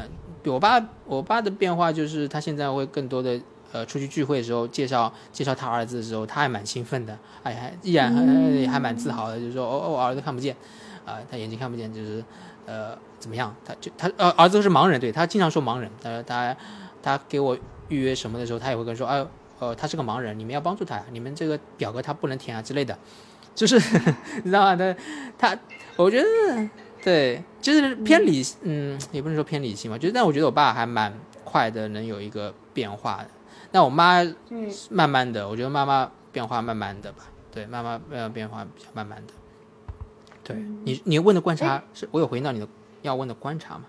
[0.51, 3.39] 我爸我爸的变化就是他现在会更多的。
[3.73, 10.57] 呃，出去聚会的时候介绍介绍他儿子的时候，他还蛮兴奋的，哎，还依然还、还蛮自豪的，就是说，哦，哦我儿子看不见，
[11.05, 12.25] 啊、他眼睛看不见，就是，
[12.67, 13.55] 呃，怎么样？
[13.65, 16.57] 他就他呃，儿子是盲人，对他经常说盲人，他他
[17.03, 17.57] 他给我
[17.89, 19.25] 预约什么的时候，他也会跟说，哎，
[19.61, 22.99] 呃，他是个盲人，你们要帮助他呀，你们这个表格他不能填啊之类的，
[23.55, 23.77] 就是
[24.43, 24.75] 你知道吗？
[25.39, 25.59] 他他，
[25.97, 26.27] 我觉得
[27.03, 31.13] 对，就是偏理，嗯，也不能说偏理性嘛，就是但我觉得我爸还蛮
[31.45, 33.31] 快的，能有一个变化的。
[33.73, 39.33] 那我妈嗯慢慢的，我觉得妈妈变化慢慢的吧，对，妈妈呃变化比较慢慢的。
[40.43, 42.67] 对你，你问的观察是我有回应到你的
[43.03, 43.85] 要问的观察吗？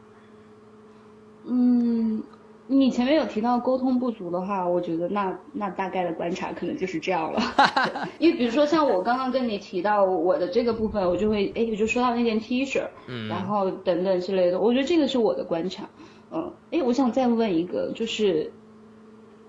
[1.45, 2.21] 嗯，
[2.67, 7.41] 你前面有提到沟通不足的话，我觉得那那大概的观察可能就是这样了。
[8.19, 15.89] 因为比如说像我刚刚跟你提到我的这个部分，我就会哎，我就说到那件 T 恤，嗯，然后等等之类的，我觉得这个是我的观察。
[16.31, 18.51] 嗯，哎，我想再问一个，就是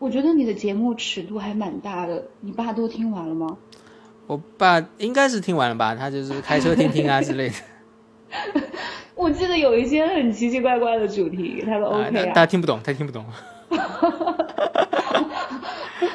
[0.02, 3.56] 我觉得你的节目尺度还蛮大的，你爸都听完了吗？
[4.26, 7.54] 我爸应该是听完了吧，他就是开车听听啊之类的。
[9.14, 12.26] 我记得有一些很奇奇怪怪的主题，他都 OK 啊。
[12.26, 13.24] 大家听不懂，他听不懂。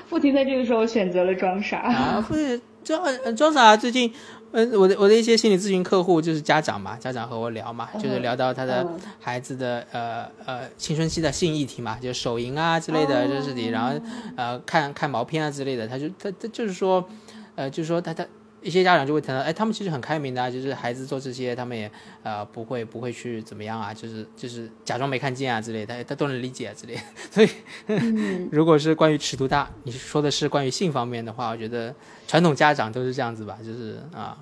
[0.07, 1.77] 付婷在这个时候选择了装傻。
[1.77, 3.01] 啊，付婷装
[3.37, 3.77] 装傻。
[3.77, 4.11] 最近，
[4.57, 8.83] 嗯，我的我的一些心理咨询客户就是家长嘛，家长和我聊嘛，就是聊到他的
[9.19, 13.93] 孩子的呃呃青春期的性议题嘛，就手淫啊之类的这事情，然后
[14.35, 17.07] 呃看看毛片啊之类的，他就他他就是说，
[17.53, 18.25] 呃就是说他他。
[18.59, 21.89] 一些家长就会谈到，哎，他们其实很开明的，就是孩子做这些，他们也
[22.23, 26.97] 呃不会不会去怎么样啊，就是就是假装没看见啊之类的，他他都能理解啊之类。
[27.31, 27.47] 所以，
[28.51, 31.93] 如果是关于尺度大，你说的是关于性方面的话，我觉得
[32.27, 34.35] 传统家长都是这样子吧，就是啊，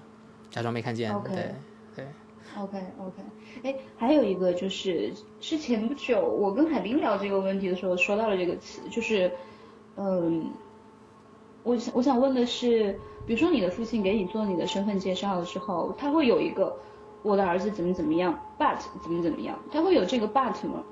[0.55, 1.13] 假装没看见。
[1.25, 1.53] 对
[1.93, 2.07] 对。
[2.57, 3.21] OK OK，
[3.63, 9.29] 哎，还有一个就是是前不久我跟海滨聊这个问题的时候说到了这个词，就是
[9.97, 10.49] 嗯，
[11.63, 12.97] 我想我想问的是。
[13.27, 16.77] 比如说，你的父亲给你做你的身份介绍的时候，他会有一个
[17.23, 20.83] 我的儿子怎么怎么样，but 怎么怎么样，他会有这个 but 吗？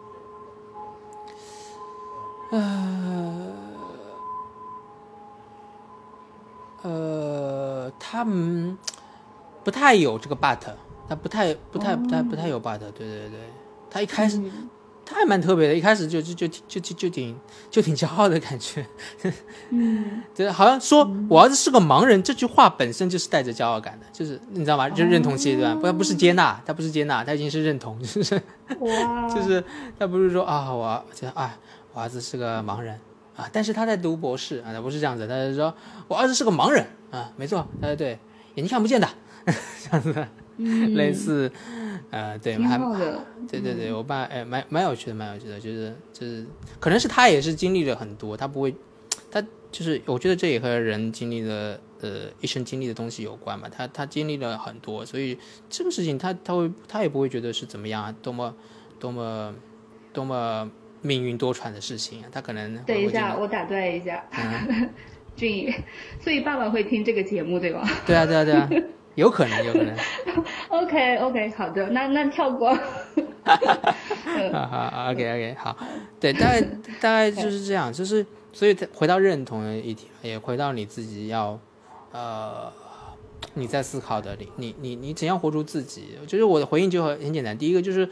[2.50, 3.54] 呃，
[6.82, 8.76] 呃，他们
[9.64, 10.60] 不太有这个 but，
[11.08, 13.40] 他不太不太不太不太有 but，对对对，
[13.90, 14.42] 他一开始。
[15.06, 17.38] 他还蛮特别的，一开始就就就就就就挺
[17.70, 18.86] 就挺骄傲的感觉，
[19.70, 24.90] 嗯，对，好像说我儿子是个盲人，这句话本身就是带着骄傲感的，就是你知道吗？
[24.90, 28.42] 就认同阶段，不，不是接纳，他不是接纳，他已经是认同，就是
[29.36, 29.62] 就是
[30.00, 31.60] 他不是说啊，我觉得啊，
[31.94, 32.98] 我儿子是个盲人
[33.36, 35.72] 啊，但是他在读博士啊，他不是这样子，他是说
[36.08, 38.18] 我儿子是个盲人啊，没错，哎对，
[38.56, 39.10] 眼睛看不见的，
[39.46, 40.28] 这样子，
[40.96, 41.52] 类似。
[42.10, 42.78] 呃，对，还
[43.50, 46.46] 对对对，我爸哎，蛮蛮有趣的，蛮有趣的，就是就是，
[46.80, 48.76] 可能是他也是经历了很多，他不会，
[49.32, 49.42] 他
[49.72, 55.36] 就是我觉得这也和人经历的呃一生经历的东西有关吧，他他经历了很多，所以
[55.70, 58.54] 这个事情他他会他也不会觉得是怎么样，多么
[59.00, 59.56] 多么
[60.14, 60.70] 多么
[61.02, 64.24] 命运多舛的事情，他可能等一下，我打断一下，
[65.36, 65.74] 俊，
[66.20, 67.84] 所以爸爸会听这个节目对吧？
[68.06, 68.70] 对啊对啊对啊。
[69.16, 69.96] 有可能，有可能。
[70.70, 72.74] OK OK，好的，那那跳过。
[73.44, 75.78] 好好，OK OK，好。
[76.20, 76.62] 对，大概
[77.02, 81.60] 大概就是这样，就是所以回到认同的议题，也回到你自己要，
[82.12, 82.72] 呃，
[83.54, 86.18] 你在思考的，你你你你怎样活出自己？
[86.26, 88.10] 就是我的回应就很很简单，第一个就是，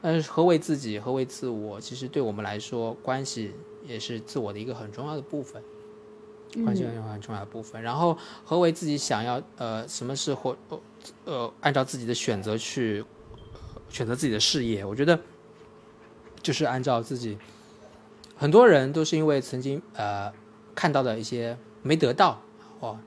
[0.00, 1.80] 呃，何为自己，何为自我？
[1.80, 3.52] 其实对我们来说，关系
[3.84, 5.62] 也是自我的一个很重要的部分。
[6.64, 7.80] 关系很很重要的部分。
[7.82, 9.42] 然后，何为自己想要？
[9.56, 10.56] 呃，什么是或
[11.24, 13.04] 呃，按照自己的选择去
[13.88, 14.84] 选择自己的事业？
[14.84, 15.18] 我觉得
[16.42, 17.38] 就是按照自己。
[18.36, 20.32] 很多人都是因为曾经呃
[20.74, 22.40] 看到的一些没得到
[22.80, 22.98] 哦，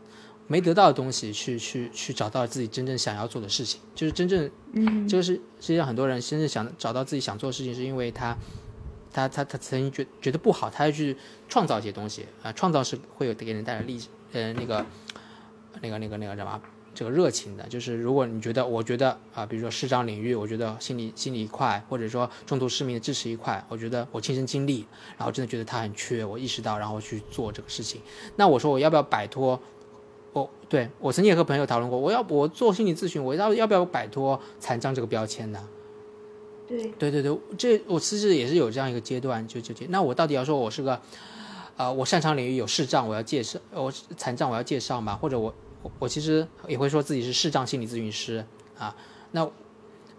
[0.47, 3.79] 没得到的东西，去去去找到自己真正想要做的事情。
[3.95, 8.37] 就是真正，嗯，这个是实际上很多人真正想找到自己想做的事情，是因为他。
[9.13, 11.15] 他他他曾经觉觉得不好，他要去
[11.49, 13.99] 创造一些东西啊，创造是会有给人带来力，
[14.33, 14.85] 呃，那个
[15.81, 16.61] 那个那个那个什么，
[16.93, 17.67] 这个热情的。
[17.67, 24.85] 就是如果你觉得，我觉得啊，比如说视障领域，我觉得心理心理一块，或者说中途失明的支持一块，我觉得我亲身经历，
[25.17, 28.01] 然后真的觉得他很缺，我意识到，然后去做这个事情。
[28.35, 29.59] 那我说我要不要摆脱？
[30.33, 35.67] 我对我曾经也和朋友讨论过，我要我做心理咨询，我要要不要摆脱残障这个标签呢？
[36.97, 40.99] 对对对，这我其实也是有这样一个阶段，就就那我到底要说我是个，
[41.77, 45.15] 呃，我擅长领域有视障，我要介绍；我残障我要介绍嘛？
[45.15, 48.45] 或者我我我其实也会说自己是视障心理咨询师
[48.77, 48.95] 啊。
[49.31, 49.49] 那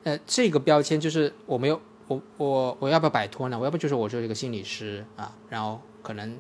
[0.05, 3.59] 呃，这个标签就是我没有我我我要不要摆脱呢？
[3.59, 6.37] 我要不就是我就是一个心理师啊，然后可能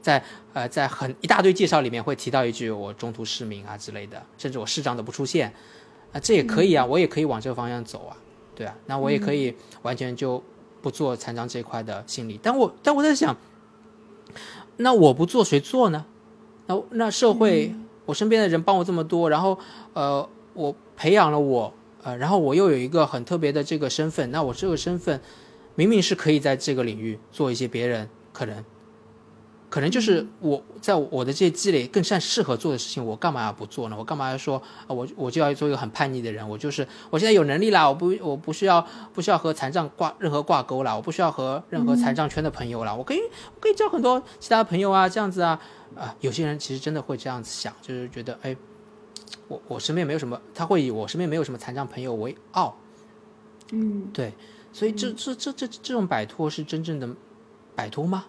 [0.00, 0.24] 在
[0.54, 5.52] 呃在很一大堆介绍里面会提到一句我中途失明啊之类的，甚至我视障都不出现
[6.12, 8.16] 啊，这也可以啊，我也可以往这个方向走啊。
[8.54, 10.42] 对啊，那我也可以完全就
[10.80, 13.36] 不做残障这一块的心理，但我但我在想，
[14.76, 16.04] 那我不做谁做呢？
[16.66, 17.74] 那那社会，
[18.04, 19.58] 我身边的人帮我这么多，然后
[19.94, 21.72] 呃，我培养了我，
[22.02, 25.20] 呃，然后我又有一个很特别的这个身份，那我这个身份
[25.74, 28.64] 明明是可以在这个领域做一些别人可能
[29.72, 33.96] 可能就是我在我的这些积累更善适合做的事情，我干嘛要不做呢？
[33.98, 34.92] 我干嘛要说啊？
[34.92, 36.46] 我我就要做一个很叛逆的人？
[36.46, 43.20] 我就是我现在有能力啦，我不我不需要不需要和残障挂任何挂钩啦，我不需要和任何残障圈的朋友啦，我可以
[43.54, 45.58] 我可以交很多其他朋友啊，这样子啊
[45.96, 46.14] 啊！
[46.20, 48.54] 有些人其实真的会这样子想，就是觉得哎，
[49.48, 52.76] 我我身边没有什么，他会以我身边没有什么残障朋友为傲，
[53.72, 54.34] 嗯，对，
[54.70, 57.08] 所以这这这这这种摆脱是真正的
[57.74, 58.26] 摆脱吗？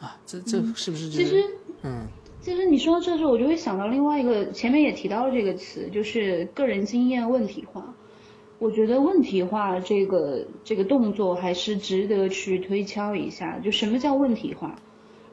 [0.00, 1.08] 啊，这这是不是？
[1.08, 1.42] 其实，
[1.82, 2.06] 嗯，
[2.40, 7.94] 其实你说到这时候，我就会想到另外一个，前面也提到了这个词，就是个人经验问题化。
[8.58, 14.76] 我觉得问题化这个这个动作还是值得去推敲一下，就什么叫问题化？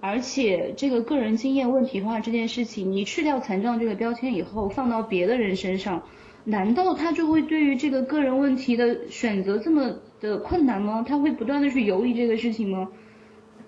[0.02, 6.03] 而且这个个人经验问题化这件事情，你去掉残障这个标签以后，放到别的人身上，
[6.44, 11.06] 难道他就会对于这个个人问题的选择这么的困难吗？
[11.07, 12.90] 他会不断的去犹豫这个事情吗？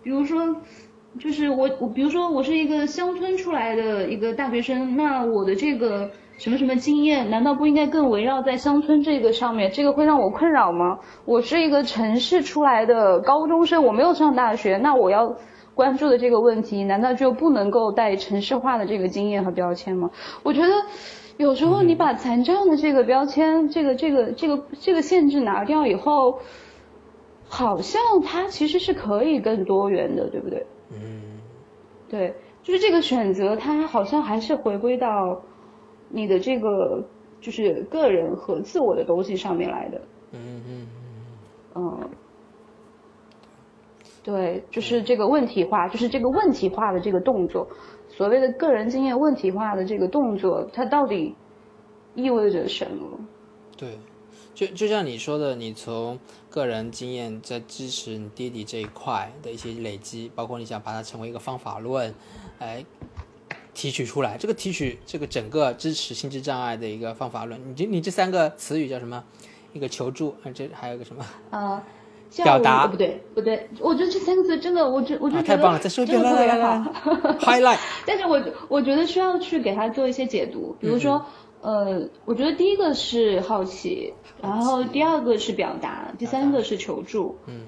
[0.03, 0.57] 比如说。
[1.19, 9.71] 就是我我比如说我是一个乡村出来的一个大学生，那我的这个什么什么经验，难道不应该更围绕在乡村这个上面？
[9.71, 10.99] 这个会让我困扰吗？
[11.23, 15.37] 我是一个城市出来的高中生，我没有上大学，那我要
[15.73, 20.11] 关注的这个问题，难道就不能够带城市化的这个经验和标签吗？
[20.43, 20.73] 我觉得
[21.37, 26.39] 有时候你把残障的这个标签，这个这个这个这个限制拿掉以后，
[27.47, 30.65] 好像它其实是可以更多元的，对不对？
[31.01, 31.39] 嗯，
[32.09, 35.41] 对，就是这个选择，它好像还是回归到
[36.09, 37.03] 你的这个
[37.41, 40.01] 就是个人和自我的东西上面来的。
[40.31, 40.87] 嗯嗯
[41.75, 42.09] 嗯。
[44.23, 47.67] 对，就是这个问题化，就是这个问题化的这个动作，
[48.09, 51.35] 所谓的个人经验问题化的这个动作，它到底
[52.15, 53.19] 意味着什么？
[53.77, 53.89] 对。
[54.55, 56.17] 就就像你说的，你从
[56.49, 62.15] 个人经验在支持你弟弟这一块的一些累积，包括你想把它成为一个方法论，
[62.59, 62.85] 来
[63.73, 64.37] 提取出来。
[64.37, 69.21] 这个提取这个整个支持心智障碍的一个方法论，你这你这三个词语叫什么？
[69.73, 71.25] 一个求助，这还有个什么？
[71.49, 71.83] 啊，
[72.37, 76.77] 表达不对不对，我觉得这三个字真的，我觉我觉得太棒了，再说一遍，来来来
[77.41, 77.79] ，highlight。
[78.07, 81.25] 但是我我觉得需要去给他做一些解读，比如说。
[81.65, 87.35] 呃，我觉得第一个是好奇，然后第二个是表达，第三个是求助。
[87.47, 87.61] 嗯，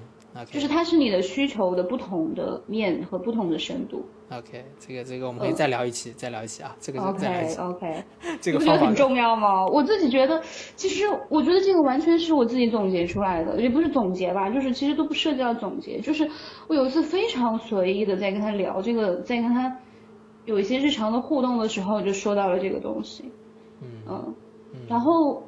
[0.52, 4.04] 就是它是你的需求的不同的面和不同的深度。
[4.30, 7.58] OK，这个这个我们可以再聊一期，再聊一期啊，这个再聊一期。
[7.60, 8.04] OK OK，
[8.40, 9.66] 这个不觉得很重要吗？
[9.66, 10.40] 我自己觉得，
[10.76, 16.30] 其实我觉得这个完全是我自己总结出来的，也不是总结吧，就是其实都不涉及到总结，就是
[16.68, 19.76] 我有一次非常随意的在跟他聊这个，在跟他
[20.44, 23.32] 有一些日常的互动的时候，就说到了这个东西。
[24.08, 24.34] 嗯，
[24.88, 25.42] 然后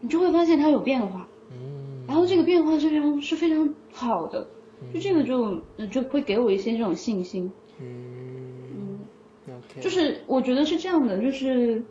[0.00, 4.46] 你就会发现它有变化，嗯，然后这个变化是非常是非常好的，
[4.94, 5.60] 就这个就
[5.90, 7.50] 就会给我一些这种信心，
[7.80, 9.00] 嗯
[9.46, 11.82] 嗯，就是我觉得是这样的，就是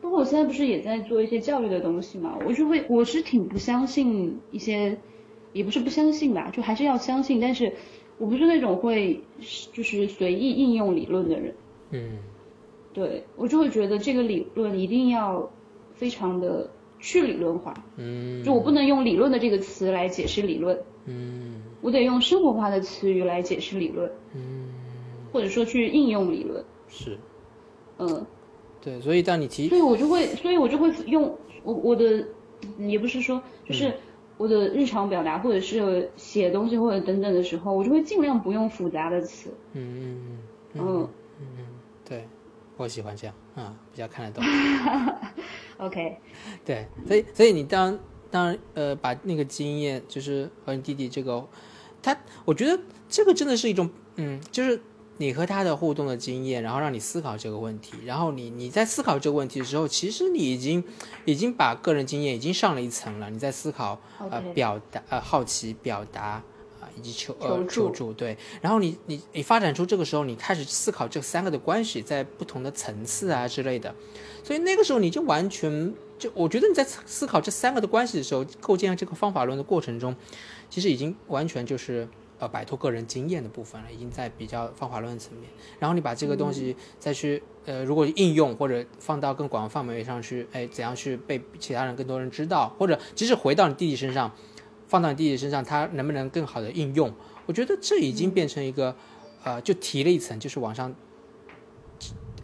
[0.00, 4.98] 包括我现在不是也在做一些教育的东西嘛，我就会我是挺不相信一些，
[5.52, 7.72] 也不是不相信吧，就还是要相信，但是
[8.18, 9.22] 我不是那种会
[9.72, 11.54] 就是随意应用理论的人，
[11.90, 12.18] 嗯。
[12.96, 15.50] 对我就会觉得这个理论一定要
[15.92, 24.70] 非常的去理论化，嗯，就我不能用理论的这个词来解释理论，嗯，我得用生活化的词语来解释理论，嗯，
[25.30, 27.18] 或者说去应用理论，是，
[27.98, 28.24] 嗯，
[28.80, 32.24] 对，所以当你提，所以我就会，所以我就会用我我的，
[32.78, 33.92] 也不是说，就是
[34.38, 40.38] 我的日常表达或者是写东西或者等等的时候，我就会尽量不用复杂的词，嗯。
[40.72, 40.80] 嗯。
[40.80, 41.08] 嗯，
[41.40, 41.65] 嗯。
[42.76, 44.44] 我喜欢这样啊，比较看得懂。
[45.78, 46.18] OK，
[46.64, 47.98] 对，所以所以你当
[48.30, 51.46] 当呃把那个经验，就是和你弟弟这个，
[52.02, 52.78] 他我觉得
[53.08, 54.80] 这个真的是一种嗯，就是
[55.18, 60.84] 你和他的互动的经验，然后让你思考这个问题，然后你你在思考这个问题的时候，其实你已经
[61.24, 64.00] 已经把个人经验已经上了一层了，你在思考
[64.30, 66.42] 呃表达呃好奇表达。
[66.96, 73.94] 以及求呃求助对，然后你你你发展出这个时候，你开始思考这三个的关系在不同的层次啊之类的，
[74.42, 80.16] 所以那个时候你就完全就我觉得你在思考这三个的关系的时候，构建这个方法论的过程中，
[80.70, 82.08] 其实已经完全就是
[82.38, 85.50] 呃摆脱个人经验的部分了，已经在比较方法论层面。
[85.78, 94.32] 然后你把这个东西再去呃如果应用或者放到更广范围上去，哎怎样去被其他人更多人知道，或者即使回到你弟弟身上。
[94.88, 97.12] 放到你弟弟身上，他能不能更好的应用？
[97.46, 98.94] 我觉得这已经变成一个，
[99.44, 100.94] 呃，就提了一层，就是往上，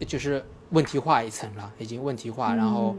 [0.07, 2.55] 就是问题化一层了，已经问题化。
[2.55, 2.95] 然后，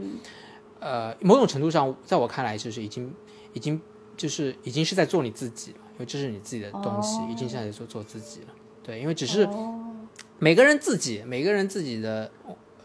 [0.79, 3.13] 呃，某种程度上，在我看来，就是已经，
[3.53, 3.81] 已经，
[4.15, 8.47] 就是已经是在做你自己了，因为这是你自己的东西，已经现在做做自己了。
[8.83, 9.49] 对，因为只是，
[10.37, 12.31] 每个人自己，每个人自己的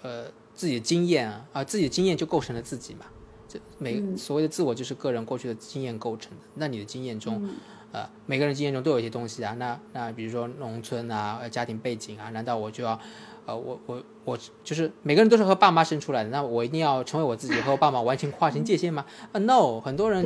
[0.01, 0.25] 呃
[0.55, 3.05] 自己的经验啊啊，自己的经验就构成了自己嘛。
[3.51, 6.45] 这每所谓的自我就是个人过去的经验构成的。
[6.55, 7.43] 那你的经验中，
[7.91, 9.55] 呃，每个人经验中都有一些东西啊。
[9.59, 12.99] 那那比如说农村啊，家庭背景啊，难道我就要？
[13.47, 19.05] 呃，我我我就是每个人都是和爸妈生出来的，那我一定要成为我自己，和我爸妈完全划清界限吗？
[19.33, 20.23] 啊，no，很多人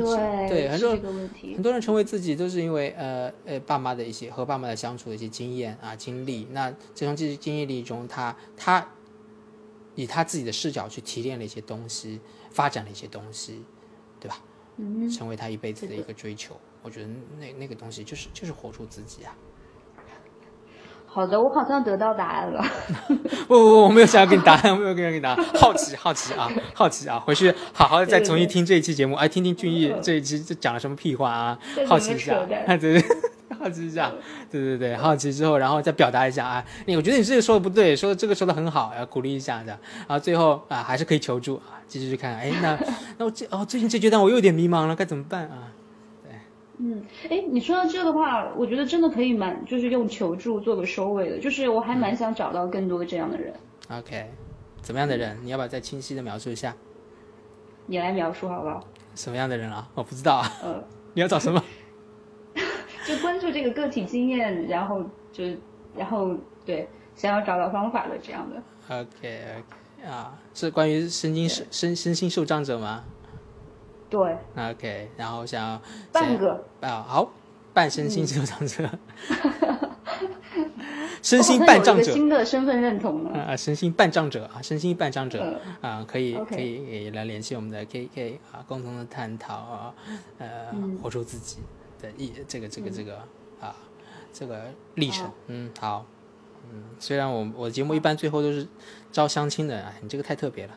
[0.49, 0.91] 对很多
[1.55, 8.85] 很多人成为自己都是因为呃呃爸妈的一些和爸妈的相处的一些经验啊经历，那这从这些经历中，他他
[9.95, 12.19] 以他自己的视角去提炼了一些东西，
[12.55, 13.65] 发展了一些东西，
[14.17, 14.37] 对吧？
[14.77, 19.35] 嗯，成为他一辈子的一个追求，我觉得那那个东西就是就是活出自己啊。
[21.05, 22.61] 好的，我好像得到答案了。
[23.47, 25.45] 不不不，我没有想要给你答案，我没有给你答案。
[25.55, 31.59] 好奇好奇啊，好奇啊，回去好好的再重新听这一期节目，哎，听听俊逸这一期讲了什么屁话啊？
[31.87, 33.01] 好奇一下，对 对，
[33.59, 34.11] 好奇一下，
[34.51, 36.65] 对对对，好奇之后，然后再表达一下啊。
[36.85, 39.77] 你我觉得你这个说的不对，说这个说的很好，要鼓励一下的。
[40.07, 42.41] 然后最后啊，还是可以求助啊，继续去看看。
[42.41, 42.79] 哎， 那
[43.17, 45.71] 那我这哦，最近这阶段我又有点迷茫了，该怎么办啊？
[46.77, 53.53] 嗯，哎，你说到这的话，我觉得真的可以蛮，就是用求助做个收尾的，就是我还蛮想找到更多这样的人。
[53.89, 54.29] OK，
[54.81, 55.37] 怎么样的人？
[55.41, 56.75] 你要不要再清晰的描述一下？
[57.85, 58.83] 你来描述好不好？
[59.15, 59.87] 什么样的人啊？
[59.95, 60.51] 我不知道啊。
[60.61, 60.83] 呃，
[61.15, 61.63] 你要找什么？
[63.05, 65.43] 就关注这个个体经验，然后就
[65.95, 68.61] 然后对，想要找到方法的这样的。
[68.89, 69.05] OK
[69.59, 73.03] OK 啊，是关于身心身身身心受障者吗？
[74.09, 76.63] 对，OK，然后想要半个。
[76.81, 77.31] 啊，好，
[77.73, 78.87] 半身心受障者，
[81.23, 89.93] 身心半障者，新的身份认同啊，身心半障者啊，身心半障者啊，可以可以来联系我们的 KK 啊，共同的探讨啊，
[90.37, 90.47] 呃，
[91.01, 91.57] 活出自己
[92.01, 93.17] 的一这个这个这个
[93.59, 93.75] 啊，
[94.31, 94.65] 这个
[94.95, 96.05] 历程，嗯，好，
[96.71, 98.67] 嗯，虽然我我的节目一般最后都是
[99.11, 100.73] 招相亲的，哎，你这个太特别了。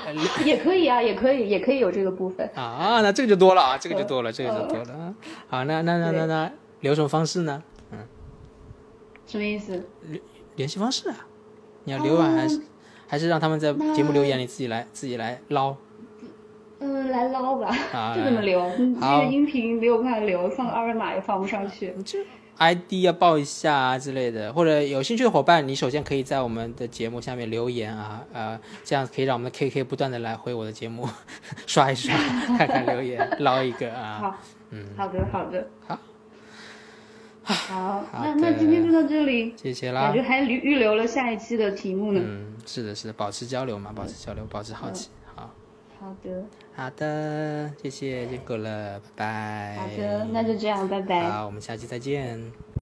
[0.46, 3.02] 也可以啊，也可以，也可以有这个部分啊。
[3.02, 5.14] 那这个就多了啊，这个就多了，这个就多了。
[5.46, 6.50] 好，那那那那那
[6.80, 7.62] 留什么方式呢？
[7.90, 7.98] 嗯，
[9.26, 9.86] 什么意思？
[10.08, 10.22] 联
[10.56, 11.26] 联系方式啊？
[11.84, 12.62] 你要留啊，还是
[13.06, 15.76] 还是让他们在节目留言里自己来自己来捞？
[16.80, 17.70] 嗯，来捞吧。
[18.14, 18.68] 就这怎么留？
[18.76, 21.94] 这个音频没有办法留，放二维码也放不上去。
[22.56, 31.08] ID 要报一下啊之类的，或者有兴趣的伙伴，你首先可以在我们的节目下面留言啊，呃，这样可以让我们的 KK 不断的来回我的节目，
[31.66, 32.14] 刷一刷，
[32.58, 34.18] 看看留言，捞一个啊。
[34.20, 34.36] 好，
[34.70, 35.98] 嗯，好的，好的，好，
[37.44, 40.02] 好，那那今天就到这里，谢谢啦。
[40.02, 42.20] 感觉还预预留了下一期的题目呢。
[42.22, 45.50] 嗯，是的，是的，保持交流嘛，保持交流，保持好奇，好。
[45.98, 46.44] 好的，
[46.80, 49.76] 好的，谢谢，辛苦了，拜拜。
[49.76, 51.28] 好的，那就这样，拜拜。
[51.28, 52.40] 好，我们下期再见。